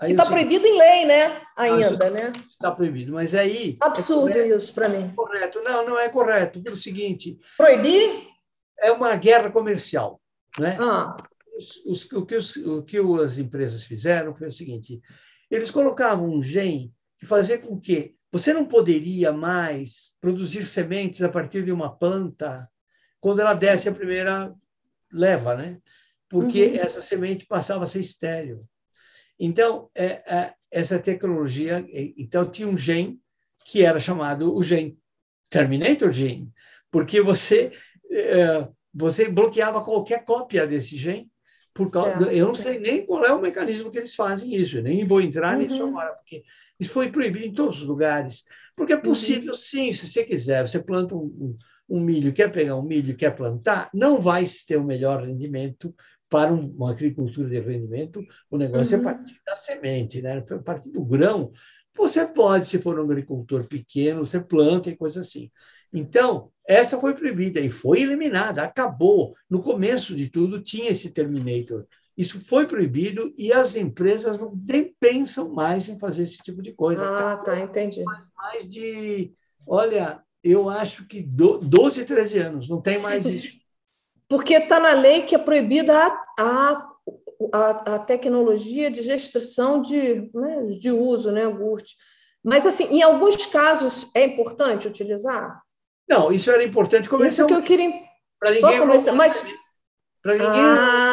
que 0.00 0.12
está 0.12 0.26
proibido 0.26 0.66
em 0.66 0.78
lei, 0.78 1.04
né? 1.06 1.40
Ainda, 1.56 2.10
né? 2.10 2.32
Está 2.36 2.70
proibido, 2.70 3.12
mas 3.12 3.34
aí. 3.34 3.76
Absurdo 3.80 4.38
é 4.38 4.48
isso 4.48 4.74
para 4.74 4.88
mim. 4.88 5.12
Correto. 5.14 5.60
Não, 5.62 5.86
não 5.86 5.98
é 5.98 6.08
correto. 6.08 6.62
Pelo 6.62 6.76
seguinte. 6.76 7.38
Proibir? 7.56 8.28
É 8.78 8.90
uma 8.92 9.14
guerra 9.16 9.50
comercial. 9.50 10.20
Né? 10.58 10.76
Ah 10.80 11.16
os, 11.86 12.10
o, 12.12 12.26
que 12.26 12.36
os, 12.36 12.56
o 12.56 12.82
que 12.82 12.98
as 13.24 13.38
empresas 13.38 13.84
fizeram 13.84 14.34
foi 14.34 14.48
o 14.48 14.52
seguinte: 14.52 15.00
eles 15.50 15.70
colocavam 15.70 16.28
um 16.28 16.42
gene 16.42 16.92
que 17.18 17.26
fazia 17.26 17.58
com 17.58 17.80
que 17.80 18.14
você 18.32 18.54
não 18.54 18.64
poderia 18.64 19.30
mais 19.30 20.14
produzir 20.18 20.64
sementes 20.64 21.22
a 21.22 21.28
partir 21.28 21.64
de 21.64 21.70
uma 21.70 21.94
planta 21.94 22.66
quando 23.20 23.40
ela 23.40 23.52
desce 23.52 23.88
a 23.88 23.92
primeira 23.92 24.52
leva, 25.12 25.54
né? 25.54 25.78
Porque 26.28 26.68
uhum. 26.68 26.76
essa 26.76 27.02
semente 27.02 27.46
passava 27.46 27.84
a 27.84 27.86
ser 27.86 28.00
estéreo. 28.00 28.66
Então, 29.38 29.90
é, 29.94 30.22
é, 30.26 30.54
essa 30.70 30.98
tecnologia, 30.98 31.84
então 32.16 32.50
tinha 32.50 32.66
um 32.66 32.76
gene 32.76 33.20
que 33.66 33.84
era 33.84 34.00
chamado 34.00 34.54
o 34.54 34.64
gene 34.64 34.98
Terminator 35.50 36.10
gene, 36.10 36.50
porque 36.90 37.20
você 37.20 37.72
é, 38.10 38.66
você 38.94 39.28
bloqueava 39.28 39.84
qualquer 39.84 40.24
cópia 40.24 40.66
desse 40.66 40.96
gene. 40.96 41.30
Por 41.74 41.90
causa, 41.90 42.18
certo, 42.18 42.30
eu 42.30 42.46
não 42.46 42.56
sei 42.56 42.78
nem 42.78 43.06
qual 43.06 43.24
é 43.24 43.32
o 43.32 43.40
mecanismo 43.40 43.90
que 43.90 43.98
eles 43.98 44.14
fazem 44.14 44.54
isso, 44.54 44.78
eu 44.78 44.82
nem 44.82 45.04
vou 45.04 45.20
entrar 45.20 45.56
uhum. 45.56 45.62
nisso 45.62 45.82
agora, 45.82 46.12
porque 46.14 46.44
isso 46.82 46.94
foi 46.94 47.12
proibido 47.12 47.46
em 47.46 47.52
todos 47.52 47.82
os 47.82 47.86
lugares. 47.86 48.42
Porque 48.76 48.92
é 48.92 48.96
uhum. 48.96 49.02
possível, 49.02 49.54
sim, 49.54 49.92
se 49.92 50.08
você 50.08 50.24
quiser, 50.24 50.66
você 50.66 50.82
planta 50.82 51.14
um, 51.14 51.56
um, 51.88 52.00
milho, 52.00 52.32
quer 52.32 52.50
pegar 52.50 52.76
um 52.76 52.82
milho, 52.82 53.16
quer 53.16 53.30
plantar, 53.30 53.88
não 53.94 54.20
vai 54.20 54.44
ter 54.66 54.76
o 54.76 54.84
melhor 54.84 55.22
rendimento 55.22 55.94
para 56.28 56.52
uma 56.52 56.90
agricultura 56.90 57.48
de 57.48 57.60
rendimento, 57.60 58.24
o 58.50 58.56
negócio 58.56 58.94
é 58.94 58.98
uhum. 58.98 59.08
é 59.08 59.12
partir 59.12 59.40
da 59.46 59.54
semente, 59.54 60.20
né? 60.20 60.44
a 60.48 60.58
partir 60.58 60.90
do 60.90 61.04
grão. 61.04 61.52
Você 61.94 62.26
pode, 62.26 62.66
se 62.66 62.80
for 62.80 62.98
um 62.98 63.04
agricultor 63.04 63.68
pequeno, 63.68 64.24
você 64.24 64.40
planta 64.40 64.90
e 64.90 64.96
coisa 64.96 65.20
assim. 65.20 65.50
Então, 65.92 66.50
essa 66.66 66.98
foi 66.98 67.14
proibida 67.14 67.60
e 67.60 67.70
foi 67.70 68.00
eliminada, 68.00 68.62
acabou. 68.62 69.36
No 69.48 69.62
começo 69.62 70.16
de 70.16 70.28
tudo, 70.30 70.62
tinha 70.62 70.90
esse 70.90 71.10
Terminator. 71.10 71.86
Isso 72.16 72.40
foi 72.40 72.66
proibido 72.66 73.32
e 73.38 73.52
as 73.52 73.74
empresas 73.74 74.38
não 74.38 74.52
nem 74.68 74.94
pensam 75.00 75.48
mais 75.48 75.88
em 75.88 75.98
fazer 75.98 76.24
esse 76.24 76.38
tipo 76.38 76.62
de 76.62 76.72
coisa. 76.72 77.02
Ah, 77.04 77.36
tá, 77.38 77.58
entendi. 77.58 78.04
Mais 78.36 78.68
de, 78.68 79.32
olha, 79.66 80.22
eu 80.44 80.68
acho 80.68 81.06
que 81.06 81.22
12, 81.22 82.04
13 82.04 82.38
anos, 82.38 82.68
não 82.68 82.82
tem 82.82 82.98
mais 82.98 83.24
isso. 83.26 83.62
Porque 84.28 84.54
está 84.54 84.78
na 84.78 84.92
lei 84.92 85.22
que 85.22 85.34
é 85.34 85.38
proibida 85.38 85.94
a, 85.94 86.18
a, 86.38 86.92
a, 87.52 87.94
a 87.94 87.98
tecnologia 87.98 88.90
de 88.90 89.00
restrição 89.00 89.80
de, 89.80 90.30
né, 90.34 90.66
de 90.78 90.90
uso, 90.90 91.30
né, 91.30 91.46
Gurt? 91.46 91.90
Mas, 92.44 92.66
assim, 92.66 92.84
em 92.96 93.02
alguns 93.02 93.46
casos 93.46 94.10
é 94.14 94.24
importante 94.24 94.88
utilizar? 94.88 95.62
Não, 96.08 96.32
isso 96.32 96.50
era 96.50 96.64
importante 96.64 97.08
começar. 97.08 97.44
Isso 97.44 97.46
que 97.46 97.54
eu 97.54 97.62
queria. 97.62 97.90
Para 98.38 98.50
ninguém. 98.50 98.78
Começar, 98.80 99.12
mas... 99.12 99.46
Para 100.22 100.32
ninguém. 100.32 100.60
Ah, 100.60 101.11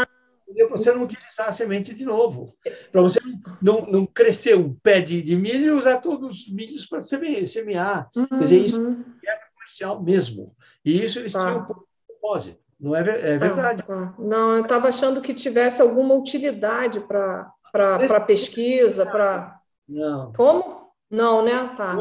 você 0.69 0.91
não 0.91 1.03
utilizar 1.03 1.49
a 1.49 1.53
semente 1.53 1.93
de 1.93 2.05
novo. 2.05 2.55
Para 2.91 3.01
você 3.01 3.19
não, 3.61 3.85
não, 3.85 4.05
crescer 4.05 4.55
um 4.55 4.73
pé 4.73 5.01
de, 5.01 5.21
de 5.21 5.35
milho 5.35 5.65
e 5.65 5.71
usar 5.71 5.99
todos 5.99 6.41
os 6.41 6.53
milhos 6.53 6.85
para 6.85 7.01
semear. 7.01 8.09
Uhum. 8.15 8.27
Quer 8.27 8.39
dizer, 8.39 8.57
isso 8.57 8.79
uhum. 8.79 9.03
é 9.25 9.39
comercial 9.53 10.01
mesmo. 10.01 10.55
E 10.83 11.03
isso 11.03 11.19
eles 11.19 11.33
tá. 11.33 11.45
tinham 11.45 11.61
um 11.61 11.65
propósito. 11.65 12.59
Não 12.79 12.95
é, 12.95 12.99
é 12.99 13.37
verdade. 13.37 13.83
tá. 13.83 14.15
Não, 14.17 14.55
eu 14.55 14.63
estava 14.63 14.87
achando 14.87 15.21
que 15.21 15.33
tivesse 15.33 15.81
alguma 15.81 16.15
utilidade 16.15 17.01
para 17.01 17.51
pesquisa, 18.25 19.05
para. 19.05 19.59
Não. 19.87 20.31
Como? 20.33 20.89
Não, 21.09 21.43
né? 21.43 21.73
Tá. 21.75 21.97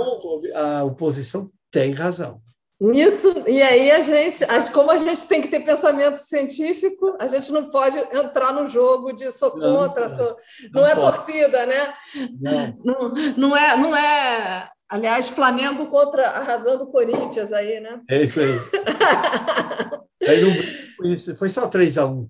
A 0.55 0.85
oposição 0.85 1.51
tem 1.71 1.93
razão. 1.93 2.41
Nisso, 2.81 3.49
e 3.49 3.61
aí 3.61 3.91
a 3.91 4.03
gente, 4.03 4.45
como 4.73 4.93
a 4.93 4.99
gente 4.99 5.27
tem 5.27 5.43
que 5.43 5.49
ter 5.49 5.61
pensamento 5.61 6.19
científico, 6.19 7.17
a 7.19 7.27
gente 7.27 7.51
não 7.51 7.69
pode 7.71 7.99
entrar 8.17 8.53
no 8.53 8.69
jogo 8.69 9.13
de 9.13 9.33
sou 9.33 9.51
contra, 9.51 10.03
não, 10.03 10.09
sou, 10.09 10.37
não, 10.73 10.83
não 10.83 10.87
é 10.87 10.95
torcida, 10.95 11.67
né? 11.67 11.95
Não. 12.41 12.79
não. 12.85 13.15
Não, 13.37 13.57
é, 13.57 13.77
não 13.77 13.97
é, 13.97 14.69
aliás, 14.89 15.29
Flamengo 15.29 15.87
contra 15.87 16.29
arrasando 16.29 16.87
Corinthians 16.87 17.53
aí, 17.53 17.81
né? 17.81 18.01
É 18.09 18.23
isso 18.23 18.39
aí. 18.39 18.53
aí 20.29 20.41
não, 20.41 20.53
foi, 20.97 21.37
foi 21.37 21.49
só 21.49 21.67
3 21.67 21.99
a 21.99 22.07
1 22.07 22.29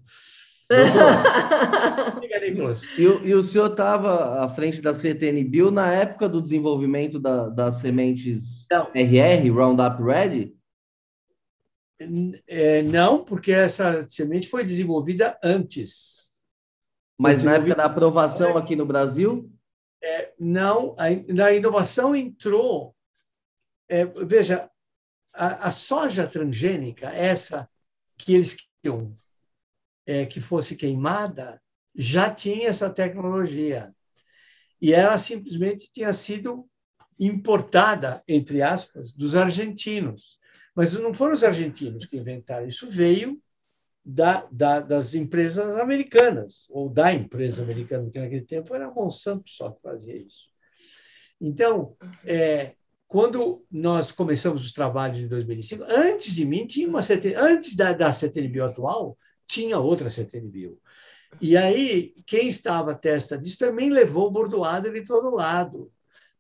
e, 2.99 3.03
e, 3.03 3.35
o 3.35 3.43
senhor 3.43 3.71
estava 3.71 4.45
à 4.45 4.49
frente 4.51 4.83
da 4.83 4.93
CTN 4.93 5.43
Bill 5.45 5.71
na 5.71 5.91
época 5.93 6.29
do 6.29 6.43
desenvolvimento 6.43 7.19
da, 7.19 7.49
das 7.49 7.77
sementes 7.77 8.67
não. 8.71 8.91
RR, 8.95 9.51
Roundup 9.51 10.03
Ready? 10.03 10.55
É, 12.47 12.83
não, 12.83 13.25
porque 13.25 13.51
essa 13.51 14.07
semente 14.09 14.47
foi 14.47 14.65
desenvolvida 14.65 15.39
antes. 15.43 16.19
Mas 17.19 17.43
na 17.43 17.55
época 17.55 17.75
da 17.75 17.87
aprovação 17.87 18.57
aqui 18.57 18.77
no 18.77 18.87
Brasil? 18.87 19.51
É, 20.03 20.33
não, 20.39 20.95
a, 20.99 21.45
a 21.45 21.53
inovação 21.53 22.15
entrou. 22.15 22.95
É, 23.89 24.05
veja, 24.05 24.71
a, 25.33 25.69
a 25.69 25.71
soja 25.71 26.27
transgênica, 26.27 27.09
essa 27.09 27.69
que 28.17 28.35
eles 28.35 28.57
queriam 28.83 29.17
é, 30.09 30.25
que 30.25 30.41
fosse 30.41 30.75
queimada 30.75 31.61
já 31.95 32.33
tinha 32.33 32.69
essa 32.69 32.89
tecnologia. 32.89 33.95
E 34.81 34.95
ela 34.95 35.19
simplesmente 35.19 35.93
tinha 35.93 36.13
sido 36.15 36.67
importada, 37.21 38.23
entre 38.27 38.63
aspas, 38.63 39.13
dos 39.13 39.37
argentinos. 39.37 40.39
Mas 40.75 40.95
não 40.95 41.13
foram 41.13 41.35
os 41.35 41.45
argentinos 41.45 42.07
que 42.07 42.17
inventaram, 42.17 42.67
isso 42.67 42.89
veio 42.89 43.39
da, 44.03 44.49
da, 44.51 44.81
das 44.81 45.13
empresas 45.13 45.77
americanas, 45.77 46.67
ou 46.71 46.89
da 46.89 47.13
empresa 47.13 47.63
americana, 47.63 48.09
que 48.11 48.19
naquele 48.19 48.47
tempo 48.47 48.75
era 48.75 48.87
a 48.87 48.91
Monsanto 48.91 49.51
só 49.51 49.73
que 49.73 49.83
fazia 49.83 50.17
isso. 50.17 50.49
Então, 51.39 51.95
é, 52.25 52.73
quando 53.07 53.67
nós 53.71 54.11
começamos 54.11 54.65
os 54.65 54.73
trabalhos 54.73 55.19
em 55.19 55.29
2005, 55.29 55.85
antes 55.87 56.35
de 56.35 56.47
mim, 56.47 56.67
tinha 56.67 56.89
uma 56.89 57.01
antes 57.37 57.77
da, 57.77 57.93
da 57.93 58.13
CTNBio 58.13 58.65
atual, 58.65 59.19
tinha 59.49 59.79
outra 59.79 60.11
CTNBio. 60.11 60.79
E 61.41 61.57
aí, 61.57 62.15
quem 62.27 62.49
estava 62.49 62.93
à 62.93 62.95
testa 62.95 63.37
disso 63.37 63.59
também 63.59 63.91
levou 63.91 64.29
o 64.29 64.31
bordoado 64.31 64.93
de 64.93 65.05
todo 65.05 65.35
lado. 65.35 65.91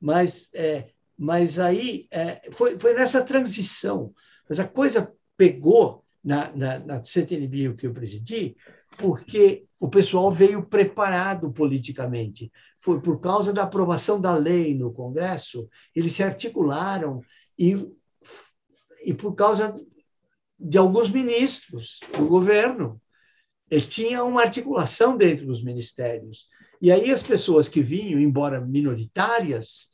Mas, 0.00 0.50
é, 0.54 0.90
mas 1.16 1.58
aí 1.58 2.06
é, 2.10 2.48
foi, 2.52 2.78
foi 2.78 2.94
nessa 2.94 3.22
transição. 3.24 4.12
Mas 4.48 4.60
a 4.60 4.66
coisa 4.66 5.12
pegou 5.36 6.04
na, 6.22 6.50
na, 6.54 6.78
na 6.78 7.04
CTNBio 7.04 7.76
que 7.76 7.86
eu 7.86 7.92
presidi, 7.92 8.56
porque 8.96 9.66
o 9.80 9.88
pessoal 9.88 10.30
veio 10.30 10.66
preparado 10.66 11.50
politicamente. 11.52 12.52
Foi 12.80 13.00
por 13.00 13.20
causa 13.20 13.52
da 13.52 13.64
aprovação 13.64 14.20
da 14.20 14.34
lei 14.34 14.74
no 14.74 14.92
Congresso, 14.92 15.68
eles 15.94 16.12
se 16.12 16.22
articularam 16.22 17.20
e, 17.58 17.88
e 19.04 19.14
por 19.14 19.34
causa 19.34 19.74
de 20.58 20.78
alguns 20.78 21.10
ministros 21.10 22.00
do 22.16 22.26
governo. 22.26 23.00
E 23.70 23.80
tinha 23.80 24.24
uma 24.24 24.42
articulação 24.42 25.16
dentro 25.16 25.46
dos 25.46 25.62
ministérios. 25.62 26.48
E 26.80 26.90
aí 26.90 27.10
as 27.10 27.22
pessoas 27.22 27.68
que 27.68 27.82
vinham, 27.82 28.18
embora 28.18 28.60
minoritárias, 28.60 29.90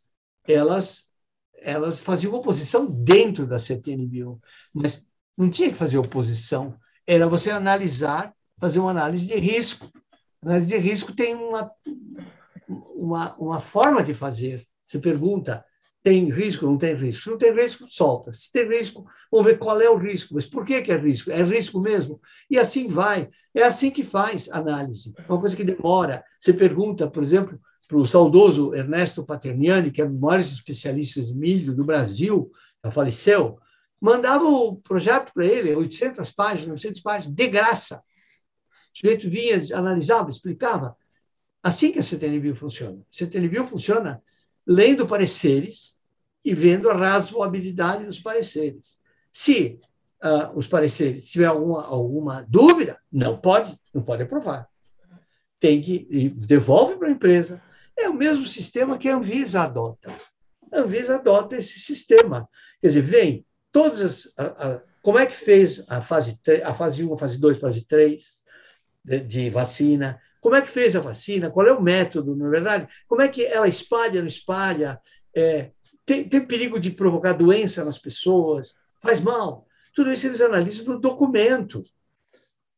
elas 0.46 1.08
elas 1.64 1.98
faziam 1.98 2.34
oposição 2.34 2.84
dentro 2.84 3.46
da 3.46 3.58
CTNBio, 3.58 4.38
mas 4.72 5.06
não 5.36 5.48
tinha 5.48 5.70
que 5.70 5.78
fazer 5.78 5.96
oposição, 5.96 6.78
era 7.06 7.26
você 7.26 7.50
analisar, 7.50 8.34
fazer 8.58 8.80
uma 8.80 8.90
análise 8.90 9.26
de 9.26 9.34
risco. 9.36 9.90
Análise 10.42 10.68
de 10.68 10.76
risco 10.76 11.14
tem 11.14 11.34
uma, 11.34 11.70
uma, 12.68 13.34
uma 13.36 13.60
forma 13.60 14.02
de 14.02 14.12
fazer. 14.12 14.66
Você 14.86 14.98
pergunta, 14.98 15.64
tem 16.05 16.30
risco, 16.30 16.66
não 16.66 16.76
tem 16.76 16.94
risco. 16.94 17.22
Se 17.22 17.30
não 17.30 17.38
tem 17.38 17.50
risco, 17.55 17.86
solta. 17.88 18.30
Se 18.30 18.52
tem 18.52 18.68
risco, 18.68 19.07
vamos 19.32 19.46
ver 19.46 19.59
qual 19.59 19.80
é 19.80 19.88
o 19.88 19.96
risco. 19.96 20.34
Mas 20.34 20.44
por 20.44 20.62
que, 20.62 20.82
que 20.82 20.92
é 20.92 20.98
risco? 20.98 21.30
É 21.30 21.42
risco 21.42 21.80
mesmo? 21.80 22.20
E 22.50 22.59
assim 22.59 22.88
vai. 22.88 23.30
É 23.55 23.62
assim 23.62 23.90
que 23.90 24.05
faz 24.05 24.50
análise. 24.50 25.14
Uma 25.26 25.40
coisa 25.40 25.57
que 25.57 25.64
demora. 25.64 26.22
Você 26.38 26.52
pergunta, 26.52 27.11
por 27.11 27.22
exemplo, 27.22 27.59
para 27.88 27.96
o 27.96 28.05
saudoso 28.05 28.74
Ernesto 28.74 29.24
Paterniani, 29.24 29.90
que 29.90 30.02
é 30.02 30.05
um 30.05 30.11
dos 30.11 30.20
maiores 30.20 30.52
especialistas 30.52 31.28
de 31.28 31.34
milho 31.34 31.74
do 31.74 31.84
Brasil, 31.84 32.52
já 32.84 32.90
faleceu, 32.90 33.59
mandava 33.98 34.44
o 34.44 34.76
projeto 34.76 35.32
para 35.32 35.46
ele, 35.46 35.74
800 35.74 36.30
páginas, 36.32 36.66
900 36.68 37.00
páginas, 37.00 37.34
de 37.34 37.48
graça. 37.48 38.02
O 38.94 38.98
sujeito 38.98 39.30
vinha, 39.30 39.59
analisava, 39.72 40.28
explicava. 40.28 40.94
Assim 41.62 41.90
que 41.90 41.98
a 41.98 42.02
CTNBio 42.02 42.55
funciona. 42.55 42.98
A 43.00 43.05
CTNBio 43.11 43.66
funciona 43.66 44.22
lendo 44.66 45.07
pareceres, 45.07 45.93
e 46.45 46.55
vendo 46.55 46.90
a 46.90 46.95
razoabilidade 46.95 48.05
dos 48.05 48.20
pareceres. 48.20 48.99
Se 49.32 49.80
uh, 50.22 50.57
os 50.57 50.66
pareceres 50.66 51.30
tiver 51.30 51.47
alguma, 51.47 51.84
alguma 51.84 52.47
dúvida, 52.49 52.99
não 53.11 53.36
pode, 53.36 53.78
não 53.92 54.03
pode 54.03 54.22
aprovar. 54.22 54.68
Tem 55.59 55.80
que 55.80 56.28
devolve 56.36 56.97
para 56.97 57.09
a 57.09 57.12
empresa. 57.12 57.62
É 57.97 58.09
o 58.09 58.14
mesmo 58.14 58.45
sistema 58.45 58.99
que 58.99 59.09
a 59.09 59.16
Anvisa 59.16 59.62
adota. 59.62 60.12
A 60.72 60.80
Anvisa 60.80 61.14
adota 61.14 61.57
esse 61.57 61.78
sistema. 61.78 62.49
Quer 62.80 62.88
dizer, 62.88 63.03
vem 63.03 63.47
todas 63.72 64.01
as. 64.03 64.32
A, 64.36 64.45
a, 64.45 64.80
como 65.01 65.18
é 65.18 65.26
que 65.26 65.34
fez 65.34 65.84
a 65.86 66.01
fase, 66.01 66.40
a 66.64 66.74
fase 66.74 67.05
1, 67.05 67.14
a 67.14 67.18
fase 67.18 67.38
2, 67.38 67.59
a 67.59 67.61
fase 67.61 67.86
3 67.86 68.45
de, 69.05 69.20
de 69.20 69.51
vacina? 69.51 70.20
Como 70.40 70.57
é 70.57 70.61
que 70.61 70.68
fez 70.68 70.95
a 70.95 71.01
vacina? 71.01 71.51
Qual 71.51 71.66
é 71.66 71.72
o 71.72 71.82
método, 71.82 72.36
não 72.36 72.47
é 72.47 72.51
verdade? 72.51 72.88
Como 73.09 73.22
é 73.22 73.28
que 73.28 73.45
ela 73.45 73.68
espalha, 73.68 74.20
não 74.20 74.26
espalha? 74.26 75.01
É, 75.34 75.70
tem, 76.05 76.28
tem 76.28 76.44
perigo 76.44 76.78
de 76.78 76.90
provocar 76.90 77.32
doença 77.32 77.84
nas 77.84 77.98
pessoas, 77.98 78.74
faz 79.00 79.20
mal. 79.20 79.66
Tudo 79.94 80.12
isso 80.12 80.26
eles 80.26 80.40
analisam 80.40 80.86
no 80.86 81.00
documento. 81.00 81.84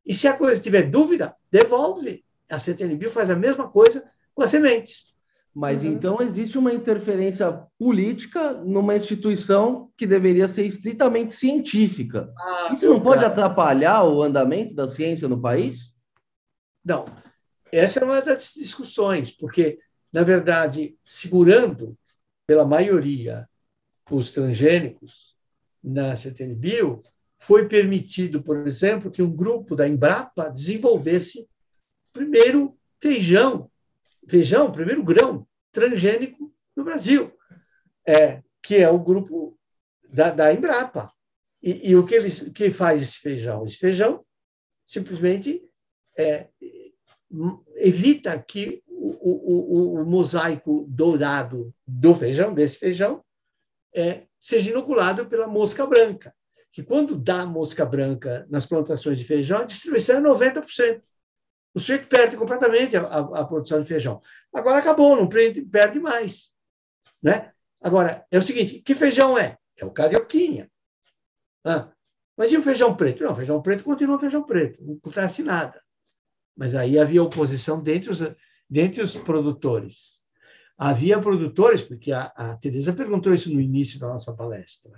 E 0.05 0.13
se 0.13 0.27
a 0.27 0.37
coisa 0.37 0.61
tiver 0.61 0.83
dúvida, 0.83 1.35
devolve. 1.51 2.23
A 2.49 2.59
CTNBio 2.59 3.11
faz 3.11 3.29
a 3.29 3.35
mesma 3.35 3.67
coisa 3.67 4.09
com 4.33 4.41
as 4.41 4.49
sementes. 4.49 5.07
Mas 5.53 5.81
uhum. 5.81 5.89
então 5.89 6.21
existe 6.21 6.57
uma 6.57 6.71
interferência 6.71 7.51
política 7.79 8.53
numa 8.53 8.95
instituição 8.95 9.91
que 9.97 10.05
deveria 10.05 10.47
ser 10.47 10.65
estritamente 10.65 11.33
científica. 11.33 12.31
Ah, 12.37 12.69
Isso 12.73 12.85
não 12.85 13.01
pode 13.01 13.21
cara. 13.21 13.33
atrapalhar 13.33 14.03
o 14.03 14.21
andamento 14.21 14.75
da 14.75 14.87
ciência 14.87 15.27
no 15.27 15.41
país? 15.41 15.95
Não. 16.85 17.05
Essa 17.71 17.99
é 17.99 18.03
uma 18.03 18.21
das 18.21 18.53
discussões, 18.53 19.31
porque, 19.31 19.79
na 20.13 20.23
verdade, 20.23 20.95
segurando 21.03 21.97
pela 22.47 22.65
maioria 22.65 23.47
os 24.09 24.31
transgênicos 24.31 25.35
na 25.83 26.15
CTNBio, 26.15 27.03
foi 27.37 27.67
permitido, 27.67 28.41
por 28.41 28.65
exemplo, 28.65 29.11
que 29.11 29.21
um 29.21 29.35
grupo 29.35 29.75
da 29.75 29.87
Embrapa 29.87 30.49
desenvolvesse 30.49 31.47
primeiro 32.11 32.77
feijão, 33.01 33.69
feijão, 34.27 34.71
primeiro 34.71 35.03
grão 35.03 35.47
transgênico 35.71 36.51
no 36.75 36.83
Brasil, 36.83 37.31
é, 38.05 38.41
que 38.63 38.75
é 38.77 38.89
o 38.89 38.97
grupo 38.97 39.57
da, 40.09 40.31
da 40.31 40.53
Embrapa. 40.53 41.11
E, 41.61 41.91
e, 41.91 41.95
o 41.95 42.05
que 42.05 42.15
eles 42.15 42.49
que 42.49 42.71
faz 42.71 43.01
esse 43.01 43.19
feijão? 43.19 43.65
Esse 43.65 43.77
feijão 43.77 44.25
simplesmente 44.85 45.61
é, 46.17 46.47
evita 47.75 48.39
que 48.39 48.81
o, 49.27 49.95
o, 49.97 50.01
o, 50.01 50.05
mosaico 50.05 50.85
dourado 50.89 51.73
do 51.85 52.15
feijão, 52.15 52.53
desse 52.53 52.77
feijão, 52.77 53.23
é, 53.93 54.23
seja 54.39 54.69
inoculado 54.69 55.25
pela 55.25 55.47
mosca 55.47 55.85
branca. 55.85 56.33
Que 56.71 56.83
quando 56.83 57.15
dá 57.17 57.45
mosca 57.45 57.85
branca 57.85 58.45
nas 58.49 58.65
plantações 58.65 59.17
de 59.17 59.25
feijão, 59.25 59.59
a 59.59 59.63
distribuição 59.63 60.17
é 60.17 60.21
90%. 60.21 61.01
O 61.73 61.79
sujeito 61.79 62.07
perde 62.07 62.37
completamente 62.37 62.95
a, 62.95 63.01
a, 63.01 63.19
a 63.41 63.45
produção 63.45 63.81
de 63.81 63.87
feijão. 63.87 64.21
Agora 64.53 64.79
acabou, 64.79 65.15
não 65.15 65.27
perde, 65.27 65.61
perde 65.61 65.99
mais. 65.99 66.53
Né? 67.21 67.51
Agora, 67.81 68.25
é 68.31 68.37
o 68.37 68.43
seguinte: 68.43 68.79
que 68.79 68.95
feijão 68.95 69.37
é? 69.37 69.57
É 69.75 69.85
o 69.85 69.91
carioquinha. 69.91 70.69
Ah, 71.65 71.89
mas 72.35 72.51
e 72.51 72.57
o 72.57 72.63
feijão 72.63 72.95
preto? 72.95 73.23
Não, 73.23 73.33
o 73.33 73.35
feijão 73.35 73.61
preto 73.61 73.83
continua 73.83 74.19
feijão 74.19 74.43
preto, 74.43 74.83
não 74.83 74.95
acontece 74.95 75.43
nada. 75.43 75.81
Mas 76.55 76.73
aí 76.73 76.97
havia 76.97 77.21
oposição 77.21 77.81
dentre 77.81 78.09
os, 78.09 78.21
dentre 78.69 79.01
os 79.01 79.15
produtores. 79.15 80.25
Havia 80.77 81.19
produtores, 81.19 81.81
porque 81.81 82.11
a, 82.11 82.25
a 82.35 82.55
Teresa 82.57 82.93
perguntou 82.93 83.33
isso 83.33 83.51
no 83.51 83.59
início 83.59 83.99
da 83.99 84.07
nossa 84.07 84.33
palestra. 84.33 84.91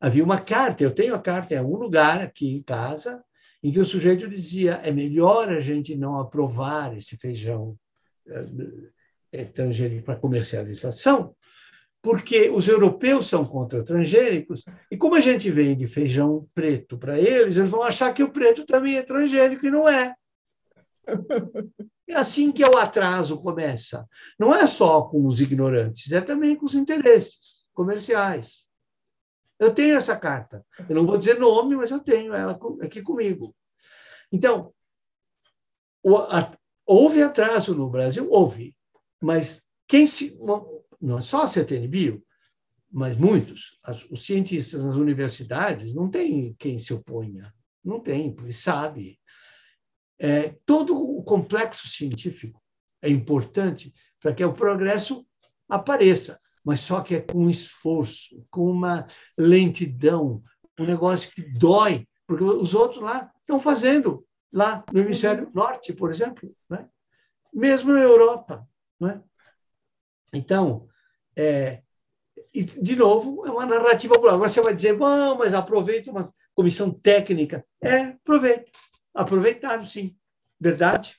Havia 0.00 0.24
uma 0.24 0.40
carta, 0.40 0.82
eu 0.82 0.90
tenho 0.90 1.14
a 1.14 1.20
carta 1.20 1.54
em 1.54 1.58
algum 1.58 1.76
lugar 1.76 2.20
aqui 2.20 2.56
em 2.56 2.62
casa, 2.62 3.22
em 3.62 3.70
que 3.70 3.78
o 3.78 3.84
sujeito 3.84 4.28
dizia: 4.28 4.80
é 4.82 4.90
melhor 4.90 5.48
a 5.50 5.60
gente 5.60 5.96
não 5.96 6.18
aprovar 6.18 6.96
esse 6.96 7.16
feijão 7.16 7.78
é, 9.32 9.44
transgênico 9.44 10.04
para 10.04 10.16
comercialização, 10.16 11.34
porque 12.02 12.50
os 12.50 12.68
europeus 12.68 13.26
são 13.26 13.44
contra 13.44 13.82
transgênicos, 13.82 14.64
e 14.90 14.96
como 14.96 15.14
a 15.14 15.20
gente 15.20 15.50
vende 15.50 15.86
feijão 15.86 16.46
preto 16.54 16.98
para 16.98 17.18
eles, 17.18 17.56
eles 17.56 17.70
vão 17.70 17.82
achar 17.82 18.12
que 18.12 18.22
o 18.22 18.30
preto 18.30 18.66
também 18.66 18.96
é 18.96 19.02
transgênico 19.02 19.66
e 19.66 19.70
não 19.70 19.88
é. 19.88 20.14
É 22.06 22.14
assim 22.14 22.52
que 22.52 22.62
o 22.62 22.76
atraso 22.76 23.40
começa. 23.40 24.06
Não 24.38 24.54
é 24.54 24.66
só 24.66 25.02
com 25.02 25.26
os 25.26 25.40
ignorantes, 25.40 26.12
é 26.12 26.20
também 26.20 26.54
com 26.54 26.66
os 26.66 26.74
interesses 26.74 27.64
comerciais. 27.72 28.66
Eu 29.58 29.72
tenho 29.72 29.96
essa 29.96 30.16
carta. 30.16 30.64
Eu 30.88 30.96
não 30.96 31.06
vou 31.06 31.16
dizer 31.16 31.38
nome, 31.38 31.76
mas 31.76 31.90
eu 31.90 32.00
tenho 32.00 32.34
ela 32.34 32.58
aqui 32.82 33.00
comigo. 33.00 33.54
Então, 34.30 34.72
houve 36.84 37.22
atraso 37.22 37.74
no 37.74 37.88
Brasil? 37.88 38.28
Houve. 38.30 38.76
Mas 39.20 39.64
quem 39.88 40.06
se. 40.06 40.38
Não 41.00 41.18
é 41.18 41.22
só 41.22 41.42
a 41.42 41.48
CTN 41.48 41.88
Bio, 41.88 42.24
mas 42.90 43.16
muitos, 43.16 43.78
os 44.10 44.24
cientistas 44.24 44.84
nas 44.84 44.96
universidades, 44.96 45.94
não 45.94 46.08
tem 46.10 46.54
quem 46.58 46.78
se 46.78 46.92
oponha. 46.92 47.52
Não 47.82 48.00
tem, 48.00 48.32
porque 48.32 48.52
sabe 48.52 49.18
é, 50.24 50.56
todo 50.64 50.96
o 50.96 51.22
complexo 51.22 51.86
científico 51.86 52.58
é 53.02 53.10
importante 53.10 53.94
para 54.18 54.32
que 54.32 54.42
o 54.42 54.54
progresso 54.54 55.26
apareça, 55.68 56.40
mas 56.64 56.80
só 56.80 57.02
que 57.02 57.16
é 57.16 57.20
com 57.20 57.50
esforço, 57.50 58.42
com 58.50 58.70
uma 58.70 59.06
lentidão, 59.36 60.42
um 60.80 60.86
negócio 60.86 61.30
que 61.30 61.42
dói, 61.42 62.08
porque 62.26 62.42
os 62.42 62.74
outros 62.74 63.02
lá 63.02 63.30
estão 63.40 63.60
fazendo, 63.60 64.26
lá 64.50 64.82
no 64.90 65.00
hemisfério 65.00 65.50
norte, 65.52 65.92
por 65.92 66.08
exemplo, 66.08 66.50
né? 66.70 66.88
mesmo 67.52 67.92
na 67.92 68.00
Europa. 68.00 68.66
Né? 68.98 69.22
Então, 70.32 70.88
é, 71.36 71.82
e, 72.54 72.62
de 72.64 72.96
novo, 72.96 73.46
é 73.46 73.50
uma 73.50 73.66
narrativa. 73.66 74.14
Agora 74.14 74.38
você 74.38 74.62
vai 74.62 74.72
dizer, 74.72 74.96
bom, 74.96 75.36
mas 75.36 75.52
aproveita 75.52 76.10
uma 76.10 76.32
comissão 76.54 76.90
técnica. 76.90 77.62
É, 77.82 78.04
aproveita 78.04 78.70
aproveitaram, 79.14 79.84
sim. 79.86 80.16
Verdade? 80.60 81.16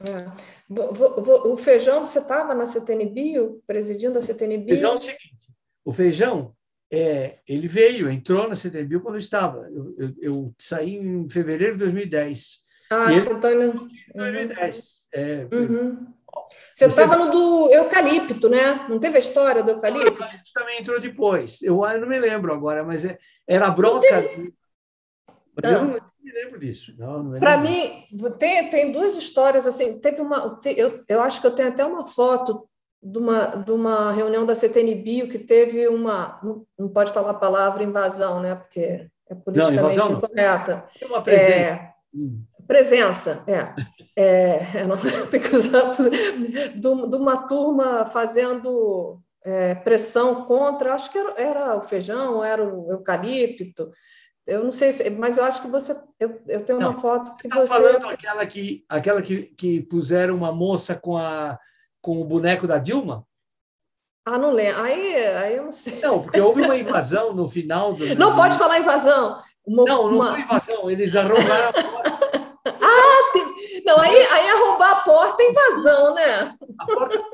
É. 0.00 0.26
O 0.68 1.56
feijão, 1.56 2.04
você 2.04 2.18
estava 2.18 2.54
na 2.54 2.66
CTNBio, 2.66 3.62
presidindo 3.66 4.18
a 4.18 4.22
CTNBio? 4.22 4.68
Feijão 4.68 4.92
é 4.92 4.94
o 4.94 5.00
seguinte, 5.00 5.52
o 5.84 5.92
feijão, 5.92 6.54
é, 6.92 7.38
ele 7.48 7.68
veio, 7.68 8.08
entrou 8.08 8.48
na 8.48 8.56
CTNBio 8.56 9.00
quando 9.00 9.14
eu 9.14 9.20
estava. 9.20 9.68
Eu, 9.70 9.94
eu, 9.98 10.14
eu 10.20 10.54
saí 10.58 10.96
em 10.96 11.28
fevereiro 11.28 11.74
de 11.74 11.80
2010. 11.80 12.60
Ah, 12.90 13.12
você 13.12 13.32
está 13.32 13.52
em 13.52 13.72
2010. 14.14 15.06
É, 15.12 15.48
uhum. 15.52 16.06
Você 16.72 16.86
estava 16.86 17.16
no 17.16 17.30
do 17.30 17.72
eucalipto, 17.72 18.48
né? 18.48 18.86
Não 18.88 18.98
teve 18.98 19.16
a 19.16 19.20
história 19.20 19.62
do 19.62 19.70
eucalipto? 19.70 20.06
O 20.06 20.12
eucalipto 20.12 20.50
também 20.52 20.80
entrou 20.80 21.00
depois. 21.00 21.62
Eu, 21.62 21.84
eu 21.84 22.00
não 22.00 22.08
me 22.08 22.18
lembro 22.18 22.52
agora, 22.52 22.82
mas 22.84 23.04
é, 23.04 23.16
era 23.46 23.66
a 23.66 23.70
bronca. 23.70 24.22
Mas 25.62 25.72
eu 25.72 25.84
não 25.84 26.00
me 26.22 26.32
lembro 26.32 26.58
disso. 26.58 26.92
Para 27.38 27.58
mim, 27.58 28.04
tem, 28.38 28.70
tem 28.70 28.92
duas 28.92 29.16
histórias. 29.16 29.66
assim. 29.66 30.00
Teve 30.00 30.20
uma, 30.20 30.60
eu, 30.76 31.02
eu 31.08 31.20
acho 31.20 31.40
que 31.40 31.46
eu 31.46 31.54
tenho 31.54 31.68
até 31.68 31.84
uma 31.84 32.04
foto 32.04 32.68
de 33.02 33.18
uma, 33.18 33.46
de 33.56 33.70
uma 33.70 34.12
reunião 34.12 34.46
da 34.46 34.54
CTNBio 34.54 35.28
que 35.28 35.38
teve 35.38 35.86
uma. 35.88 36.40
Não, 36.42 36.66
não 36.78 36.88
pode 36.88 37.12
falar 37.12 37.30
a 37.30 37.34
palavra 37.34 37.84
invasão, 37.84 38.40
né? 38.40 38.54
Porque 38.54 39.08
é 39.28 39.34
politicamente 39.34 39.96
não, 39.96 40.12
incorreta. 40.12 40.84
Tem 40.98 41.08
uma 41.08 41.22
presença. 41.22 41.52
É, 41.52 41.92
hum. 42.14 42.42
presença, 42.66 43.44
é. 43.46 44.80
é 44.80 44.84
não 44.88 44.96
tenho 45.30 45.42
que 45.42 45.54
usar 45.54 45.90
tudo. 45.94 46.10
De, 46.10 46.78
de 46.80 47.16
uma 47.16 47.46
turma 47.46 48.06
fazendo 48.06 49.20
é, 49.44 49.74
pressão 49.74 50.46
contra, 50.46 50.94
acho 50.94 51.12
que 51.12 51.18
era, 51.18 51.34
era 51.36 51.76
o 51.76 51.82
feijão, 51.82 52.42
era 52.42 52.64
o 52.64 52.90
eucalipto. 52.90 53.90
Eu 54.46 54.62
não 54.62 54.72
sei, 54.72 54.92
se, 54.92 55.08
mas 55.10 55.38
eu 55.38 55.44
acho 55.44 55.62
que 55.62 55.68
você. 55.68 55.96
Eu, 56.20 56.40
eu 56.46 56.64
tenho 56.64 56.78
não, 56.78 56.90
uma 56.90 57.00
foto 57.00 57.34
que 57.36 57.48
tá 57.48 57.60
você. 57.60 57.68
falando 57.68 58.08
aquela 58.08 58.44
que, 58.46 58.84
aquela 58.88 59.22
que, 59.22 59.44
que 59.56 59.82
puseram 59.82 60.34
uma 60.36 60.52
moça 60.52 60.94
com, 60.94 61.16
a, 61.16 61.58
com 62.00 62.20
o 62.20 62.24
boneco 62.24 62.66
da 62.66 62.78
Dilma? 62.78 63.26
Ah, 64.26 64.38
não 64.38 64.52
lembro. 64.52 64.82
Aí, 64.82 65.16
aí 65.16 65.56
eu 65.56 65.64
não 65.64 65.72
sei. 65.72 66.00
Não, 66.00 66.22
porque 66.22 66.40
houve 66.40 66.62
uma 66.62 66.76
invasão 66.76 67.32
no 67.32 67.48
final 67.48 67.94
do. 67.94 68.14
Não 68.16 68.36
pode 68.36 68.58
falar 68.58 68.78
invasão. 68.78 69.42
Uma, 69.66 69.84
não, 69.84 70.10
não 70.10 70.16
uma... 70.16 70.32
foi 70.32 70.40
invasão. 70.40 70.90
Eles 70.90 71.16
arrombaram 71.16 71.68
a 71.68 71.72
porta. 71.72 72.30
ah, 72.82 73.30
tem... 73.32 73.82
não, 73.84 73.98
aí, 73.98 74.16
aí 74.16 74.48
arrombar 74.50 74.92
a 74.92 75.00
porta 75.00 75.42
é 75.42 75.50
invasão, 75.50 76.14
né? 76.14 76.58
A 76.78 76.86
porta 76.86 77.24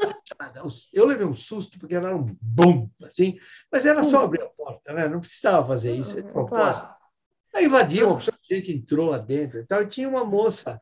eu 0.93 1.07
levei 1.07 1.27
um 1.27 1.35
susto 1.35 1.79
porque 1.79 1.95
era 1.95 2.17
um 2.17 2.37
bum, 2.41 2.89
assim, 3.05 3.39
mas 3.71 3.87
era 3.87 4.03
só 4.03 4.21
hum. 4.21 4.25
abrir 4.25 4.43
a 4.43 4.47
porta, 4.47 4.93
né? 4.93 5.09
Não 5.09 5.21
precisava 5.21 5.67
fazer 5.67 5.95
isso, 5.95 6.19
é 6.19 6.23
de 6.23 6.33
propósito. 6.33 7.00
Aí 7.55 7.65
invadiu, 7.65 8.17
a 8.17 8.55
gente 8.55 8.73
entrou 8.73 9.11
lá 9.11 9.19
dentro 9.19 9.59
e 9.59 9.67
tal, 9.67 9.83
e 9.83 9.89
tinha 9.89 10.09
uma 10.09 10.25
moça 10.25 10.81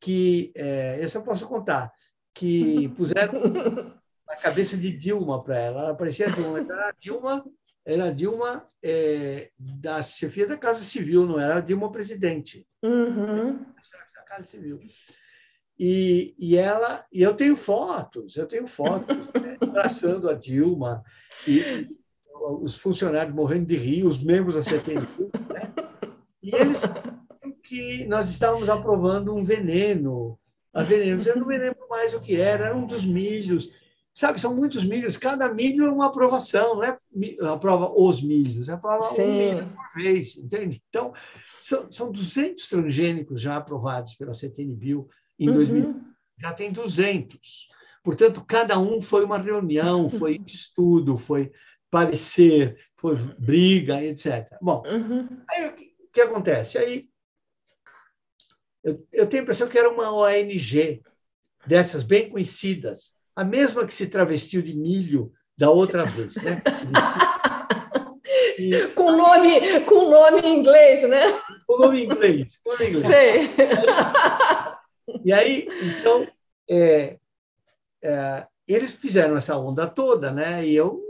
que, 0.00 0.52
é, 0.54 0.98
essa 1.00 1.18
eu 1.18 1.22
posso 1.22 1.46
contar, 1.46 1.92
que 2.34 2.88
puseram 2.96 3.32
na 4.26 4.36
cabeça 4.42 4.76
de 4.76 4.92
Dilma 4.92 5.42
para 5.42 5.58
ela. 5.58 5.80
Ela 5.82 5.94
parecia 5.94 6.26
Dilma, 6.26 6.58
era 6.60 6.94
Dilma, 6.98 7.44
era 7.84 8.12
Dilma 8.12 8.68
é, 8.82 9.50
da 9.58 10.02
chefia 10.02 10.46
da 10.46 10.56
Casa 10.56 10.84
Civil, 10.84 11.26
não 11.26 11.40
era 11.40 11.60
Dilma 11.60 11.90
presidente. 11.90 12.66
Uhum. 12.82 13.58
Da 14.14 14.22
Casa 14.22 14.44
Civil. 14.44 14.80
E, 15.78 16.34
e 16.36 16.56
ela 16.56 17.06
e 17.12 17.22
eu 17.22 17.34
tenho 17.34 17.56
fotos, 17.56 18.36
eu 18.36 18.46
tenho 18.46 18.66
fotos 18.66 19.16
né, 19.16 19.56
abraçando 19.62 20.28
a 20.28 20.34
Dilma 20.34 21.04
e 21.46 21.88
os 22.60 22.76
funcionários 22.76 23.34
morrendo 23.34 23.66
de 23.66 23.76
rir, 23.76 24.04
os 24.04 24.22
membros 24.22 24.56
da 24.56 24.62
CTI, 24.62 24.94
né? 25.52 25.72
E 26.48 26.56
eles 26.56 26.82
que 27.62 28.06
nós 28.06 28.30
estávamos 28.30 28.68
aprovando 28.68 29.34
um 29.34 29.42
veneno, 29.42 30.38
a 30.72 30.82
veneno, 30.82 31.22
eu 31.22 31.36
não 31.36 31.46
me 31.46 31.58
lembro 31.58 31.86
mais 31.88 32.14
o 32.14 32.20
que 32.20 32.40
era, 32.40 32.66
era 32.66 32.76
um 32.76 32.86
dos 32.86 33.04
milhos. 33.04 33.70
Sabe, 34.14 34.40
são 34.40 34.56
muitos 34.56 34.84
milhos, 34.84 35.16
cada 35.16 35.52
milho 35.52 35.84
é 35.84 35.90
uma 35.90 36.06
aprovação, 36.06 36.76
não 36.76 36.82
é 36.82 36.98
aprova 37.52 37.92
os 37.94 38.20
milhos, 38.20 38.68
é 38.68 38.72
aprova 38.72 39.04
Sim. 39.04 39.22
um 39.22 39.38
milho 39.38 39.66
por 39.68 40.02
vez, 40.02 40.36
entende? 40.36 40.82
Então, 40.88 41.12
são, 41.44 41.92
são 41.92 42.10
200 42.10 42.68
transgênicos 42.68 43.40
já 43.40 43.56
aprovados 43.56 44.14
pela 44.14 44.34
CTN 44.34 44.74
Bio 44.74 45.08
em 45.38 45.48
uhum. 45.48 45.54
2000. 45.54 46.00
Já 46.40 46.52
tem 46.52 46.72
200. 46.72 47.68
Portanto, 48.02 48.44
cada 48.44 48.78
um 48.78 49.00
foi 49.00 49.24
uma 49.24 49.38
reunião, 49.38 50.10
foi 50.10 50.40
estudo, 50.46 51.16
foi 51.16 51.52
parecer, 51.90 52.76
foi 52.96 53.14
briga, 53.38 54.02
etc. 54.02 54.56
Bom, 54.60 54.82
uhum. 54.86 55.28
aí 55.48 55.72
que, 56.18 56.22
o 56.22 56.26
que, 56.26 56.32
acontece? 56.32 56.78
Aí 56.78 57.08
eu, 58.82 59.06
eu 59.12 59.26
tenho 59.26 59.42
a 59.42 59.44
impressão 59.44 59.68
que 59.68 59.78
era 59.78 59.88
uma 59.88 60.12
ONG 60.12 61.02
dessas 61.66 62.02
bem 62.02 62.30
conhecidas, 62.30 63.14
a 63.34 63.44
mesma 63.44 63.86
que 63.86 63.94
se 63.94 64.06
travestiu 64.06 64.62
de 64.62 64.74
milho 64.74 65.32
da 65.56 65.70
outra 65.70 66.04
vez, 66.04 66.34
né? 66.36 66.62
E... 68.58 68.88
com 68.88 69.12
nome 69.12 69.80
com 69.82 70.10
nome 70.10 70.40
em 70.40 70.58
inglês, 70.58 71.08
né? 71.08 71.22
Com 71.64 71.78
nome 71.78 72.00
em 72.00 72.04
inglês. 72.06 72.58
Com 72.64 72.72
nome 72.72 72.84
em 72.86 72.88
inglês. 72.88 73.06
Sei. 73.06 73.48
E 75.24 75.32
aí, 75.32 75.68
então, 75.80 76.26
é, 76.68 77.18
é, 78.02 78.46
eles 78.68 78.92
fizeram 78.92 79.36
essa 79.36 79.56
onda 79.56 79.86
toda, 79.86 80.30
né? 80.30 80.64
E 80.66 80.76
eu 80.76 81.02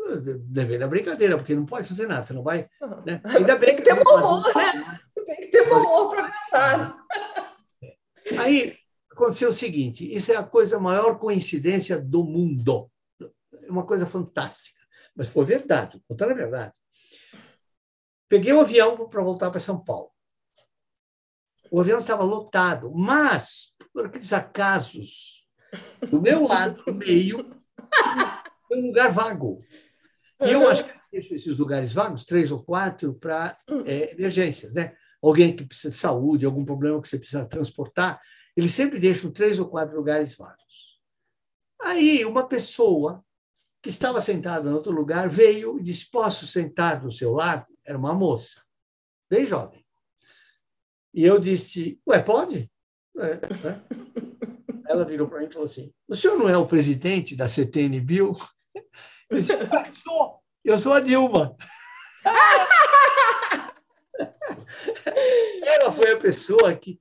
levei 0.50 0.78
na 0.78 0.86
brincadeira, 0.86 1.36
porque 1.36 1.54
não 1.54 1.66
pode 1.66 1.88
fazer 1.88 2.06
nada, 2.06 2.22
você 2.22 2.32
não 2.32 2.42
vai. 2.42 2.68
Né? 3.04 3.20
Ainda 3.24 3.56
bem 3.58 3.74
Tem 3.74 3.76
que 3.76 3.82
ter 3.82 3.94
um 3.94 4.00
humor, 4.00 4.54
né? 4.54 5.00
Tem 5.26 5.36
que 5.36 5.46
ter 5.48 5.62
um 5.62 5.76
humor 5.76 6.10
para 6.10 6.26
aguentar. 6.26 7.06
Aí 8.38 8.78
aconteceu 9.10 9.48
o 9.48 9.52
seguinte: 9.52 10.14
isso 10.14 10.30
é 10.30 10.36
a 10.36 10.44
coisa 10.44 10.78
maior 10.78 11.18
coincidência 11.18 12.00
do 12.00 12.22
mundo. 12.22 12.90
É 13.20 13.70
uma 13.70 13.84
coisa 13.84 14.06
fantástica. 14.06 14.78
Mas 15.16 15.28
foi 15.28 15.44
verdade, 15.44 16.00
contando 16.06 16.30
a 16.30 16.34
verdade. 16.34 16.72
Peguei 18.28 18.52
o 18.52 18.58
um 18.58 18.60
avião 18.60 19.08
para 19.08 19.22
voltar 19.22 19.50
para 19.50 19.58
São 19.58 19.82
Paulo. 19.82 20.10
O 21.70 21.80
avião 21.80 21.98
estava 21.98 22.22
lotado, 22.22 22.92
mas, 22.94 23.74
por 23.92 24.06
aqueles 24.06 24.32
acasos, 24.32 25.44
do 26.10 26.20
meu 26.20 26.46
lado, 26.46 26.82
no 26.86 26.94
meio, 26.94 27.54
um 28.72 28.86
lugar 28.86 29.10
vago. 29.10 29.64
E 30.40 30.50
eu 30.50 30.68
acho 30.68 30.84
que 30.84 30.92
deixo 31.10 31.34
esses 31.34 31.56
lugares 31.56 31.92
vagos, 31.92 32.24
três 32.24 32.52
ou 32.52 32.62
quatro, 32.62 33.14
para 33.14 33.58
é, 33.86 34.12
emergências. 34.12 34.74
Né? 34.74 34.94
Alguém 35.22 35.54
que 35.54 35.64
precisa 35.64 35.90
de 35.90 35.96
saúde, 35.96 36.46
algum 36.46 36.64
problema 36.64 37.00
que 37.00 37.08
você 37.08 37.18
precisa 37.18 37.44
transportar, 37.44 38.20
eles 38.56 38.72
sempre 38.72 38.98
deixam 38.98 39.30
três 39.30 39.58
ou 39.58 39.68
quatro 39.68 39.96
lugares 39.96 40.36
vagos. 40.36 40.58
Aí, 41.80 42.24
uma 42.24 42.46
pessoa 42.46 43.24
que 43.80 43.88
estava 43.88 44.20
sentada 44.20 44.68
em 44.68 44.72
outro 44.72 44.92
lugar 44.92 45.28
veio 45.28 45.78
e 45.78 45.82
disse: 45.82 46.10
Posso 46.10 46.46
sentar 46.46 47.00
do 47.00 47.12
seu 47.12 47.32
lado? 47.32 47.66
Era 47.84 47.96
uma 47.96 48.12
moça, 48.12 48.62
bem 49.30 49.46
jovem. 49.46 49.84
E 51.14 51.24
eu 51.24 51.38
disse: 51.38 52.00
Ué, 52.06 52.20
pode? 52.20 52.70
É, 53.16 53.34
né? 53.34 53.84
Ela 54.88 55.04
virou 55.04 55.28
para 55.28 55.40
mim 55.40 55.46
e 55.46 55.52
falou 55.52 55.66
assim: 55.66 55.92
O 56.08 56.14
senhor 56.14 56.38
não 56.38 56.48
é 56.48 56.56
o 56.56 56.66
presidente 56.66 57.36
da 57.36 57.46
CTN 57.48 58.00
Bill? 58.00 58.34
Eu 59.30 59.38
disse: 59.38 59.52
ah, 59.52 59.86
sou, 59.92 60.40
eu 60.64 60.78
sou 60.78 60.94
a 60.94 61.00
Dilma. 61.00 61.54
Ela 65.62 65.92
foi 65.92 66.12
a 66.12 66.18
pessoa 66.18 66.74
que 66.74 66.98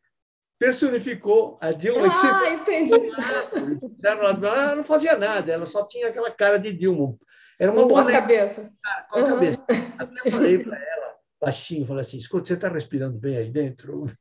personificou 0.59 1.57
a 1.61 1.71
Dilma. 1.71 2.07
Ah, 2.11 2.49
entendi. 2.51 2.91
Ela 4.03 4.75
não 4.75 4.83
fazia 4.83 5.15
nada, 5.17 5.51
ela 5.51 5.65
só 5.65 5.85
tinha 5.87 6.09
aquela 6.09 6.29
cara 6.31 6.57
de 6.57 6.73
Dilma. 6.73 7.17
Era 7.59 7.71
uma 7.71 7.87
boa 7.87 8.05
cabeça. 8.05 8.69
Com 9.09 9.19
a 9.19 9.27
cabeça. 9.29 9.65
Até 9.97 10.29
falei 10.29 10.59
para 10.59 10.77
ela, 10.83 11.15
baixinho, 11.41 11.87
falei 11.87 12.01
assim: 12.01 12.17
escuta, 12.17 12.45
você 12.47 12.53
está 12.53 12.67
respirando 12.67 13.19
bem 13.19 13.37
aí 13.37 13.49
dentro? 13.49 14.11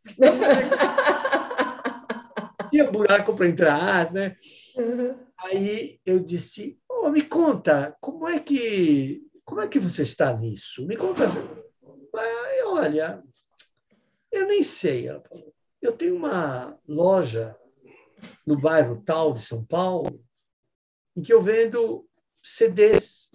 Tinha 2.70 2.90
buraco 2.90 3.34
para 3.34 3.48
entrar, 3.48 4.12
né? 4.12 4.36
Uhum. 4.76 5.16
Aí 5.38 6.00
eu 6.04 6.18
disse, 6.18 6.78
oh, 6.88 7.10
me 7.10 7.22
conta, 7.22 7.96
como 8.00 8.28
é 8.28 8.38
que 8.38 9.26
como 9.46 9.60
é 9.60 9.68
que 9.68 9.78
você 9.78 10.02
está 10.02 10.36
nisso? 10.36 10.84
Me 10.84 10.96
conta. 10.96 11.22
Ah, 12.16 12.68
olha, 12.68 13.22
eu 14.32 14.46
nem 14.46 14.62
sei. 14.62 15.06
Ela 15.06 15.22
falou. 15.22 15.54
Eu 15.80 15.92
tenho 15.92 16.16
uma 16.16 16.76
loja 16.86 17.56
no 18.44 18.58
bairro 18.58 19.02
tal 19.04 19.32
de 19.32 19.42
São 19.42 19.64
Paulo 19.64 20.20
em 21.16 21.22
que 21.22 21.32
eu 21.32 21.40
vendo 21.40 22.08
CDs, 22.42 23.30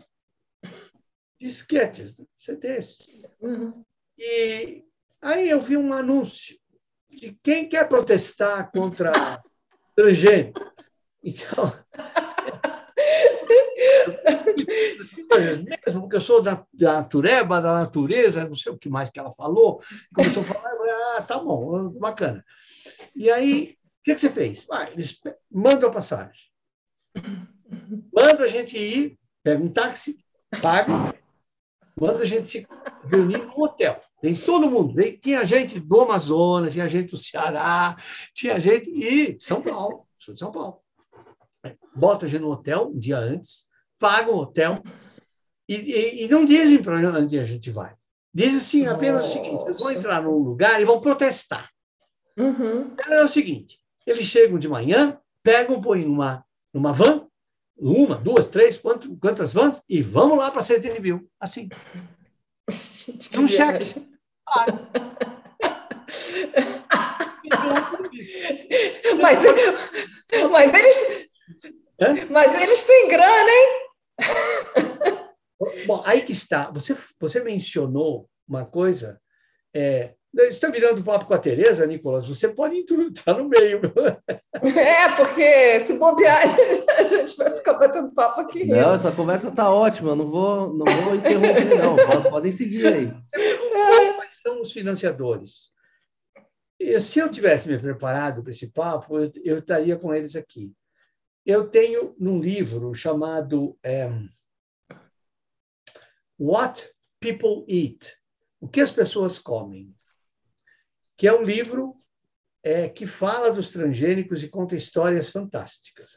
disquetes, 1.39 2.17
né? 2.17 2.25
CDs. 2.39 2.99
Uhum. 3.39 3.83
E 4.17 4.83
aí 5.21 5.49
eu 5.49 5.61
vi 5.61 5.77
um 5.77 5.93
anúncio 5.93 6.59
de 7.11 7.37
quem 7.43 7.67
quer 7.67 7.87
protestar 7.87 8.71
contra 8.71 9.11
transgênico. 9.95 10.59
Então, 11.23 11.71
mesmo 15.85 16.01
porque 16.01 16.15
eu 16.15 16.21
sou 16.21 16.41
da, 16.41 16.65
da 16.73 16.93
natureba, 16.93 17.61
da 17.61 17.73
natureza, 17.75 18.47
não 18.47 18.55
sei 18.55 18.71
o 18.71 18.77
que 18.77 18.89
mais 18.89 19.09
que 19.09 19.19
ela 19.19 19.31
falou. 19.31 19.81
Começou 20.13 20.41
a 20.41 20.45
falar, 20.45 20.77
falei, 20.77 20.93
ah, 20.93 21.21
tá 21.21 21.37
bom, 21.39 21.89
bacana. 21.89 22.43
E 23.15 23.29
aí, 23.29 23.77
o 23.99 24.03
que, 24.03 24.15
que 24.15 24.21
você 24.21 24.29
fez? 24.29 24.65
Ah, 24.71 24.89
eles 24.89 25.19
mandam 25.51 25.89
a 25.89 25.93
passagem. 25.93 26.49
Mandam 28.13 28.45
a 28.45 28.47
gente 28.47 28.77
ir, 28.77 29.19
pega 29.43 29.63
um 29.63 29.69
táxi, 29.69 30.23
paga, 30.61 30.91
manda 31.99 32.21
a 32.21 32.25
gente 32.25 32.47
se 32.47 32.67
reunir 33.05 33.45
no 33.45 33.63
hotel. 33.63 34.01
Vem 34.21 34.35
todo 34.35 34.69
mundo. 34.69 34.93
Vem, 34.93 35.17
tinha 35.17 35.43
gente 35.43 35.79
do 35.79 36.01
Amazonas, 36.01 36.73
tinha 36.73 36.87
gente 36.87 37.11
do 37.11 37.17
Ceará, 37.17 37.97
tinha 38.33 38.59
gente. 38.59 38.89
E 38.89 39.39
São 39.39 39.61
Paulo, 39.61 40.05
sou 40.19 40.33
de 40.33 40.39
São 40.39 40.51
Paulo. 40.51 40.79
Bota 41.95 42.25
a 42.25 42.29
gente 42.29 42.41
no 42.41 42.51
hotel 42.51 42.91
um 42.93 42.99
dia 42.99 43.17
antes, 43.17 43.65
pagam 43.99 44.35
o 44.35 44.39
hotel 44.39 44.81
e, 45.67 45.75
e, 45.75 46.25
e 46.25 46.27
não 46.27 46.45
dizem 46.45 46.81
para 46.81 46.97
onde 47.19 47.39
a 47.39 47.45
gente 47.45 47.69
vai. 47.69 47.93
Dizem 48.33 48.57
assim, 48.57 48.85
apenas 48.85 49.23
Nossa. 49.23 49.39
o 49.39 49.43
seguinte: 49.43 49.65
eles 49.65 49.81
vão 49.81 49.91
entrar 49.91 50.23
num 50.23 50.37
lugar 50.37 50.81
e 50.81 50.85
vão 50.85 51.01
protestar. 51.01 51.69
Uhum. 52.37 52.91
Então, 52.93 53.13
é 53.13 53.25
o 53.25 53.29
seguinte: 53.29 53.79
eles 54.05 54.25
chegam 54.25 54.57
de 54.57 54.69
manhã, 54.69 55.19
pegam, 55.43 55.81
põem 55.81 56.05
numa, 56.05 56.45
numa 56.73 56.93
van, 56.93 57.27
uma, 57.77 58.15
duas, 58.15 58.47
três, 58.47 58.77
quantas, 58.77 59.09
quantas 59.19 59.53
vans, 59.53 59.81
e 59.89 60.01
vamos 60.01 60.37
lá 60.37 60.49
para 60.49 60.61
a 60.61 60.63
CTNBio. 60.63 61.27
Assim. 61.39 61.67
Gente, 62.69 63.39
um 63.39 63.47
cheque. 63.47 64.10
mas, 69.21 69.39
mas 70.51 70.73
eles. 70.73 71.31
Mas 72.29 72.61
eles 72.61 72.85
têm 72.85 73.07
grana, 73.07 73.49
hein? 73.49 73.67
Bom, 75.85 76.01
aí 76.05 76.21
que 76.21 76.31
está. 76.31 76.71
Você, 76.71 76.95
você 77.19 77.43
mencionou 77.43 78.27
uma 78.47 78.65
coisa. 78.65 79.19
É, 79.73 80.13
está 80.49 80.69
virando 80.69 81.03
papo 81.03 81.25
com 81.25 81.33
a 81.33 81.37
Tereza, 81.37 81.85
Nicolas. 81.85 82.27
Você 82.27 82.47
pode 82.47 82.77
estar 82.77 83.35
no 83.35 83.47
meio. 83.47 83.79
É, 84.75 85.09
porque 85.15 85.79
se 85.79 85.99
bobear, 85.99 86.41
a 86.97 87.03
gente 87.03 87.37
vai 87.37 87.51
ficar 87.51 87.73
batendo 87.73 88.11
papo 88.11 88.41
aqui. 88.41 88.65
Não, 88.65 88.93
essa 88.93 89.11
conversa 89.11 89.49
está 89.49 89.69
ótima. 89.69 90.15
Não 90.15 90.29
vou, 90.29 90.73
não 90.73 90.85
vou 90.85 91.15
interromper, 91.15 91.77
não. 91.77 91.95
Podem 92.29 92.51
seguir 92.51 92.87
aí. 92.87 93.13
Quais 93.71 93.90
são 94.41 94.61
os 94.61 94.71
financiadores? 94.71 95.71
Se 96.99 97.19
eu 97.19 97.29
tivesse 97.29 97.69
me 97.69 97.77
preparado 97.77 98.41
para 98.41 98.51
esse 98.51 98.71
papo, 98.71 99.19
eu, 99.43 99.59
estaria 99.59 99.97
com 99.97 100.13
eles 100.13 100.35
aqui. 100.35 100.73
Eu 101.45 101.69
tenho 101.69 102.15
num 102.19 102.39
livro 102.39 102.93
chamado 102.93 103.77
é, 103.83 104.09
What 106.39 106.91
People 107.19 107.65
Eat, 107.67 108.17
o 108.59 108.67
que 108.67 108.81
as 108.81 108.91
pessoas 108.91 109.37
comem, 109.37 109.95
que 111.15 111.27
é 111.27 111.33
um 111.33 111.43
livro 111.43 111.95
é, 112.63 112.89
que 112.89 113.05
fala 113.05 113.51
dos 113.51 113.69
transgênicos 113.69 114.43
e 114.43 114.49
conta 114.49 114.75
histórias 114.75 115.29
fantásticas. 115.29 116.13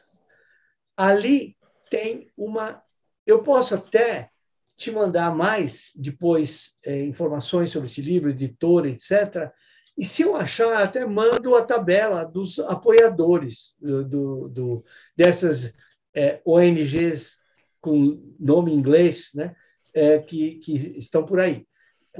Ali 0.97 1.57
tem 1.89 2.31
uma. 2.35 2.83
Eu 3.25 3.43
posso 3.43 3.75
até 3.75 4.31
te 4.77 4.91
mandar 4.91 5.33
mais 5.35 5.91
depois 5.95 6.73
é, 6.83 7.01
informações 7.03 7.69
sobre 7.69 7.87
esse 7.87 8.01
livro, 8.01 8.29
editor, 8.29 8.85
etc. 8.85 9.51
E 9.97 10.03
se 10.03 10.23
eu 10.23 10.35
achar, 10.35 10.83
até 10.83 11.05
mando 11.05 11.55
a 11.55 11.63
tabela 11.63 12.25
dos 12.25 12.59
apoiadores 12.59 13.75
do, 13.79 14.03
do, 14.03 14.49
do 14.49 14.85
dessas 15.15 15.73
é, 16.13 16.41
ONGs 16.45 17.39
com 17.79 18.35
nome 18.39 18.73
inglês, 18.73 19.29
né, 19.33 19.55
é, 19.93 20.19
que, 20.19 20.55
que 20.55 20.73
estão 20.97 21.23
por 21.23 21.39
aí. 21.39 21.65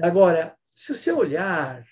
Agora, 0.01 0.56
se 0.76 0.95
você 0.95 1.12
olhar, 1.12 1.84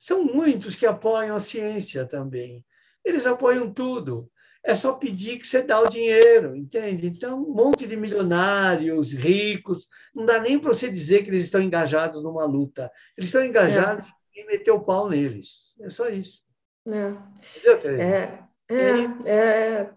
são 0.00 0.24
muitos 0.24 0.74
que 0.74 0.86
apoiam 0.86 1.36
a 1.36 1.40
ciência 1.40 2.06
também. 2.06 2.64
Eles 3.04 3.26
apoiam 3.26 3.72
tudo. 3.72 4.31
É 4.64 4.76
só 4.76 4.92
pedir 4.92 5.38
que 5.38 5.46
você 5.46 5.60
dá 5.60 5.80
o 5.80 5.88
dinheiro, 5.88 6.54
entende? 6.54 7.08
Então, 7.08 7.42
um 7.42 7.52
monte 7.52 7.84
de 7.84 7.96
milionários, 7.96 9.12
ricos, 9.12 9.88
não 10.14 10.24
dá 10.24 10.38
nem 10.38 10.58
para 10.58 10.72
você 10.72 10.88
dizer 10.88 11.24
que 11.24 11.30
eles 11.30 11.42
estão 11.42 11.60
engajados 11.60 12.22
numa 12.22 12.44
luta. 12.44 12.90
Eles 13.16 13.28
estão 13.28 13.44
engajados 13.44 14.06
é 14.06 14.40
e 14.40 14.46
meter 14.46 14.70
o 14.70 14.84
pau 14.84 15.08
neles. 15.08 15.74
É 15.80 15.90
só 15.90 16.08
isso. 16.08 16.44
É. 16.86 17.10
Entendeu? 17.58 18.00
É, 18.00 18.48
é, 18.68 19.30
é, 19.30 19.90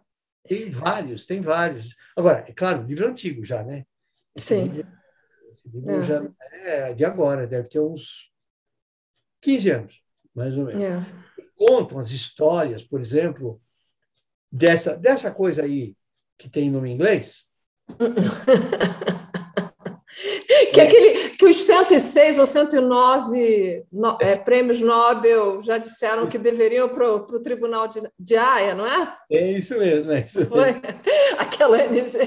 Tem 0.44 0.72
vários, 0.72 1.26
tem 1.26 1.42
vários. 1.42 1.96
Agora, 2.16 2.44
é 2.48 2.52
claro, 2.52 2.84
livro 2.84 3.08
antigo 3.08 3.44
já, 3.44 3.64
né? 3.64 3.86
Esse 4.36 4.56
Sim. 4.56 4.68
Livro, 4.68 4.92
esse 5.54 5.70
livro 5.70 5.92
é. 5.92 6.04
já 6.04 6.32
é 6.52 6.94
de 6.94 7.06
agora, 7.06 7.48
deve 7.48 7.70
ter 7.70 7.80
uns 7.80 8.32
15 9.42 9.70
anos, 9.70 10.04
mais 10.34 10.58
ou 10.58 10.66
menos. 10.66 10.84
É. 10.84 11.06
Contam 11.56 12.00
as 12.00 12.12
histórias, 12.12 12.84
por 12.84 13.00
exemplo, 13.00 13.62
dessa, 14.52 14.96
dessa 14.96 15.32
coisa 15.32 15.64
aí 15.64 15.96
que 16.38 16.50
tem 16.50 16.70
nome 16.70 16.92
inglês. 16.92 17.46
que, 20.74 20.82
aquele, 20.82 21.30
que 21.30 21.46
os 21.46 21.58
106 21.58 22.40
ou 22.40 22.46
109 22.46 23.86
no, 23.92 24.18
é, 24.22 24.36
prêmios 24.36 24.82
Nobel 24.82 25.62
já 25.62 25.78
disseram 25.78 26.28
que 26.28 26.38
deveriam 26.38 26.90
para 26.90 27.14
o 27.14 27.42
Tribunal 27.42 27.88
de, 27.88 28.02
de 28.20 28.36
Haia, 28.36 28.76
não 28.76 28.86
é? 28.86 29.18
É 29.32 29.52
isso 29.52 29.78
mesmo, 29.78 30.12
é 30.12 30.22
isso 30.22 30.46
Foi 30.46 30.70
aquela 31.38 31.82
NG. 31.84 32.18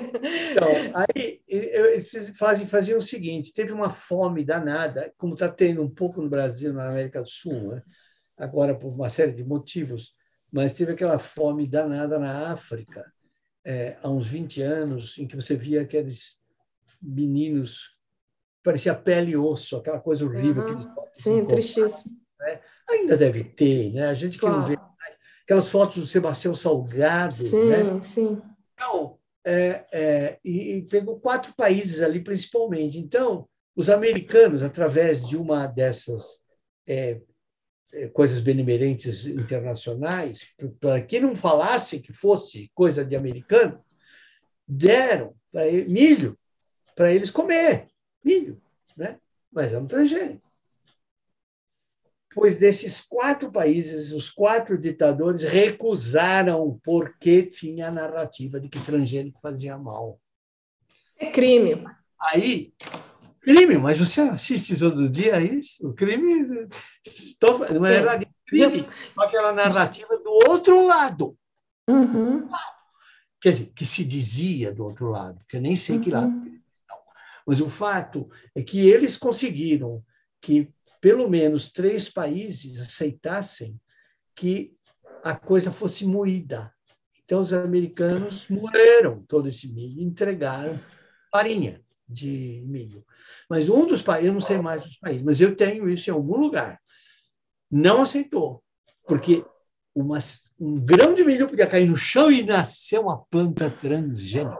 Então, 0.52 0.68
aí 0.94 1.40
eles 1.46 2.10
fazem, 2.38 2.66
faziam 2.66 2.98
o 2.98 3.02
seguinte: 3.02 3.52
teve 3.52 3.72
uma 3.72 3.90
fome 3.90 4.44
danada, 4.44 5.12
como 5.16 5.34
está 5.34 5.48
tendo 5.48 5.82
um 5.82 5.90
pouco 5.90 6.20
no 6.22 6.30
Brasil, 6.30 6.72
na 6.72 6.88
América 6.88 7.20
do 7.20 7.28
Sul, 7.28 7.74
né? 7.74 7.82
agora 8.36 8.74
por 8.74 8.88
uma 8.88 9.10
série 9.10 9.32
de 9.32 9.44
motivos, 9.44 10.14
mas 10.51 10.74
teve 10.74 10.92
aquela 10.92 11.18
fome 11.18 11.66
danada 11.66 12.18
na 12.18 12.53
África, 12.53 13.03
é, 13.64 13.96
há 14.03 14.09
uns 14.09 14.26
20 14.26 14.62
anos, 14.62 15.18
em 15.18 15.26
que 15.26 15.36
você 15.36 15.57
via 15.57 15.82
aqueles 15.82 16.38
meninos 17.01 17.99
parecia 18.62 18.94
pele 18.94 19.32
e 19.32 19.36
osso, 19.36 19.76
aquela 19.76 19.99
coisa 19.99 20.24
horrível. 20.24 20.64
Uhum. 20.64 20.94
Sim, 21.14 21.44
tristíssimo. 21.46 22.16
Né? 22.38 22.61
Ainda 22.90 23.16
deve 23.16 23.44
ter, 23.44 23.92
né? 23.92 24.09
A 24.09 24.14
gente 24.14 24.34
que 24.34 24.40
claro. 24.40 24.59
não 24.59 24.64
vê 24.64 24.76
mais. 24.76 25.16
Aquelas 25.42 25.70
fotos 25.70 25.96
do 25.96 26.07
Sebastião 26.07 26.55
Salgado. 26.55 27.34
Sim, 27.34 27.68
né? 27.68 28.01
sim. 28.01 28.42
Então, 28.74 29.18
é, 29.46 29.86
é, 29.92 30.38
e, 30.44 30.74
e, 30.74 30.82
pegou 30.82 31.18
quatro 31.18 31.55
países 31.55 32.03
ali, 32.03 32.20
principalmente. 32.20 32.99
Então, 32.99 33.49
os 33.74 33.88
americanos, 33.88 34.62
através 34.62 35.26
de 35.26 35.36
uma 35.36 35.66
dessas 35.66 36.42
é, 36.86 37.11
é 37.11 37.20
coisas 38.12 38.41
benemerentes 38.41 39.24
internacionais, 39.24 40.47
para 40.80 41.01
que 41.01 41.20
não 41.20 41.34
falasse 41.34 42.01
que 42.01 42.12
fosse 42.12 42.70
coisa 42.74 43.05
de 43.05 43.16
americano, 43.16 43.82
deram 44.66 45.34
milho 45.86 46.39
para 46.95 47.12
eles 47.12 47.30
comer 47.30 47.89
milho, 48.24 48.61
né? 48.97 49.18
mas 49.51 49.72
é 49.72 49.78
um 49.78 49.86
transgênico. 49.86 50.47
Pois 52.34 52.59
desses 52.59 53.01
quatro 53.01 53.51
países, 53.51 54.12
os 54.12 54.30
quatro 54.30 54.78
ditadores 54.78 55.43
recusaram 55.45 56.78
porque 56.84 57.43
tinha 57.43 57.89
a 57.89 57.91
narrativa 57.91 58.61
de 58.61 58.68
que 58.68 58.78
transgênico 58.84 59.41
fazia 59.41 59.78
mal. 59.78 60.20
É 61.16 61.30
crime. 61.30 61.84
Aí, 62.20 62.72
crime, 63.49 63.78
mas 63.78 63.99
você 63.99 64.20
assiste 64.20 64.76
todo 64.76 65.09
dia 65.09 65.40
isso? 65.40 65.88
O 65.88 65.94
crime 65.94 66.68
não 67.72 67.86
é 67.86 67.90
verdade, 67.90 68.28
crime, 68.46 68.86
com 69.14 69.22
aquela 69.22 69.53
narrativa 69.53 70.18
do 70.18 70.30
outro 70.49 70.86
lado. 70.86 71.36
Uhum. 71.88 72.49
Quer 73.40 73.51
dizer, 73.51 73.72
que 73.74 73.86
se 73.86 74.05
dizia 74.05 74.74
do 74.74 74.84
outro 74.84 75.09
lado, 75.11 75.40
que 75.49 75.57
eu 75.57 75.61
nem 75.61 75.76
sei 75.76 75.96
uhum. 75.96 76.03
que 76.03 76.11
lado 76.11 76.59
mas 77.49 77.62
o 77.62 77.70
fato 77.70 78.30
é 78.55 78.62
que 78.62 78.86
eles 78.86 79.16
conseguiram 79.16 80.05
que 80.38 80.70
pelo 81.01 81.30
menos 81.30 81.72
três 81.72 82.07
países 82.07 82.78
aceitassem 82.78 83.80
que 84.36 84.74
a 85.24 85.34
coisa 85.34 85.72
fosse 85.72 86.05
moída. 86.05 86.70
Então, 87.24 87.40
os 87.40 87.55
americanos 87.55 88.46
moeram 88.51 89.22
todo 89.22 89.49
esse 89.49 89.66
milho, 89.66 90.03
entregaram 90.03 90.78
farinha 91.32 91.82
de 92.09 92.62
milho. 92.66 93.04
Mas 93.48 93.68
um 93.68 93.86
dos 93.86 94.00
países, 94.00 94.28
eu 94.28 94.32
não 94.32 94.40
sei 94.40 94.59
mais 94.59 94.82
dos 94.82 94.96
países, 94.96 95.22
mas 95.22 95.40
eu 95.40 95.54
tenho 95.54 95.88
isso 95.88 96.09
em 96.09 96.12
algum 96.12 96.36
lugar, 96.36 96.80
não 97.70 98.02
aceitou, 98.02 98.62
porque 99.06 99.44
uma, 99.94 100.18
um 100.59 100.80
grão 100.80 101.14
de 101.14 101.24
milho 101.24 101.48
podia 101.48 101.66
cair 101.66 101.86
no 101.86 101.96
chão 101.96 102.30
e 102.30 102.42
nascer 102.42 102.98
uma 102.98 103.18
planta 103.24 103.68
transgênica. 103.68 104.59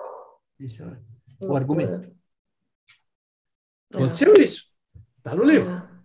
Esse 0.61 0.82
é 0.82 0.86
o 1.42 1.55
argumento. 1.55 2.12
Aconteceu 3.94 4.34
é. 4.34 4.40
isso. 4.40 4.64
Está 5.16 5.34
no 5.34 5.44
livro. 5.44 5.70
É. 5.70 5.99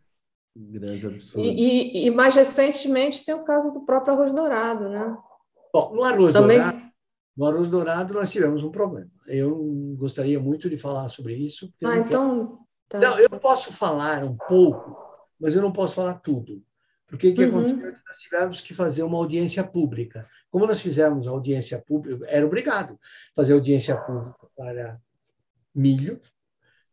Grande 0.56 1.08
absurdo. 1.08 1.48
E, 1.48 1.50
e, 1.50 2.06
e, 2.06 2.12
mais 2.12 2.36
recentemente 2.36 3.26
tem 3.26 3.34
o 3.34 3.44
caso 3.44 3.72
do 3.72 3.82
próprio 3.82 4.14
arroz 4.14 4.34
dourado, 4.34 4.88
né? 4.88 5.18
Bom, 5.74 5.96
no 5.96 6.04
arroz 6.04 6.34
Também... 6.34 6.60
dourado, 6.60 6.93
no 7.36 7.46
arroz 7.46 7.68
dourado 7.68 8.14
nós 8.14 8.32
tivemos 8.32 8.64
um 8.64 8.72
problema. 8.72 9.10
Eu 9.28 9.96
gostaria 9.98 10.40
muito 10.40 10.70
de 10.70 10.78
falar 10.78 11.10
sobre 11.10 11.36
isso. 11.36 11.74
Ah, 11.84 11.88
não 11.88 11.98
então. 11.98 12.58
Tá. 12.88 13.00
Não, 13.00 13.20
eu 13.20 13.30
posso 13.30 13.72
falar 13.72 14.24
um 14.24 14.36
pouco, 14.36 14.96
mas 15.40 15.56
eu 15.56 15.62
não 15.62 15.72
posso 15.72 15.96
falar 15.96 16.16
tudo. 16.16 16.64
Porque 17.08 17.30
o 17.30 17.36
que 17.36 17.44
uhum. 17.44 17.60
aconteceu? 17.60 17.92
Nós 18.08 18.20
tivemos 18.20 18.62
que 18.62 18.74
fazer 18.74 19.04
uma 19.04 19.18
audiência 19.18 19.64
pública. 19.64 20.28
Como 20.50 20.68
nós 20.68 20.80
fizemos 20.80 21.28
audiência 21.28 21.80
pública, 21.80 22.26
era 22.28 22.46
obrigado 22.46 23.00
fazer 23.36 23.54
audiência 23.54 23.98
pública 23.98 24.48
para 24.56 25.00
milho, 25.74 26.22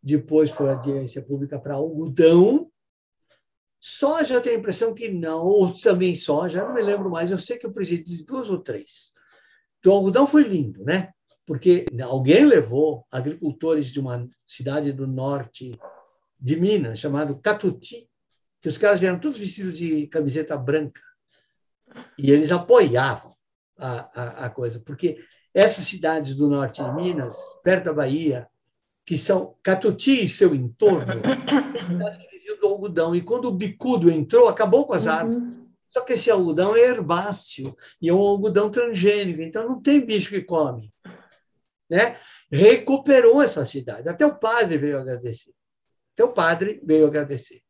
depois 0.03 0.51
foi 0.51 0.70
audiência 0.70 1.22
pública 1.22 1.59
para 1.59 1.74
algodão. 1.74 2.70
Soja, 3.78 4.34
eu 4.34 4.41
tenho 4.41 4.57
a 4.57 4.59
impressão 4.59 4.95
que 4.95 5.09
não, 5.11 5.43
ou 5.45 5.72
também 5.72 6.14
soja, 6.14 6.64
não 6.64 6.74
me 6.74 6.82
lembro 6.82 7.11
mais, 7.11 7.30
eu 7.30 7.38
sei 7.38 7.59
que 7.59 7.66
eu 7.66 7.72
presidi 7.72 8.22
duas 8.24 8.51
ou 8.51 8.59
três. 8.59 9.14
Do 9.83 9.91
algodão 9.93 10.26
foi 10.26 10.43
lindo, 10.43 10.85
né? 10.85 11.11
Porque 11.47 11.87
alguém 12.03 12.45
levou 12.45 13.07
agricultores 13.11 13.87
de 13.87 13.99
uma 13.99 14.28
cidade 14.47 14.93
do 14.93 15.07
norte 15.07 15.78
de 16.39 16.57
Minas, 16.57 16.99
chamado 16.99 17.39
Catuti, 17.39 18.09
que 18.61 18.68
os 18.68 18.78
caras 18.78 19.01
vieram 19.01 19.18
todos 19.18 19.39
vestidos 19.39 19.76
de 19.76 20.07
camiseta 20.07 20.57
branca. 20.57 21.01
E 22.16 22.31
eles 22.31 22.53
apoiavam 22.53 23.35
a, 23.76 24.22
a, 24.22 24.47
a 24.47 24.51
coisa, 24.51 24.81
porque 24.81 25.18
essas 25.53 25.87
cidades 25.87 26.35
do 26.35 26.49
norte 26.49 26.83
de 26.83 26.93
Minas, 26.93 27.37
perto 27.62 27.87
da 27.87 27.93
Bahia, 27.93 28.49
que 29.05 29.18
são 29.18 29.57
Catuti 29.62 30.24
e 30.24 30.28
seu 30.28 30.55
entorno, 30.55 31.14
cidades 31.87 32.18
que 32.18 32.28
viviam 32.28 32.61
do 32.61 32.66
algodão. 32.66 33.14
E 33.14 33.22
quando 33.22 33.47
o 33.47 33.53
bicudo 33.53 34.11
entrou, 34.11 34.49
acabou 34.49 34.87
com 34.87 34.93
as 34.93 35.07
uhum. 35.07 35.68
Só 35.91 36.03
que 36.03 36.12
esse 36.12 36.30
algodão 36.30 36.76
é 36.76 36.80
herbáceo 36.80 37.76
e 38.01 38.09
é 38.09 38.14
um 38.14 38.20
algodão 38.20 38.70
transgênico, 38.70 39.43
então 39.43 39.68
não 39.68 39.82
tem 39.82 40.05
bicho 40.05 40.30
que 40.30 40.43
come. 40.43 40.93
Né? 41.91 42.16
Recuperou 42.51 43.43
essa 43.43 43.66
cidade. 43.66 44.09
Até 44.09 44.24
o 44.24 44.38
padre 44.38 44.78
veio 44.78 44.99
agradecer. 44.99 45.53
Até 46.14 46.24
o 46.24 46.32
padre 46.32 46.80
veio 46.84 47.07
agradecer. 47.07 47.61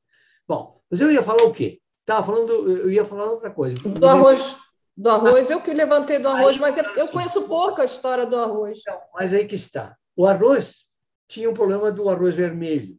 Bom, 0.46 0.82
mas 0.90 1.00
eu 1.00 1.10
ia 1.10 1.22
falar 1.22 1.44
o 1.44 1.52
quê? 1.52 1.80
Estava 2.00 2.24
falando, 2.24 2.52
eu 2.68 2.90
ia 2.90 3.04
falar 3.04 3.30
outra 3.30 3.50
coisa. 3.50 3.76
Do 3.88 4.06
arroz. 4.06 4.56
Do 4.96 5.08
arroz, 5.08 5.48
eu 5.48 5.62
que 5.62 5.72
levantei 5.72 6.18
do 6.18 6.28
arroz, 6.28 6.58
mas 6.58 6.76
eu 6.76 7.08
conheço 7.08 7.48
pouco 7.48 7.80
a 7.80 7.84
história 7.84 8.26
do 8.26 8.36
arroz. 8.36 8.80
Então, 8.80 9.00
mas 9.14 9.32
aí 9.32 9.46
que 9.46 9.54
está. 9.54 9.96
O 10.14 10.26
arroz 10.26 10.84
tinha 11.28 11.48
um 11.48 11.54
problema 11.54 11.90
do 11.90 12.08
arroz 12.08 12.34
vermelho. 12.34 12.98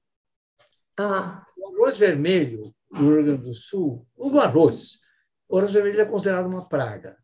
Ah. 0.98 1.46
O 1.58 1.76
arroz 1.76 1.98
vermelho, 1.98 2.74
no 2.92 3.00
Rio 3.00 3.24
Grande 3.24 3.44
do 3.44 3.54
Sul, 3.54 4.08
o 4.16 4.40
arroz, 4.40 5.01
arroz 5.58 5.74
vermelho 5.74 6.02
é 6.02 6.06
considerado 6.06 6.46
uma 6.46 6.68
praga. 6.68 7.18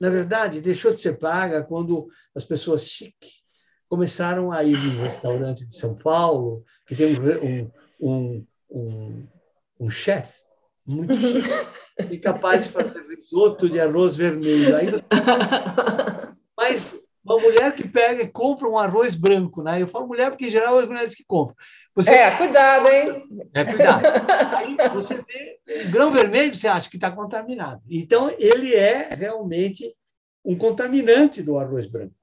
Na 0.00 0.08
verdade, 0.08 0.60
deixou 0.60 0.92
de 0.92 1.00
ser 1.00 1.18
praga 1.18 1.62
quando 1.62 2.08
as 2.34 2.44
pessoas 2.44 2.86
chiques 2.86 3.40
começaram 3.88 4.52
a 4.52 4.62
ir 4.62 4.78
no 4.78 5.02
restaurante 5.02 5.66
de 5.66 5.74
São 5.74 5.94
Paulo, 5.94 6.64
que 6.86 6.94
tem 6.94 7.16
um, 7.18 7.70
um, 8.00 8.46
um, 8.70 9.26
um 9.80 9.90
chefe 9.90 10.38
muito 10.86 11.14
chique 11.14 11.48
e 12.10 12.18
capaz 12.18 12.64
de 12.64 12.70
fazer 12.70 13.04
risoto 13.06 13.68
de 13.68 13.80
arroz 13.80 14.16
vermelho. 14.16 14.76
Aí 14.76 14.90
você... 14.90 15.04
Mas 16.56 17.00
uma 17.24 17.36
mulher 17.38 17.74
que 17.74 17.86
pega 17.86 18.22
e 18.22 18.28
compra 18.28 18.68
um 18.68 18.78
arroz 18.78 19.14
branco, 19.14 19.62
né? 19.62 19.80
Eu 19.80 19.88
falo 19.88 20.06
mulher 20.06 20.30
porque, 20.30 20.46
em 20.46 20.50
geral, 20.50 20.78
as 20.78 20.88
mulheres 20.88 21.14
que 21.14 21.24
compram. 21.24 21.56
Você... 21.94 22.10
É, 22.12 22.36
cuidado, 22.36 22.88
hein? 22.88 23.28
É, 23.52 23.64
cuidado. 23.64 24.04
Aí 24.56 24.76
você 24.94 25.16
vê 25.16 25.60
o 25.86 25.90
grão 25.90 26.10
vermelho, 26.10 26.54
você 26.54 26.68
acha 26.68 26.88
que 26.88 26.96
está 26.96 27.10
contaminado. 27.10 27.82
Então, 27.90 28.30
ele 28.38 28.74
é 28.74 29.14
realmente 29.14 29.94
um 30.44 30.56
contaminante 30.56 31.42
do 31.42 31.58
arroz 31.58 31.86
branco. 31.86 32.14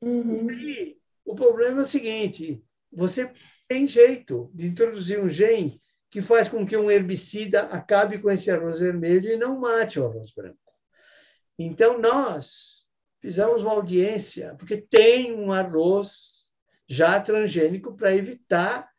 Uhum. 0.00 0.50
E 0.50 0.96
o 1.24 1.34
problema 1.34 1.80
é 1.80 1.82
o 1.82 1.86
seguinte: 1.86 2.62
você 2.92 3.32
tem 3.66 3.86
jeito 3.86 4.50
de 4.54 4.66
introduzir 4.66 5.18
um 5.18 5.28
gene 5.28 5.80
que 6.10 6.22
faz 6.22 6.48
com 6.48 6.64
que 6.64 6.76
um 6.76 6.90
herbicida 6.90 7.62
acabe 7.62 8.18
com 8.18 8.30
esse 8.30 8.50
arroz 8.50 8.80
vermelho 8.80 9.30
e 9.30 9.36
não 9.36 9.58
mate 9.58 9.98
o 9.98 10.06
arroz 10.06 10.30
branco. 10.32 10.58
Então, 11.58 11.98
nós 11.98 12.86
fizemos 13.20 13.62
uma 13.62 13.72
audiência, 13.72 14.54
porque 14.58 14.76
tem 14.76 15.34
um 15.34 15.52
arroz 15.52 16.37
já 16.88 17.20
transgênico 17.20 17.94
para 17.94 18.16
evitar 18.16 18.90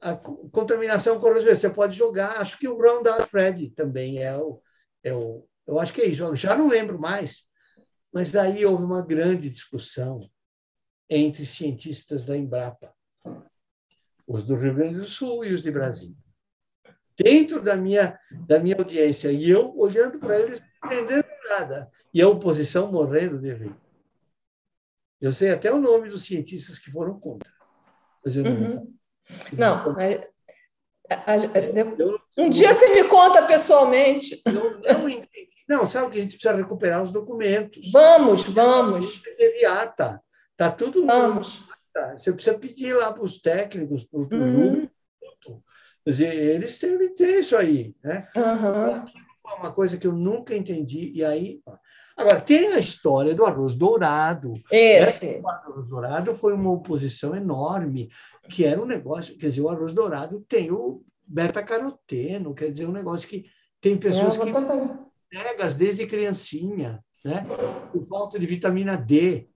a 0.00 0.14
contaminação 0.14 1.18
com 1.18 1.32
verde. 1.32 1.56
Você 1.56 1.70
pode 1.70 1.96
jogar, 1.96 2.40
acho 2.40 2.58
que 2.58 2.68
o 2.68 2.76
Roundup 2.76 3.28
Red 3.32 3.70
também 3.70 4.22
é 4.22 4.36
o, 4.36 4.60
é 5.02 5.12
o. 5.12 5.46
Eu 5.66 5.78
acho 5.78 5.92
que 5.92 6.02
é 6.02 6.06
isso, 6.06 6.22
eu 6.22 6.36
já 6.36 6.56
não 6.56 6.68
lembro 6.68 6.98
mais. 6.98 7.48
Mas 8.12 8.34
aí 8.34 8.64
houve 8.66 8.82
uma 8.82 9.02
grande 9.02 9.48
discussão 9.48 10.28
entre 11.08 11.46
cientistas 11.46 12.24
da 12.24 12.36
Embrapa, 12.36 12.92
os 14.26 14.44
do 14.44 14.56
Rio 14.56 14.74
Grande 14.74 14.98
do 14.98 15.04
Sul 15.04 15.44
e 15.44 15.54
os 15.54 15.62
de 15.62 15.70
Brasília. 15.70 16.16
Dentro 17.16 17.62
da 17.62 17.76
minha, 17.76 18.18
da 18.46 18.58
minha 18.58 18.76
audiência, 18.76 19.30
e 19.30 19.48
eu 19.48 19.76
olhando 19.76 20.18
para 20.18 20.40
eles, 20.40 20.60
não 20.82 20.92
entendendo 20.92 21.26
nada, 21.48 21.90
e 22.12 22.20
a 22.20 22.28
oposição 22.28 22.90
morrendo 22.90 23.38
de 23.38 23.52
rir. 23.52 23.74
Eu 25.20 25.32
sei 25.32 25.50
até 25.50 25.72
o 25.72 25.80
nome 25.80 26.08
dos 26.08 26.24
cientistas 26.24 26.78
que 26.78 26.90
foram 26.90 27.18
contra. 27.18 27.50
Mas 28.24 28.36
eu 28.36 28.44
não, 28.44 28.52
uhum. 28.52 28.94
não 29.52 29.84
um 32.36 32.48
dia 32.48 32.72
você 32.72 32.94
me 32.94 33.08
conta 33.08 33.46
pessoalmente. 33.46 34.40
Não, 34.46 34.80
não, 34.80 35.26
não, 35.68 35.86
sabe 35.86 36.12
que 36.12 36.18
a 36.18 36.22
gente 36.22 36.38
precisa 36.38 36.54
recuperar 36.54 37.02
os 37.02 37.12
documentos. 37.12 37.90
Vamos, 37.90 38.48
vamos. 38.48 39.22
Teve 39.22 39.64
ata. 39.64 40.22
Está 40.52 40.70
tudo. 40.70 41.04
Vamos. 41.04 41.68
Você 42.16 42.32
precisa 42.32 42.56
pedir 42.56 42.94
lá 42.94 43.12
para 43.12 43.24
os 43.24 43.40
técnicos, 43.40 44.04
para 44.04 44.20
o 44.20 44.28
uhum. 44.30 44.88
Quer 46.04 46.10
dizer, 46.10 46.34
eles 46.34 46.78
têm 46.78 46.96
que 46.96 47.08
ter 47.10 47.40
isso 47.40 47.56
aí. 47.56 47.94
Né? 48.02 48.28
Uhum. 48.34 49.04
É 49.50 49.54
uma 49.54 49.72
coisa 49.72 49.96
que 49.96 50.06
eu 50.06 50.12
nunca 50.12 50.54
entendi. 50.54 51.10
E 51.14 51.24
aí. 51.24 51.60
Agora, 52.16 52.40
tem 52.40 52.72
a 52.72 52.78
história 52.78 53.34
do 53.34 53.44
arroz 53.44 53.74
dourado. 53.74 54.52
Esse. 54.70 55.40
O 55.42 55.48
arroz 55.48 55.88
dourado 55.88 56.34
foi 56.34 56.52
uma 56.52 56.70
oposição 56.70 57.34
enorme, 57.34 58.10
que 58.48 58.64
era 58.64 58.80
um 58.80 58.86
negócio. 58.86 59.36
Quer 59.36 59.48
dizer, 59.48 59.62
o 59.62 59.68
arroz 59.68 59.92
dourado 59.92 60.44
tem 60.48 60.70
o 60.70 61.02
beta-caroteno, 61.26 62.54
quer 62.54 62.70
dizer, 62.70 62.86
um 62.86 62.92
negócio 62.92 63.28
que 63.28 63.46
tem 63.80 63.96
pessoas 63.96 64.36
que 64.36 64.52
cegas 65.32 65.76
desde 65.76 66.06
criancinha, 66.06 67.02
né? 67.24 67.46
Por 67.92 68.06
falta 68.06 68.38
de 68.38 68.46
vitamina 68.46 68.96
D. 68.96 69.48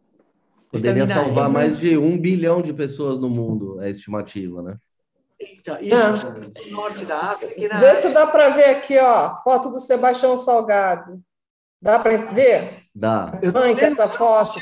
Poderia 0.71 1.05
vitamina 1.05 1.07
salvar 1.07 1.51
e, 1.51 1.53
mais 1.53 1.79
de 1.79 1.97
um 1.97 2.19
bilhão 2.19 2.63
de 2.63 2.73
pessoas 2.73 3.21
no 3.21 3.29
mundo, 3.29 3.81
é 3.81 3.87
a 3.87 3.91
estimativa, 3.91 4.63
né? 4.63 4.79
Então, 5.53 5.77
isso 5.81 5.95
é. 5.95 6.71
no 6.71 6.77
norte 6.77 7.05
da 7.05 7.21
África. 7.21 7.79
Vê 7.79 7.97
se 7.97 8.13
dá 8.13 8.27
para 8.27 8.51
ver 8.51 8.65
aqui, 8.65 8.99
ó, 8.99 9.37
foto 9.43 9.71
do 9.71 9.81
Sebastião 9.81 10.39
Salgado. 10.39 11.23
Dá 11.81 11.99
para 11.99 12.17
ver? 12.33 12.85
Dá. 12.95 13.39
Mãe, 13.53 13.77
que 13.77 13.85
essa 13.85 14.09
foto. 14.09 14.59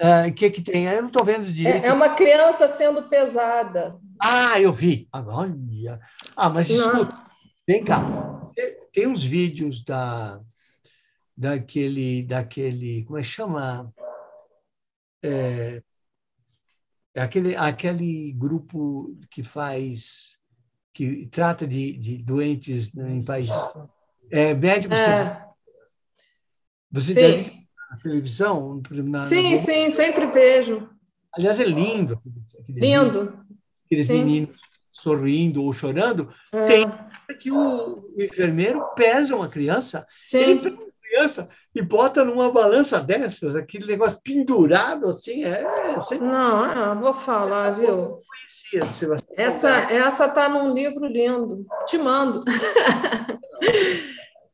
O 0.00 0.28
uh, 0.28 0.32
que, 0.32 0.50
que 0.50 0.62
tem? 0.62 0.84
Eu 0.84 1.02
não 1.02 1.08
estou 1.08 1.24
vendo 1.24 1.52
direito. 1.52 1.84
É, 1.84 1.88
é, 1.88 1.92
uma 1.92 2.14
criança 2.14 2.68
sendo 2.68 3.04
pesada. 3.04 3.98
Ah, 4.20 4.60
eu 4.60 4.72
vi. 4.72 5.08
Olha. 5.12 6.00
Ah, 6.36 6.48
mas 6.50 6.70
escuta, 6.70 7.14
vem 7.66 7.84
cá. 7.84 8.00
Tem 8.92 9.06
uns 9.06 9.22
vídeos 9.22 9.84
da, 9.84 10.40
daquele, 11.36 12.22
daquele, 12.24 13.04
como 13.04 13.18
é 13.18 13.22
que 13.22 13.28
chama? 13.28 13.92
É, 15.22 15.82
aquele, 17.18 17.56
aquele 17.56 18.32
grupo 18.32 19.16
que 19.30 19.42
faz, 19.42 20.36
que 20.92 21.26
trata 21.26 21.66
de, 21.66 21.92
de 21.94 22.18
doentes 22.18 22.94
em 22.94 23.22
países. 23.22 23.54
É, 24.30 24.54
médicos. 24.54 24.96
É. 24.96 25.46
Você 26.90 27.14
sim. 27.14 27.66
na 27.90 27.98
televisão? 27.98 28.82
Na, 28.90 29.18
sim, 29.18 29.50
na 29.50 29.56
sim, 29.56 29.90
sempre 29.90 30.26
vejo. 30.26 30.88
Aliás, 31.34 31.60
é 31.60 31.64
lindo. 31.64 32.20
Lindo. 32.68 33.44
Aqueles 33.84 34.06
sim. 34.06 34.18
meninos 34.18 34.58
sorrindo 34.98 35.62
ou 35.62 35.72
chorando. 35.72 36.28
É. 36.52 36.66
Tem 36.66 36.92
que 37.38 37.52
o, 37.52 38.04
o, 38.16 38.22
enfermeiro 38.22 38.82
pesa 38.94 39.36
uma 39.36 39.48
criança. 39.48 40.06
Sim. 40.20 40.38
Ele 40.38 40.60
pega 40.60 40.76
uma 40.76 40.92
criança 41.00 41.48
e 41.78 41.82
bota 41.82 42.24
numa 42.24 42.50
balança 42.50 43.00
dessas, 43.00 43.54
aquele 43.54 43.86
negócio 43.86 44.20
pendurado 44.22 45.08
assim. 45.08 45.44
É, 45.44 45.62
Não, 46.20 46.92
é, 46.92 46.94
vou 46.94 47.14
falar, 47.14 47.70
viu? 47.70 47.88
Eu 47.88 48.22
conhecia, 48.72 49.16
essa 49.36 49.68
essa 49.92 50.26
está 50.26 50.48
num 50.48 50.74
livro 50.74 51.06
lindo. 51.06 51.66
Te 51.86 51.98
mando. 51.98 52.42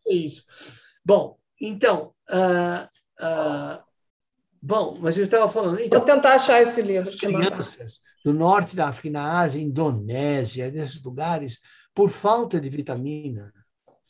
É 0.06 0.12
isso. 0.12 0.44
Bom, 1.02 1.38
então, 1.58 2.14
Uh, 2.30 2.88
uh, 3.20 3.82
bom, 4.60 4.96
mas 5.00 5.16
eu 5.16 5.24
estava 5.24 5.48
falando. 5.48 5.80
Então, 5.80 6.00
Vou 6.00 6.06
tentar 6.06 6.34
achar 6.34 6.60
esse 6.60 6.82
livro. 6.82 7.10
Crianças 7.16 8.00
do 8.24 8.32
norte 8.32 8.74
da 8.74 8.88
África, 8.88 9.10
na 9.10 9.40
Ásia, 9.40 9.60
Indonésia, 9.60 10.70
nesses 10.70 11.02
lugares, 11.02 11.60
por 11.94 12.08
falta 12.08 12.58
de 12.58 12.68
vitamina, 12.70 13.52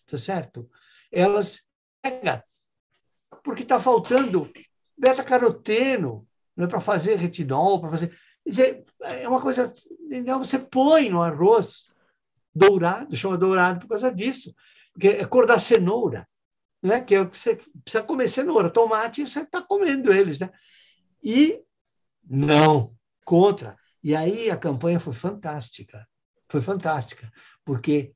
tá 0.07 0.17
certo? 0.17 0.71
Elas 1.11 1.61
pegam, 2.01 2.41
porque 3.45 3.63
está 3.63 3.79
faltando 3.79 4.51
beta-caroteno, 4.99 6.27
não 6.57 6.65
é 6.65 6.69
para 6.69 6.81
fazer 6.81 7.15
retinol, 7.17 7.81
para 7.81 7.91
fazer. 7.91 8.19
Dizer, 8.45 8.85
é 9.01 9.29
uma 9.29 9.41
coisa. 9.41 9.73
Então 10.11 10.43
você 10.43 10.59
põe 10.59 11.09
no 11.09 11.23
arroz 11.23 11.95
dourado, 12.53 13.15
chama 13.15 13.39
dourado 13.39 13.81
por 13.81 13.89
causa 13.89 14.13
disso, 14.13 14.53
porque 14.93 15.09
é 15.09 15.25
cor 15.25 15.47
da 15.47 15.61
cenoura 15.61 16.27
né? 16.85 17.01
que 17.01 17.15
é 17.15 17.25
você 17.25 17.59
precisa 17.83 18.05
comer 18.05 18.29
cenoura, 18.29 18.69
tomate, 18.69 19.27
você 19.27 19.41
está 19.41 19.63
comendo 19.63 20.13
eles. 20.13 20.39
Né? 20.39 20.51
E 21.23 21.63
não, 22.23 22.95
contra. 23.25 23.75
E 24.03 24.15
aí 24.15 24.51
a 24.51 24.57
campanha 24.57 25.01
foi 25.01 25.15
fantástica, 25.15 26.07
foi 26.47 26.61
fantástica, 26.61 27.33
porque 27.65 28.13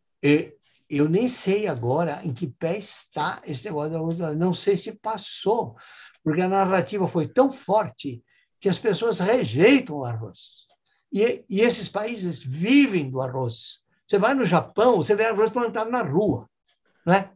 eu 0.88 1.08
nem 1.08 1.28
sei 1.28 1.66
agora 1.66 2.20
em 2.24 2.32
que 2.32 2.46
pé 2.46 2.78
está 2.78 3.42
esse 3.46 3.64
negócio, 3.66 4.34
não 4.36 4.52
sei 4.52 4.76
se 4.76 4.92
passou, 4.92 5.76
porque 6.22 6.40
a 6.40 6.48
narrativa 6.48 7.06
foi 7.06 7.28
tão 7.28 7.52
forte 7.52 8.22
que 8.60 8.68
as 8.68 8.78
pessoas 8.78 9.18
rejeitam 9.20 9.96
o 9.96 10.04
arroz. 10.04 10.66
E, 11.12 11.44
e 11.48 11.60
esses 11.60 11.88
países 11.88 12.42
vivem 12.42 13.10
do 13.10 13.20
arroz. 13.20 13.82
Você 14.06 14.18
vai 14.18 14.34
no 14.34 14.44
Japão, 14.44 14.96
você 14.96 15.14
vê 15.14 15.26
arroz 15.26 15.50
plantado 15.50 15.90
na 15.90 16.02
rua. 16.02 16.48
Não 17.04 17.14
é? 17.14 17.32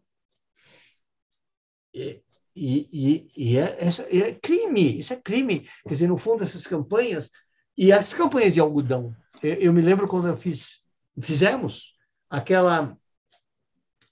E, 1.94 2.22
e, 2.54 3.30
e 3.36 3.58
é, 3.58 3.78
é, 4.10 4.34
crime, 4.34 4.98
isso 4.98 5.12
é 5.12 5.16
crime. 5.16 5.60
Quer 5.82 5.92
dizer, 5.92 6.08
no 6.08 6.18
fundo, 6.18 6.42
essas 6.42 6.66
campanhas, 6.66 7.30
e 7.76 7.92
as 7.92 8.12
campanhas 8.12 8.54
de 8.54 8.60
algodão, 8.60 9.14
eu, 9.42 9.54
eu 9.54 9.72
me 9.72 9.80
lembro 9.80 10.08
quando 10.08 10.28
eu 10.28 10.36
fiz, 10.36 10.82
fizemos 11.20 11.94
aquela 12.28 12.96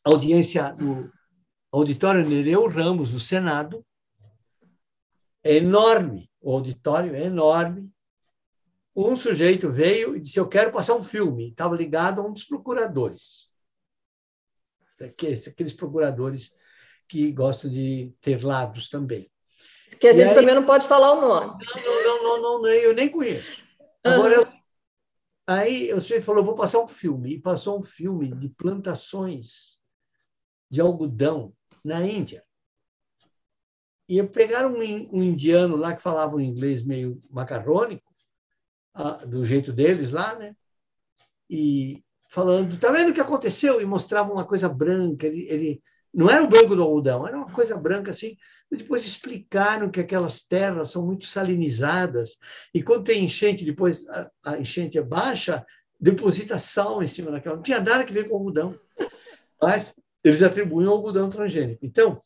audiência 0.04 0.72
no 0.74 1.10
auditório 1.72 2.26
Nereu 2.26 2.66
Ramos, 2.68 3.12
do 3.12 3.20
Senado, 3.20 3.84
é 5.42 5.56
enorme, 5.56 6.30
o 6.40 6.52
auditório 6.52 7.14
é 7.14 7.24
enorme. 7.24 7.90
Um 8.94 9.14
sujeito 9.14 9.70
veio 9.70 10.16
e 10.16 10.20
disse: 10.20 10.38
Eu 10.38 10.48
quero 10.48 10.72
passar 10.72 10.94
um 10.94 11.04
filme. 11.04 11.50
Estava 11.50 11.76
ligado 11.76 12.20
a 12.20 12.24
um 12.24 12.32
dos 12.32 12.44
procuradores. 12.44 13.48
Aqueles 15.00 15.72
procuradores 15.72 16.52
que 17.08 17.32
gostam 17.32 17.70
de 17.70 18.12
ter 18.20 18.44
lados 18.44 18.88
também. 18.88 19.30
Que 19.98 20.08
a 20.08 20.12
gente 20.12 20.28
aí, 20.28 20.34
também 20.34 20.54
não 20.54 20.66
pode 20.66 20.86
falar 20.86 21.12
o 21.12 21.20
nome. 21.20 21.64
Não, 21.64 22.02
não, 22.04 22.22
não, 22.22 22.42
não, 22.42 22.62
não 22.62 22.68
eu 22.68 22.94
nem 22.94 23.08
conheço. 23.08 23.62
Agora, 24.04 24.34
eu, 24.34 24.46
aí 25.46 25.92
o 25.92 26.00
sujeito 26.00 26.24
falou, 26.24 26.44
vou 26.44 26.54
passar 26.54 26.80
um 26.80 26.86
filme. 26.86 27.34
E 27.34 27.40
passou 27.40 27.78
um 27.78 27.82
filme 27.82 28.34
de 28.34 28.48
plantações 28.50 29.69
de 30.70 30.80
algodão 30.80 31.52
na 31.84 32.06
Índia. 32.06 32.44
E 34.08 34.22
pegaram 34.24 34.74
um, 34.74 35.22
indiano 35.22 35.76
lá 35.76 35.94
que 35.94 36.02
falava 36.02 36.36
um 36.36 36.40
inglês 36.40 36.82
meio 36.82 37.22
macarrônico, 37.30 38.10
do 39.26 39.46
jeito 39.46 39.72
deles 39.72 40.10
lá, 40.10 40.34
né? 40.34 40.54
E 41.48 42.02
falando, 42.28 42.78
tá 42.78 42.90
vendo 42.90 43.10
o 43.10 43.14
que 43.14 43.20
aconteceu? 43.20 43.80
E 43.80 43.84
mostrava 43.84 44.32
uma 44.32 44.44
coisa 44.44 44.68
branca. 44.68 45.26
Ele, 45.26 45.46
ele 45.48 45.82
não 46.12 46.28
era 46.28 46.42
o 46.42 46.48
branco 46.48 46.74
do 46.74 46.82
algodão, 46.82 47.26
era 47.26 47.36
uma 47.36 47.50
coisa 47.50 47.76
branca 47.76 48.10
assim. 48.10 48.36
Depois 48.70 49.04
explicaram 49.04 49.90
que 49.90 50.00
aquelas 50.00 50.42
terras 50.42 50.90
são 50.90 51.04
muito 51.04 51.26
salinizadas 51.26 52.36
e 52.72 52.82
quando 52.82 53.04
tem 53.04 53.24
enchente, 53.24 53.64
depois 53.64 54.08
a, 54.08 54.30
a 54.44 54.58
enchente 54.58 54.96
é 54.96 55.02
baixa, 55.02 55.66
deposita 56.00 56.58
sal 56.58 57.02
em 57.02 57.08
cima 57.08 57.30
daquela. 57.30 57.56
Não 57.56 57.62
tinha 57.62 57.80
nada 57.80 58.04
que 58.04 58.12
ver 58.12 58.28
com 58.28 58.36
algodão. 58.36 58.78
Mas 59.60 59.94
eles 60.22 60.42
atribuem 60.42 60.86
ao 60.86 60.94
algodão 60.94 61.30
transgênico. 61.30 61.84
Então, 61.84 62.22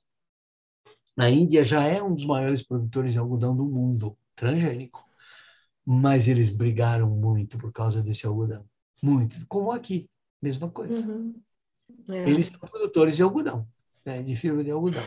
a 1.17 1.31
Índia 1.31 1.65
já 1.65 1.85
é 1.85 2.03
um 2.03 2.15
dos 2.15 2.25
maiores 2.25 2.63
produtores 2.63 3.13
de 3.13 3.19
algodão 3.19 3.57
do 3.57 3.65
mundo, 3.65 4.17
transgênico. 4.35 5.05
Mas 5.87 6.29
eles 6.29 6.51
brigaram 6.51 7.11
muito 7.11 7.59
por 7.59 7.71
causa 7.71 8.03
desse 8.03 8.27
algodão. 8.27 8.65
Muito. 9.03 9.47
Como 9.47 9.71
aqui, 9.71 10.09
mesma 10.41 10.71
coisa. 10.71 10.99
Uhum. 11.07 11.35
É. 12.11 12.29
Eles 12.29 12.47
são 12.47 12.61
produtores 12.61 13.17
de 13.17 13.23
algodão 13.23 13.69
né, 14.05 14.23
de 14.23 14.37
fibra 14.37 14.63
de 14.63 14.71
algodão. 14.71 15.03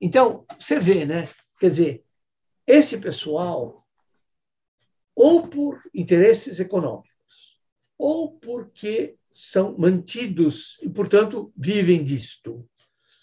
Então, 0.00 0.44
você 0.58 0.78
vê, 0.78 1.04
né? 1.04 1.24
Quer 1.58 1.70
dizer, 1.70 2.04
esse 2.66 3.00
pessoal, 3.00 3.86
ou 5.14 5.48
por 5.48 5.82
interesses 5.94 6.60
econômicos, 6.60 7.10
ou 7.96 8.38
porque 8.38 9.17
são 9.40 9.78
mantidos 9.78 10.78
e, 10.82 10.88
portanto, 10.88 11.52
vivem 11.56 12.02
disto, 12.02 12.68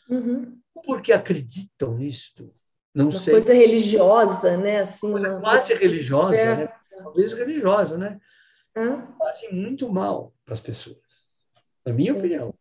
uhum. 0.10 0.58
porque 0.86 1.12
acreditam 1.12 1.98
nisto, 1.98 2.56
Não 2.94 3.10
uma 3.10 3.20
sei. 3.20 3.34
coisa 3.34 3.54
religiosa, 3.54 4.56
né? 4.58 4.80
Assim, 4.80 5.12
Coisa 5.12 5.32
uma 5.32 5.42
quase 5.42 5.74
religiosa, 5.74 6.56
né? 6.56 6.74
Talvez 6.98 7.34
religiosa, 7.34 7.98
né? 7.98 8.18
Hã? 8.74 9.14
Fazem 9.18 9.54
muito 9.54 9.90
mal 9.90 10.34
para 10.46 10.54
as 10.54 10.62
pessoas. 10.62 10.98
Na 11.86 11.92
minha 11.92 12.14
Sim. 12.14 12.20
opinião. 12.20 12.54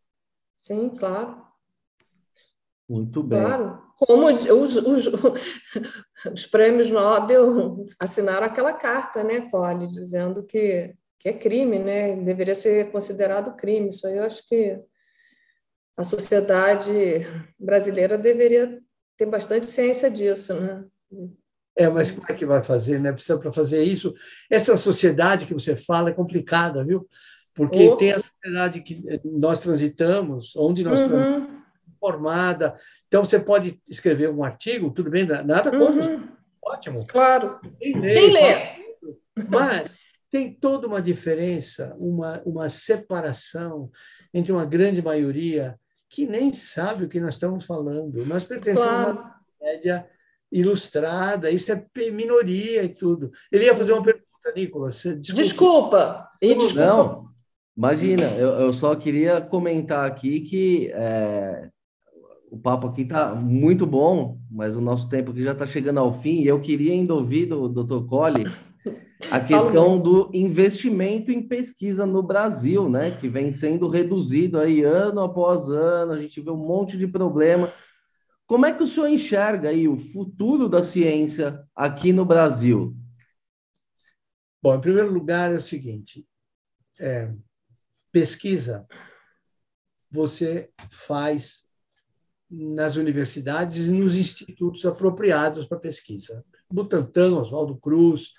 Sim, 0.60 0.88
claro, 0.88 1.40
Muito 2.88 3.22
bem. 3.22 3.40
claro. 3.40 3.84
Como 3.96 4.26
os, 4.26 4.76
os, 4.76 5.06
os 6.26 6.46
prêmios 6.50 6.90
Nobel 6.90 7.86
assinaram 8.00 8.46
aquela 8.46 8.72
carta, 8.72 9.22
né, 9.22 9.48
Cole, 9.48 9.86
dizendo 9.86 10.44
que, 10.44 10.92
que 11.18 11.28
é 11.28 11.32
crime, 11.32 11.78
né? 11.78 12.16
Deveria 12.16 12.54
ser 12.54 12.90
considerado 12.90 13.56
crime. 13.56 13.88
Isso 13.88 14.06
aí 14.06 14.16
eu 14.18 14.24
acho 14.24 14.46
que 14.48 14.78
a 15.96 16.04
sociedade 16.04 16.92
brasileira 17.58 18.18
deveria 18.18 18.80
ter 19.16 19.26
bastante 19.26 19.66
ciência 19.66 20.10
disso, 20.10 20.54
né? 20.60 20.84
É, 21.76 21.88
mas 21.88 22.10
como 22.10 22.26
é 22.28 22.34
que 22.34 22.46
vai 22.46 22.62
fazer, 22.62 23.00
né? 23.00 23.12
Precisa 23.12 23.38
para 23.38 23.52
fazer 23.52 23.82
isso. 23.82 24.14
Essa 24.50 24.76
sociedade 24.76 25.46
que 25.46 25.54
você 25.54 25.76
fala 25.76 26.10
é 26.10 26.14
complicada, 26.14 26.84
viu? 26.84 27.00
Porque 27.54 27.88
Oh. 27.88 27.96
tem 27.96 28.12
a 28.12 28.18
sociedade 28.20 28.80
que 28.82 29.02
nós 29.24 29.60
transitamos, 29.60 30.54
onde 30.56 30.82
nós 30.82 31.00
estamos 31.00 31.28
Uhum, 31.28 31.62
formada. 32.00 32.76
Então 33.06 33.24
você 33.24 33.38
pode 33.38 33.80
escrever 33.88 34.28
um 34.30 34.42
artigo, 34.42 34.90
tudo 34.90 35.10
bem, 35.10 35.24
nada 35.26 35.70
contra, 35.70 36.04
uhum, 36.04 36.28
ótimo. 36.62 37.06
claro. 37.06 37.60
Quem 37.80 37.94
fala 38.02 38.32
lê? 38.32 38.56
Mas 39.48 39.88
tem 40.34 40.52
toda 40.52 40.88
uma 40.88 41.00
diferença, 41.00 41.94
uma, 41.96 42.42
uma 42.44 42.68
separação 42.68 43.88
entre 44.32 44.50
uma 44.50 44.64
grande 44.64 45.00
maioria 45.00 45.78
que 46.10 46.26
nem 46.26 46.52
sabe 46.52 47.04
o 47.04 47.08
que 47.08 47.20
nós 47.20 47.34
estamos 47.34 47.64
falando. 47.64 48.26
Nós 48.26 48.42
pertencemos 48.42 48.82
a 48.82 48.96
uma 48.96 49.12
Claro. 49.14 49.34
média 49.62 50.10
ilustrada, 50.50 51.52
isso 51.52 51.70
é 51.70 51.86
minoria 52.10 52.82
e 52.82 52.88
tudo. 52.88 53.30
Ele 53.52 53.66
ia 53.66 53.76
fazer 53.76 53.92
uma 53.92 54.02
pergunta, 54.02 54.52
Nicolas. 54.56 54.96
Desculpa. 54.96 55.32
Desculpa. 55.40 56.28
E 56.42 56.54
desculpa. 56.56 56.84
Não, 56.84 57.28
imagina, 57.76 58.24
eu, 58.32 58.48
eu 58.58 58.72
só 58.72 58.92
queria 58.96 59.40
comentar 59.40 60.04
aqui 60.04 60.40
que 60.40 60.90
é, 60.94 61.70
o 62.50 62.58
papo 62.58 62.88
aqui 62.88 63.02
está 63.02 63.36
muito 63.36 63.86
bom, 63.86 64.40
mas 64.50 64.74
o 64.74 64.80
nosso 64.80 65.08
tempo 65.08 65.30
aqui 65.30 65.44
já 65.44 65.52
está 65.52 65.64
chegando 65.64 66.00
ao 66.00 66.12
fim, 66.20 66.40
e 66.40 66.48
eu 66.48 66.60
queria 66.60 66.92
ainda 66.92 67.14
ouvir 67.14 67.46
do 67.46 67.68
Dr. 67.68 68.04
Colli 68.08 68.42
a 69.30 69.40
questão 69.40 69.98
do 69.98 70.30
investimento 70.32 71.32
em 71.32 71.46
pesquisa 71.46 72.06
no 72.06 72.22
Brasil, 72.22 72.88
né? 72.88 73.10
Que 73.12 73.28
vem 73.28 73.50
sendo 73.52 73.88
reduzido 73.88 74.58
aí 74.58 74.82
ano 74.82 75.20
após 75.20 75.68
ano, 75.68 76.12
a 76.12 76.20
gente 76.20 76.40
vê 76.40 76.50
um 76.50 76.56
monte 76.56 76.96
de 76.96 77.06
problema. 77.06 77.70
Como 78.46 78.66
é 78.66 78.72
que 78.72 78.82
o 78.82 78.86
senhor 78.86 79.08
enxerga 79.08 79.70
aí 79.70 79.88
o 79.88 79.96
futuro 79.96 80.68
da 80.68 80.82
ciência 80.82 81.64
aqui 81.74 82.12
no 82.12 82.24
Brasil? 82.24 82.94
Bom, 84.62 84.74
em 84.74 84.80
primeiro 84.80 85.12
lugar 85.12 85.52
é 85.52 85.56
o 85.56 85.62
seguinte: 85.62 86.26
é, 86.98 87.32
pesquisa 88.12 88.86
você 90.10 90.70
faz 90.90 91.64
nas 92.48 92.94
universidades 92.94 93.88
e 93.88 93.90
nos 93.90 94.14
institutos 94.16 94.86
apropriados 94.86 95.66
para 95.66 95.78
pesquisa. 95.78 96.44
Butantan, 96.70 97.36
Oswaldo 97.40 97.76
Cruz, 97.78 98.32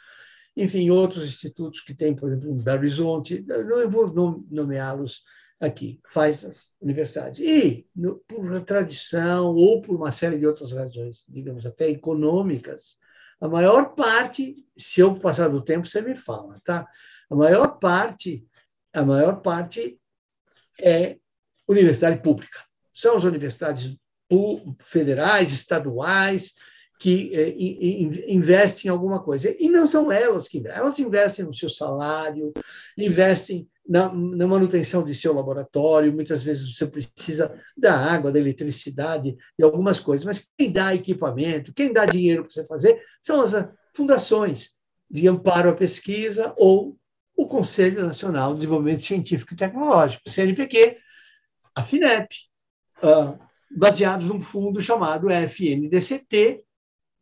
enfim, 0.55 0.89
outros 0.89 1.25
institutos 1.25 1.81
que 1.81 1.93
tem, 1.93 2.15
por 2.15 2.29
exemplo, 2.29 2.49
em 2.49 2.57
Belo 2.57 2.79
Horizonte, 2.79 3.43
não 3.47 3.89
vou 3.89 4.13
nom- 4.13 4.43
nomeá-los 4.49 5.21
aqui, 5.59 5.99
faz 6.09 6.45
as 6.45 6.73
universidades. 6.81 7.39
E, 7.39 7.87
no- 7.95 8.17
por 8.27 8.61
tradição 8.61 9.55
ou 9.55 9.81
por 9.81 9.95
uma 9.95 10.11
série 10.11 10.37
de 10.37 10.47
outras 10.47 10.71
razões, 10.71 11.23
digamos 11.27 11.65
até 11.65 11.89
econômicas, 11.89 12.97
a 13.39 13.47
maior 13.47 13.95
parte, 13.95 14.65
se 14.77 15.01
eu 15.01 15.13
passar 15.15 15.49
do 15.49 15.61
tempo, 15.61 15.85
você 15.85 16.01
me 16.01 16.15
fala, 16.15 16.59
tá? 16.63 16.87
A 17.29 17.35
maior 17.35 17.77
parte, 17.79 18.47
a 18.93 19.03
maior 19.03 19.41
parte 19.41 19.99
é 20.79 21.17
universidade 21.67 22.21
pública. 22.21 22.59
São 22.93 23.17
as 23.17 23.23
universidades 23.23 23.97
federais, 24.81 25.51
estaduais, 25.51 26.53
que 26.99 27.31
in- 27.57 28.35
investem 28.35 28.87
em 28.87 28.91
alguma 28.91 29.21
coisa. 29.21 29.53
E 29.59 29.69
não 29.69 29.85
são 29.85 30.11
elas 30.11 30.47
que 30.47 30.57
investem, 30.57 30.81
elas 30.81 30.99
investem 30.99 31.45
no 31.45 31.53
seu 31.53 31.69
salário, 31.69 32.53
investem 32.97 33.67
na, 33.87 34.11
na 34.11 34.47
manutenção 34.47 35.03
de 35.03 35.13
seu 35.13 35.33
laboratório, 35.33 36.13
muitas 36.13 36.41
vezes 36.41 36.75
você 36.75 36.87
precisa 36.87 37.53
da 37.77 37.95
água, 37.95 38.31
da 38.31 38.39
eletricidade 38.39 39.37
e 39.57 39.63
algumas 39.63 39.99
coisas, 39.99 40.25
mas 40.25 40.47
quem 40.57 40.71
dá 40.71 40.95
equipamento, 40.95 41.73
quem 41.73 41.93
dá 41.93 42.05
dinheiro 42.05 42.43
para 42.43 42.51
você 42.51 42.65
fazer, 42.65 42.99
são 43.21 43.41
as 43.41 43.53
fundações 43.93 44.71
de 45.09 45.27
amparo 45.27 45.69
à 45.69 45.73
pesquisa 45.73 46.53
ou 46.57 46.97
o 47.37 47.45
Conselho 47.47 48.05
Nacional 48.05 48.53
de 48.53 48.61
Desenvolvimento 48.61 49.03
Científico 49.03 49.53
e 49.53 49.57
Tecnológico, 49.57 50.29
CNPq, 50.29 50.97
a 51.75 51.83
FINEP, 51.83 52.27
ah, 53.03 53.37
baseados 53.75 54.29
num 54.29 54.39
fundo 54.39 54.81
chamado 54.81 55.29
FNDCT, 55.29 56.64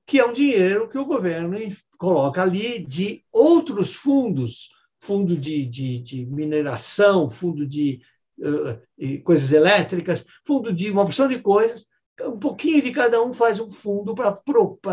que 0.06 0.20
é 0.20 0.26
um 0.26 0.34
dinheiro 0.34 0.90
que 0.90 0.98
o 0.98 1.06
governo 1.06 1.58
coloca 1.98 2.42
ali 2.42 2.86
de 2.86 3.24
outros 3.32 3.94
fundos, 3.94 4.70
fundo 5.02 5.38
de, 5.38 5.66
de, 5.66 6.00
de 6.00 6.26
mineração, 6.26 7.30
fundo 7.30 7.66
de 7.66 8.02
uh, 8.40 9.24
coisas 9.24 9.52
elétricas, 9.52 10.26
fundo 10.46 10.74
de 10.74 10.92
uma 10.92 11.04
opção 11.04 11.28
de 11.28 11.40
coisas, 11.40 11.88
um 12.22 12.38
pouquinho 12.38 12.82
de 12.82 12.92
cada 12.92 13.22
um 13.24 13.34
faz 13.34 13.60
um 13.60 13.70
fundo 13.70 14.14
para 14.14 14.40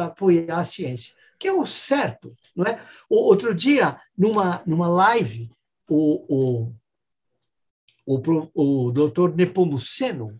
apoiar 0.07 0.61
a 0.61 0.65
ciência, 0.65 1.15
que 1.39 1.49
é 1.49 1.53
o 1.53 1.67
certo, 1.67 2.33
não 2.57 2.65
é? 2.65 2.83
O, 3.09 3.17
outro 3.17 3.55
dia, 3.55 4.01
numa, 4.17 4.63
numa 4.67 4.89
live, 4.89 5.51
o, 5.89 6.73
o, 8.07 8.21
o, 8.55 8.87
o 8.89 8.93
doutor 8.93 9.35
Nepomuceno, 9.35 10.39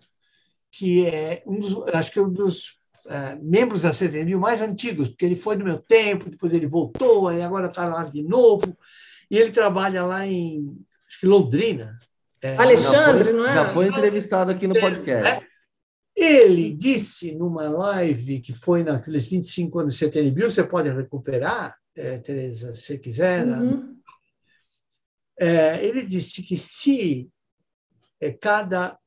que 0.71 1.07
é 1.07 1.43
um 1.47 1.59
dos, 1.59 1.89
acho 1.93 2.13
que 2.13 2.19
é 2.19 2.23
um 2.23 2.33
dos 2.33 2.80
uh, 3.07 3.39
membros 3.43 3.83
da 3.83 3.91
CVM 3.91 4.39
mais 4.39 4.61
antigos, 4.61 5.09
porque 5.09 5.25
ele 5.25 5.37
foi 5.37 5.57
no 5.57 5.65
meu 5.65 5.79
tempo, 5.79 6.31
depois 6.31 6.53
ele 6.53 6.67
voltou, 6.67 7.33
e 7.33 7.43
agora 7.43 7.69
está 7.69 7.87
lá 7.87 8.05
de 8.05 8.23
novo, 8.23 8.77
e 9.31 9.39
ele 9.39 9.51
trabalha 9.51 10.05
lá 10.05 10.27
em 10.27 10.77
acho 11.09 11.21
que 11.21 11.27
Londrina. 11.27 11.99
É, 12.43 12.57
Alexandre, 12.57 13.25
foi, 13.25 13.33
não 13.33 13.47
é? 13.47 13.55
Já 13.55 13.73
foi 13.75 13.87
entrevistado 13.89 14.51
aqui 14.51 14.67
no 14.67 14.79
podcast. 14.79 15.29
É, 15.29 15.51
ele 16.17 16.73
disse 16.73 17.35
numa 17.35 17.69
live 17.69 18.41
que 18.41 18.55
foi 18.55 18.83
naqueles 18.83 19.27
25 19.27 19.79
anos 19.79 19.95
de 19.95 20.01
CTNBio, 20.01 20.51
você 20.51 20.65
pode 20.65 20.91
recuperar, 20.91 21.77
é, 21.97 22.19
Tereza, 22.19 22.75
se 22.75 22.99
quiser. 22.99 23.47
Uhum. 23.47 23.97
É, 25.39 25.85
ele 25.85 26.05
disse 26.05 26.43
que 26.43 26.59
se 26.59 27.31
é, 28.21 28.31
cada 28.31 28.99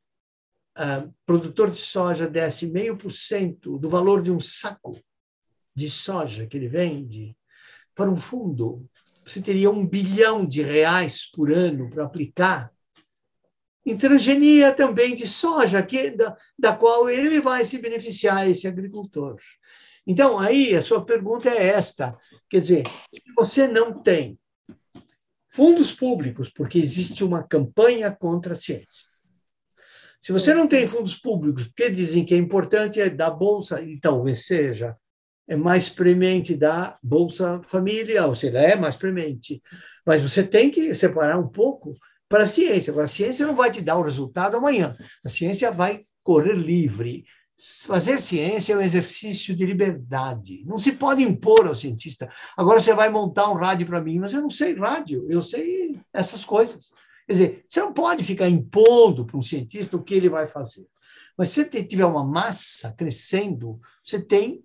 uh, 0.77 1.13
produtor 1.25 1.71
de 1.71 1.79
soja 1.79 2.27
desse 2.27 2.67
meio 2.67 2.97
por 2.97 3.11
cento 3.11 3.77
do 3.77 3.89
valor 3.89 4.21
de 4.21 4.31
um 4.31 4.39
saco 4.39 4.99
de 5.75 5.89
soja 5.89 6.45
que 6.45 6.57
ele 6.57 6.67
vende 6.67 7.35
para 7.95 8.09
um 8.09 8.15
fundo, 8.15 8.89
você 9.25 9.41
teria 9.41 9.69
um 9.69 9.85
bilhão 9.85 10.45
de 10.45 10.61
reais 10.61 11.29
por 11.31 11.51
ano 11.51 11.89
para 11.89 12.03
aplicar 12.03 12.71
em 13.85 13.97
transgenia 13.97 14.73
também 14.73 15.13
de 15.13 15.27
soja, 15.27 15.83
que, 15.83 16.11
da, 16.11 16.37
da 16.57 16.75
qual 16.75 17.09
ele 17.09 17.39
vai 17.41 17.65
se 17.65 17.77
beneficiar, 17.77 18.49
esse 18.49 18.67
agricultor. 18.67 19.37
Então, 20.07 20.39
aí 20.39 20.75
a 20.75 20.81
sua 20.81 21.03
pergunta 21.05 21.49
é 21.49 21.67
esta: 21.67 22.17
quer 22.49 22.61
dizer, 22.61 22.83
se 23.13 23.21
você 23.35 23.67
não 23.67 24.01
tem 24.01 24.39
fundos 25.49 25.91
públicos, 25.91 26.49
porque 26.49 26.79
existe 26.79 27.23
uma 27.23 27.43
campanha 27.43 28.09
contra 28.11 28.53
a 28.53 28.55
ciência, 28.55 29.07
se 30.23 30.31
você 30.31 30.55
não 30.55 30.67
tem 30.67 30.87
fundos 30.87 31.15
públicos, 31.15 31.67
porque 31.67 31.89
dizem 31.91 32.23
que 32.23 32.33
é 32.33 32.37
importante 32.37 33.01
é 33.01 33.09
dar 33.09 33.31
bolsa, 33.31 33.81
e 33.81 33.99
talvez 33.99 34.45
seja, 34.45 34.95
é 35.45 35.57
mais 35.57 35.89
premente 35.89 36.55
dar 36.55 36.97
Bolsa 37.03 37.61
Família, 37.65 38.25
ou 38.25 38.33
seja, 38.33 38.57
é 38.57 38.77
mais 38.77 38.95
premente. 38.95 39.61
Mas 40.05 40.21
você 40.21 40.41
tem 40.41 40.71
que 40.71 40.95
separar 40.95 41.37
um 41.37 41.49
pouco 41.49 41.93
para 42.29 42.45
a 42.45 42.47
ciência. 42.47 42.93
A 43.01 43.07
ciência 43.07 43.45
não 43.45 43.53
vai 43.53 43.69
te 43.69 43.81
dar 43.81 43.97
o 43.97 44.01
resultado 44.01 44.55
amanhã. 44.55 44.95
A 45.25 45.27
ciência 45.27 45.69
vai 45.69 46.05
correr 46.23 46.55
livre. 46.55 47.25
Fazer 47.85 48.21
ciência 48.21 48.73
é 48.73 48.77
um 48.77 48.81
exercício 48.81 49.53
de 49.53 49.65
liberdade. 49.65 50.63
Não 50.65 50.77
se 50.77 50.93
pode 50.93 51.21
impor 51.21 51.67
ao 51.67 51.75
cientista. 51.75 52.29
Agora 52.55 52.79
você 52.79 52.93
vai 52.93 53.09
montar 53.09 53.49
um 53.49 53.55
rádio 53.55 53.85
para 53.85 54.01
mim, 54.01 54.19
mas 54.19 54.33
eu 54.33 54.41
não 54.41 54.49
sei 54.49 54.73
rádio, 54.73 55.27
eu 55.29 55.41
sei 55.41 55.99
essas 56.13 56.45
coisas. 56.45 56.91
Quer 57.25 57.33
dizer, 57.33 57.65
você 57.67 57.79
não 57.79 57.93
pode 57.93 58.23
ficar 58.23 58.49
impondo 58.49 59.25
para 59.25 59.37
um 59.37 59.41
cientista 59.41 59.95
o 59.95 60.03
que 60.03 60.13
ele 60.13 60.29
vai 60.29 60.47
fazer. 60.47 60.87
Mas 61.37 61.49
se 61.49 61.63
você 61.63 61.83
tiver 61.83 62.05
uma 62.05 62.23
massa 62.23 62.93
crescendo, 62.93 63.77
você 64.03 64.19
tem 64.19 64.63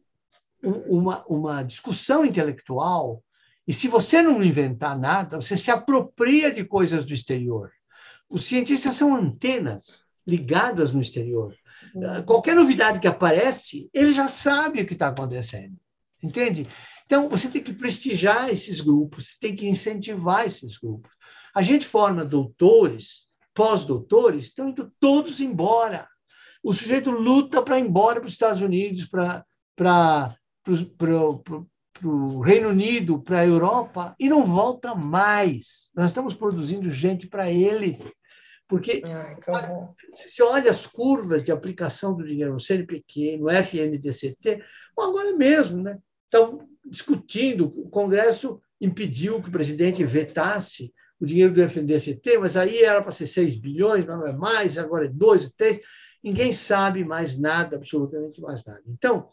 uma, 0.62 1.24
uma 1.26 1.62
discussão 1.62 2.24
intelectual, 2.24 3.22
e 3.66 3.72
se 3.72 3.86
você 3.86 4.22
não 4.22 4.42
inventar 4.42 4.98
nada, 4.98 5.40
você 5.40 5.56
se 5.56 5.70
apropria 5.70 6.52
de 6.52 6.64
coisas 6.64 7.04
do 7.04 7.12
exterior. 7.12 7.70
Os 8.28 8.44
cientistas 8.44 8.96
são 8.96 9.14
antenas 9.14 10.06
ligadas 10.26 10.92
no 10.92 11.00
exterior. 11.00 11.54
Uhum. 11.94 12.22
Qualquer 12.22 12.54
novidade 12.54 12.98
que 12.98 13.06
aparece, 13.06 13.88
ele 13.92 14.12
já 14.12 14.26
sabe 14.26 14.80
o 14.80 14.86
que 14.86 14.94
está 14.94 15.08
acontecendo. 15.08 15.76
Entende? 16.22 16.66
Então, 17.08 17.26
você 17.26 17.48
tem 17.48 17.62
que 17.62 17.72
prestigiar 17.72 18.50
esses 18.50 18.82
grupos, 18.82 19.38
tem 19.38 19.56
que 19.56 19.66
incentivar 19.66 20.46
esses 20.46 20.76
grupos. 20.76 21.10
A 21.54 21.62
gente 21.62 21.86
forma 21.86 22.22
doutores, 22.22 23.26
pós-doutores, 23.54 24.44
estão 24.44 24.68
indo 24.68 24.92
todos 25.00 25.40
embora. 25.40 26.06
O 26.62 26.74
sujeito 26.74 27.10
luta 27.10 27.62
para 27.62 27.78
ir 27.78 27.86
embora 27.86 28.20
para 28.20 28.26
os 28.26 28.34
Estados 28.34 28.60
Unidos, 28.60 29.08
para 29.08 30.36
o 32.04 32.40
Reino 32.40 32.68
Unido, 32.68 33.22
para 33.22 33.38
a 33.38 33.46
Europa, 33.46 34.14
e 34.20 34.28
não 34.28 34.44
volta 34.44 34.94
mais. 34.94 35.90
Nós 35.96 36.10
estamos 36.10 36.36
produzindo 36.36 36.90
gente 36.90 37.26
para 37.26 37.50
eles. 37.50 38.00
Porque 38.68 39.02
Ai, 39.06 39.34
se 40.12 40.28
você 40.28 40.42
olha 40.42 40.70
as 40.70 40.86
curvas 40.86 41.42
de 41.42 41.50
aplicação 41.50 42.14
do 42.14 42.22
dinheiro 42.22 42.52
no 42.52 42.60
CNPq, 42.60 43.38
no 43.38 43.48
FNDCT, 43.48 44.62
agora 44.98 45.34
mesmo, 45.34 45.82
né? 45.82 45.98
Estão 46.28 46.68
discutindo, 46.84 47.66
o 47.66 47.88
Congresso 47.88 48.60
impediu 48.78 49.42
que 49.42 49.48
o 49.48 49.52
presidente 49.52 50.04
vetasse 50.04 50.92
o 51.18 51.26
dinheiro 51.26 51.52
do 51.52 51.62
FNDCT, 51.62 52.38
mas 52.38 52.56
aí 52.56 52.82
era 52.82 53.02
para 53.02 53.10
ser 53.10 53.26
6 53.26 53.56
bilhões, 53.56 54.06
não 54.06 54.26
é 54.26 54.32
mais, 54.32 54.78
agora 54.78 55.06
é 55.06 55.08
2, 55.08 55.50
3. 55.52 55.80
Ninguém 56.22 56.52
sabe 56.52 57.04
mais 57.04 57.38
nada, 57.38 57.76
absolutamente 57.76 58.40
mais 58.40 58.64
nada. 58.64 58.82
Então, 58.86 59.28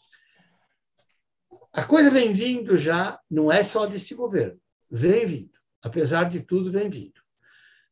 a 1.72 1.84
coisa 1.84 2.10
vem 2.10 2.32
vindo 2.32 2.78
já, 2.78 3.20
não 3.30 3.52
é 3.52 3.64
só 3.64 3.86
desse 3.86 4.16
governo, 4.16 4.60
vem 4.90 5.26
vindo. 5.26 5.52
Apesar 5.84 6.24
de 6.24 6.40
tudo, 6.40 6.72
vem 6.72 6.90
vindo. 6.90 7.22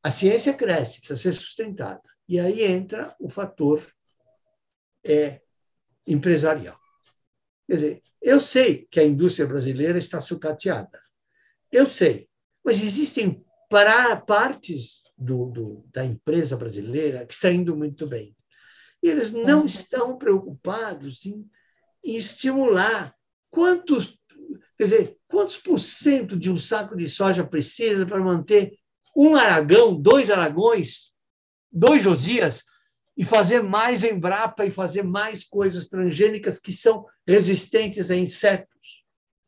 A 0.01 0.09
ciência 0.09 0.53
cresce, 0.53 0.99
precisa 0.99 1.21
ser 1.21 1.33
sustentada. 1.33 2.01
E 2.27 2.39
aí 2.39 2.63
entra 2.63 3.15
o 3.19 3.29
fator 3.29 3.85
é, 5.03 5.41
empresarial. 6.07 6.79
Quer 7.67 7.75
dizer, 7.75 8.03
eu 8.21 8.39
sei 8.39 8.87
que 8.89 8.99
a 8.99 9.05
indústria 9.05 9.47
brasileira 9.47 9.97
está 9.97 10.21
sucateada. 10.21 11.01
Eu 11.71 11.85
sei. 11.85 12.29
Mas 12.63 12.81
existem 12.81 13.43
para 13.69 14.15
partes 14.15 15.03
do, 15.17 15.49
do, 15.49 15.85
da 15.91 16.05
empresa 16.05 16.55
brasileira 16.55 17.25
que 17.25 17.33
está 17.33 17.51
indo 17.51 17.75
muito 17.75 18.07
bem. 18.07 18.35
E 19.01 19.09
eles 19.09 19.31
não 19.31 19.61
uhum. 19.61 19.65
estão 19.65 20.17
preocupados 20.17 21.25
em, 21.25 21.45
em 22.03 22.15
estimular 22.15 23.13
quantos, 23.49 24.17
quer 24.77 24.83
dizer, 24.83 25.17
quantos 25.27 25.57
por 25.57 25.79
cento 25.79 26.37
de 26.37 26.49
um 26.49 26.57
saco 26.57 26.95
de 26.95 27.09
soja 27.09 27.43
precisa 27.43 28.05
para 28.05 28.23
manter 28.23 28.77
um 29.15 29.35
aragão, 29.35 29.99
dois 29.99 30.29
aragões, 30.31 31.11
dois 31.71 32.01
Josias, 32.01 32.63
e 33.15 33.23
fazer 33.23 33.61
mais 33.61 34.03
Embrapa 34.03 34.65
e 34.65 34.71
fazer 34.71 35.03
mais 35.03 35.43
coisas 35.43 35.87
transgênicas 35.87 36.59
que 36.59 36.73
são 36.73 37.05
resistentes 37.27 38.09
a 38.09 38.15
insetos. 38.15 39.05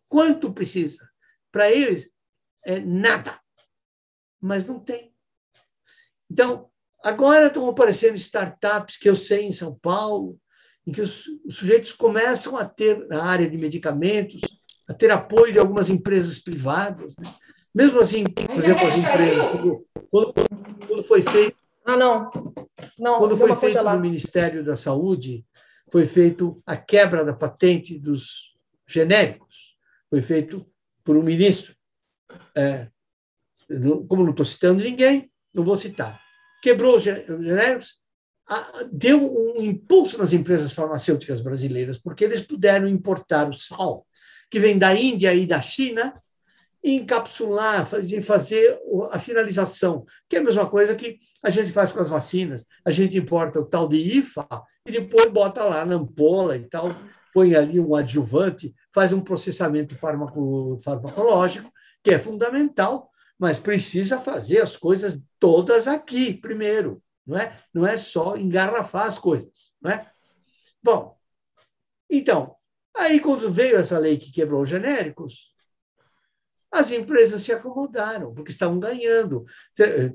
Quanto 0.08 0.54
precisa? 0.54 1.10
Para 1.52 1.72
eles, 1.72 2.10
é 2.64 2.80
nada. 2.80 3.40
Mas 4.40 4.66
não 4.66 4.80
tem. 4.80 5.14
Então, 6.30 6.70
agora 7.04 7.48
estão 7.48 7.68
aparecendo 7.68 8.16
startups 8.16 8.98
que 8.98 9.10
eu 9.10 9.16
sei 9.16 9.46
em 9.46 9.52
São 9.52 9.74
Paulo, 9.74 10.40
em 10.86 10.92
que 10.92 11.02
os, 11.02 11.24
sujeitos 11.50 11.92
começam 11.94 12.56
a 12.58 12.66
ter, 12.66 13.08
na 13.08 13.24
área 13.24 13.50
de 13.50 13.58
medicamentos, 13.58 14.42
a 14.88 14.94
ter 14.94 15.10
apoio 15.10 15.52
de 15.52 15.60
algumas 15.60 15.90
empresas 15.90 16.40
privadas. 16.40 17.16
Né? 17.18 17.26
Mesmo 17.74 18.00
assim, 18.00 18.24
por 18.24 18.58
exemplo, 18.58 18.88
as 18.88 18.98
empresas, 18.98 19.46
quando, 20.12 20.34
quando 20.88 21.04
foi 21.04 21.22
feito. 21.24 21.65
Ah, 21.86 21.95
não. 21.95 22.30
não 22.98 23.20
quando 23.20 23.38
foi 23.38 23.56
feito 23.56 23.84
no 23.84 23.99
Ministério 23.99 24.66
da 24.66 24.76
Saúde, 24.76 25.45
foi 25.91 26.07
feito 26.07 26.62
a 26.66 26.76
quebra 26.76 27.24
da 27.24 27.34
patente 27.34 27.99
dos 27.99 28.56
genéricos. 28.88 29.78
Foi 30.10 30.22
feito 30.22 30.66
por 31.03 31.16
um 31.16 31.24
ministro. 31.24 31.76
É, 32.56 32.88
como 34.07 34.24
não 34.24 34.32
estou 34.32 34.45
citando 34.45 34.84
ninguém, 34.84 35.32
não 35.53 35.64
vou 35.64 35.76
citar. 35.76 36.20
Quebrou 36.62 36.95
os 36.95 37.03
genéricos, 37.03 37.99
deu 38.91 39.20
um 39.24 39.62
impulso 39.62 40.18
nas 40.18 40.34
empresas 40.34 40.72
farmacêuticas 40.72 41.41
brasileiras, 41.41 41.98
porque 41.98 42.24
eles 42.24 42.41
puderam 42.41 42.88
importar 42.88 43.48
o 43.48 43.53
sal, 43.53 44.06
que 44.49 44.60
vem 44.60 44.78
da 44.78 44.94
Índia 44.95 45.34
e 45.34 45.45
da 45.45 45.62
China, 45.62 46.14
encapsular, 46.94 47.86
fazer, 47.86 48.22
fazer 48.22 48.80
a 49.12 49.20
finalização, 49.20 50.06
que 50.30 50.36
é 50.36 50.40
a 50.40 50.44
mesma 50.44 50.70
coisa 50.70 50.95
que 50.95 51.20
a 51.41 51.49
gente 51.49 51.72
faz 51.72 51.91
com 51.91 51.99
as 51.99 52.10
vacinas. 52.10 52.68
A 52.86 52.91
gente 52.91 53.18
importa 53.18 53.60
o 53.60 53.66
tal 53.66 53.88
de 53.88 53.98
IFA 53.98 54.48
e 54.86 54.91
depois 54.91 55.32
bota 55.32 55.64
lá 55.64 55.84
na 55.84 55.95
ampola 55.95 56.56
e 56.56 56.68
tal, 56.70 56.90
põe 57.34 57.56
ali 57.56 57.80
um 57.80 57.95
adjuvante, 57.95 58.74
faz 58.94 59.12
um 59.12 59.20
processamento 59.20 59.95
farmaco, 59.95 60.78
farmacológico, 60.84 61.72
que 62.03 62.12
é 62.12 62.20
fundamental, 62.20 63.10
mas 63.38 63.57
precisa 63.57 64.22
fazer 64.22 64.62
as 64.62 64.78
coisas 64.78 65.20
todas 65.40 65.88
aqui 65.88 66.36
primeiro, 66.36 67.02
não 67.26 67.38
é? 67.38 67.60
Não 67.74 67.86
é 67.86 67.98
só 67.98 68.38
engarrafar 68.38 69.07
as 69.07 69.18
coisas, 69.18 69.72
não 69.82 69.91
é? 69.91 70.06
Bom, 70.84 71.18
então, 72.07 72.56
aí 72.95 73.20
quando 73.20 73.52
veio 73.52 73.78
essa 73.78 73.98
lei 73.98 74.18
que 74.18 74.32
quebrou 74.32 74.62
os 74.62 74.70
genéricos, 74.70 75.55
as 76.76 76.92
empresas 76.92 77.42
se 77.42 77.52
acomodaram, 77.52 78.34
porque 78.34 78.52
estavam 78.52 78.80
ganhando. 78.80 79.46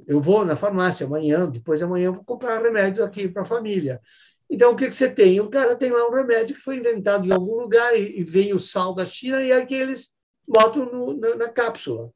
Eu 0.07 0.20
vou 0.20 0.45
na 0.45 0.57
farmácia 0.57 1.07
amanhã, 1.07 1.49
depois 1.49 1.81
de 1.81 1.85
amanhã, 1.85 2.12
vou 2.12 2.24
comprar 2.24 2.62
remédio 2.62 3.03
aqui 3.03 3.28
para 3.28 3.43
a 3.43 3.47
família. 3.47 4.01
Então, 4.49 4.73
o 4.73 4.77
que, 4.77 4.89
que 4.89 4.95
você 4.95 5.09
tem? 5.09 5.41
O 5.41 5.49
cara 5.49 5.77
tem 5.77 5.91
lá 5.91 6.07
um 6.09 6.12
remédio 6.12 6.57
que 6.57 6.62
foi 6.62 6.77
inventado 6.77 7.27
em 7.27 7.32
algum 7.32 7.55
lugar 7.61 7.97
e, 7.97 8.20
e 8.20 8.24
vem 8.24 8.53
o 8.53 8.59
sal 8.59 8.95
da 8.95 9.05
China 9.05 9.41
e 9.41 9.53
aqui 9.53 9.74
eles 9.74 10.12
botam 10.47 10.85
no, 10.85 11.16
na, 11.16 11.37
na 11.37 11.49
cápsula. 11.49 12.11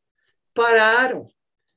Pararam. 0.53 1.29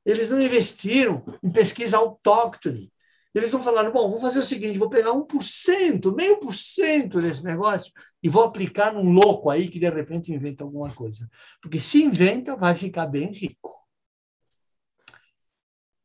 Eles 0.06 0.30
não 0.30 0.42
investiram 0.42 1.24
em 1.44 1.52
pesquisa 1.52 1.98
autóctone. 1.98 2.92
Eles 3.38 3.52
não 3.52 3.62
falaram, 3.62 3.92
bom, 3.92 4.10
vou 4.10 4.20
fazer 4.20 4.40
o 4.40 4.44
seguinte, 4.44 4.80
vou 4.80 4.90
pegar 4.90 5.12
1%, 5.12 6.16
meio 6.16 6.40
por 6.40 6.54
cento 6.54 7.22
desse 7.22 7.44
negócio 7.44 7.92
e 8.22 8.28
vou 8.28 8.44
aplicar 8.44 8.94
num 8.94 9.12
louco 9.12 9.50
aí 9.50 9.70
que 9.70 9.80
de 9.80 9.90
repente 9.90 10.34
inventa 10.34 10.64
alguma 10.64 10.90
coisa. 10.92 11.30
Porque 11.62 11.80
se 11.80 12.04
inventa, 12.04 12.56
vai 12.56 12.74
ficar 12.76 13.06
bem 13.06 13.32
rico. 13.32 13.78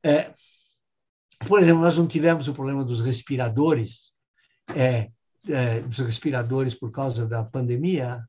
É, 0.05 0.35
por 1.47 1.61
exemplo, 1.61 1.81
nós 1.81 1.97
não 1.97 2.07
tivemos 2.07 2.49
o 2.49 2.53
problema 2.53 2.85
dos 2.85 3.01
respiradores, 3.01 4.13
é, 4.77 5.11
é, 5.49 5.81
dos 5.81 5.99
respiradores 6.01 6.75
por 6.75 6.91
causa 6.91 7.27
da 7.27 7.43
pandemia. 7.43 8.23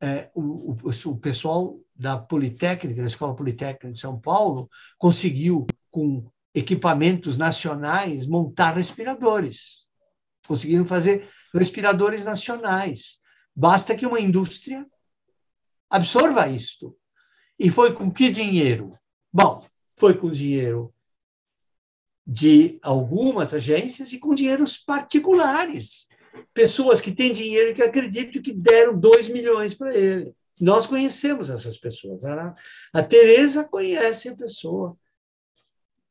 É, 0.00 0.30
o, 0.34 0.76
o, 0.82 0.90
o 0.90 1.18
pessoal 1.18 1.78
da 1.96 2.18
Politécnica, 2.18 3.00
da 3.00 3.06
Escola 3.06 3.34
Politécnica 3.34 3.90
de 3.90 3.98
São 3.98 4.20
Paulo, 4.20 4.68
conseguiu, 4.98 5.66
com 5.90 6.30
equipamentos 6.54 7.36
nacionais, 7.36 8.26
montar 8.26 8.72
respiradores. 8.72 9.84
Conseguiram 10.46 10.86
fazer 10.86 11.28
respiradores 11.52 12.24
nacionais. 12.24 13.18
Basta 13.54 13.96
que 13.96 14.06
uma 14.06 14.20
indústria 14.20 14.86
absorva 15.90 16.48
isto. 16.48 16.96
E 17.58 17.70
foi 17.70 17.92
com 17.92 18.10
que 18.10 18.30
dinheiro? 18.30 18.96
Bom, 19.32 19.64
foi 19.96 20.16
com 20.16 20.30
dinheiro 20.30 20.92
de 22.26 22.78
algumas 22.82 23.52
agências 23.52 24.12
e 24.12 24.18
com 24.18 24.34
dinheiros 24.34 24.76
particulares. 24.78 26.08
Pessoas 26.52 27.00
que 27.00 27.12
têm 27.12 27.32
dinheiro 27.32 27.74
que 27.74 27.82
acreditam 27.82 28.42
que 28.42 28.52
deram 28.52 28.98
2 28.98 29.28
milhões 29.28 29.74
para 29.74 29.94
ele. 29.96 30.34
Nós 30.60 30.86
conhecemos 30.86 31.50
essas 31.50 31.78
pessoas. 31.78 32.22
A 32.92 33.02
Tereza 33.02 33.64
conhece 33.64 34.28
a 34.28 34.36
pessoa 34.36 34.96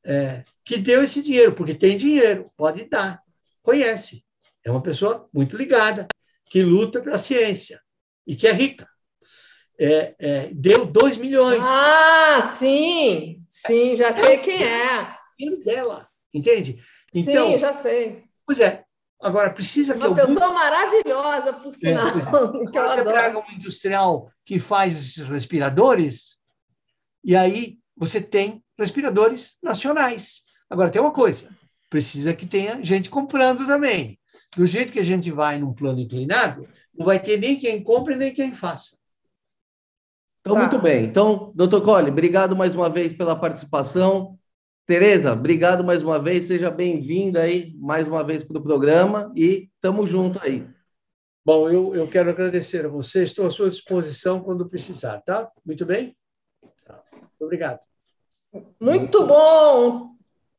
é, 0.05 0.43
que 0.63 0.77
deu 0.77 1.03
esse 1.03 1.21
dinheiro, 1.21 1.53
porque 1.53 1.73
tem 1.73 1.97
dinheiro, 1.97 2.51
pode 2.55 2.85
dar, 2.85 3.21
conhece. 3.61 4.23
É 4.63 4.71
uma 4.71 4.81
pessoa 4.81 5.27
muito 5.34 5.57
ligada, 5.57 6.07
que 6.49 6.63
luta 6.63 7.01
pela 7.01 7.17
ciência 7.17 7.81
e 8.25 8.35
que 8.35 8.47
é 8.47 8.51
rica. 8.51 8.88
É, 9.80 10.15
é, 10.19 10.49
deu 10.53 10.85
2 10.85 11.17
milhões. 11.17 11.59
Ah, 11.63 12.41
sim, 12.41 13.43
sim, 13.49 13.95
já 13.95 14.11
sei 14.11 14.38
quem 14.38 14.63
é. 14.63 15.17
Dela, 15.65 16.07
entende? 16.34 16.81
Então, 17.13 17.51
sim, 17.51 17.57
já 17.57 17.73
sei. 17.73 18.23
Pois 18.45 18.59
é. 18.59 18.85
Agora, 19.19 19.51
precisa 19.51 19.93
que. 19.93 20.05
Uma 20.05 20.15
pessoa 20.15 20.51
maravilhosa, 20.51 21.53
por 21.53 21.69
é, 21.69 21.71
sinal. 21.71 22.07
É, 22.07 22.11
que 22.71 22.77
eu 22.77 22.88
você 22.88 22.99
adoro. 22.99 23.15
pega 23.15 23.39
um 23.39 23.51
industrial 23.51 24.31
que 24.45 24.59
faz 24.59 24.95
esses 24.95 25.27
respiradores, 25.27 26.38
e 27.23 27.35
aí 27.35 27.80
você 27.95 28.19
tem 28.21 28.63
respiradores 28.77 29.57
nacionais. 29.61 30.43
Agora, 30.69 30.89
tem 30.89 31.01
uma 31.01 31.11
coisa: 31.11 31.49
precisa 31.89 32.33
que 32.33 32.45
tenha 32.45 32.83
gente 32.83 33.09
comprando 33.09 33.65
também. 33.65 34.19
Do 34.55 34.65
jeito 34.65 34.91
que 34.91 34.99
a 34.99 35.03
gente 35.03 35.31
vai 35.31 35.57
num 35.57 35.73
plano 35.73 35.99
inclinado, 35.99 36.67
não 36.95 37.05
vai 37.05 37.19
ter 37.19 37.39
nem 37.39 37.57
quem 37.57 37.83
compre 37.83 38.15
nem 38.15 38.33
quem 38.33 38.53
faça. 38.53 38.97
Então, 40.41 40.53
tá. 40.53 40.59
muito 40.59 40.79
bem. 40.79 41.05
Então, 41.05 41.51
doutor 41.55 41.81
Colli, 41.81 42.11
obrigado 42.11 42.55
mais 42.55 42.75
uma 42.75 42.89
vez 42.89 43.13
pela 43.13 43.35
participação. 43.35 44.37
Tereza, 44.85 45.31
obrigado 45.31 45.83
mais 45.83 46.03
uma 46.03 46.21
vez, 46.21 46.43
seja 46.43 46.69
bem-vinda 46.69 47.41
aí 47.41 47.73
mais 47.77 48.05
uma 48.05 48.21
vez 48.21 48.43
para 48.43 48.57
o 48.57 48.61
programa 48.61 49.31
e 49.33 49.69
estamos 49.75 50.09
junto 50.09 50.41
aí. 50.43 50.67
Bom, 51.45 51.69
eu, 51.69 51.95
eu 51.95 52.07
quero 52.07 52.29
agradecer 52.29 52.85
a 52.85 52.89
você, 52.89 53.23
estou 53.23 53.45
à 53.45 53.51
sua 53.51 53.69
disposição 53.69 54.41
quando 54.41 54.67
precisar, 54.67 55.21
tá? 55.21 55.49
Muito 55.65 55.85
bem? 55.85 56.13
Obrigado. 57.43 57.79
Muito 58.79 59.25
bom! 59.25 60.13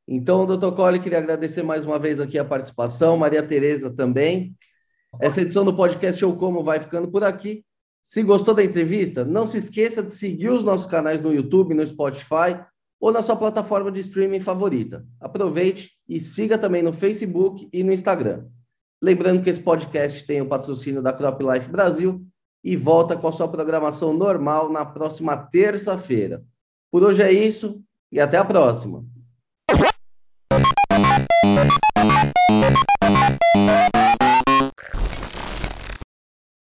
Então, 0.07 0.45
doutor 0.45 0.73
Colli, 0.75 1.01
queria 1.01 1.19
agradecer 1.19 1.63
mais 1.63 1.85
uma 1.85 1.99
vez 1.99 2.21
aqui 2.21 2.39
a 2.39 2.45
participação, 2.45 3.17
Maria 3.17 3.43
Tereza 3.43 3.91
também. 3.91 4.55
Essa 5.21 5.41
edição 5.41 5.65
do 5.65 5.75
podcast 5.75 6.21
Show 6.21 6.37
Como 6.37 6.63
vai 6.63 6.81
ficando 6.81 7.09
por 7.09 7.25
aqui. 7.25 7.65
Se 8.03 8.23
gostou 8.23 8.53
da 8.53 8.63
entrevista, 8.63 9.25
não 9.25 9.47
se 9.47 9.57
esqueça 9.57 10.03
de 10.03 10.13
seguir 10.13 10.51
os 10.51 10.63
nossos 10.63 10.87
canais 10.87 11.23
no 11.23 11.33
YouTube, 11.33 11.73
no 11.73 11.87
Spotify 11.87 12.61
ou 13.01 13.11
na 13.13 13.23
sua 13.23 13.37
plataforma 13.37 13.91
de 13.91 14.01
streaming 14.01 14.41
favorita. 14.41 15.07
Aproveite 15.21 15.93
e 16.07 16.21
siga 16.21 16.59
também 16.59 16.83
no 16.83 16.93
Facebook 16.93 17.69
e 17.73 17.83
no 17.83 17.93
Instagram. 17.93 18.47
Lembrando 19.03 19.43
que 19.43 19.49
esse 19.49 19.61
podcast 19.61 20.27
tem 20.27 20.43
o 20.43 20.49
patrocínio 20.49 21.01
da 21.01 21.13
Crop 21.13 21.43
Life 21.43 21.71
Brasil 21.71 22.27
e 22.63 22.77
volta 22.77 23.17
com 23.17 23.29
a 23.29 23.33
sua 23.33 23.49
programação 23.49 24.13
normal 24.13 24.71
na 24.71 24.85
próxima 24.85 25.37
terça-feira. 25.37 26.43
Por 26.95 27.03
hoje 27.03 27.25
é 27.25 27.33
isso 27.33 27.83
e 28.13 28.21
até 28.21 28.37
a 28.37 28.45
próxima. 28.45 29.05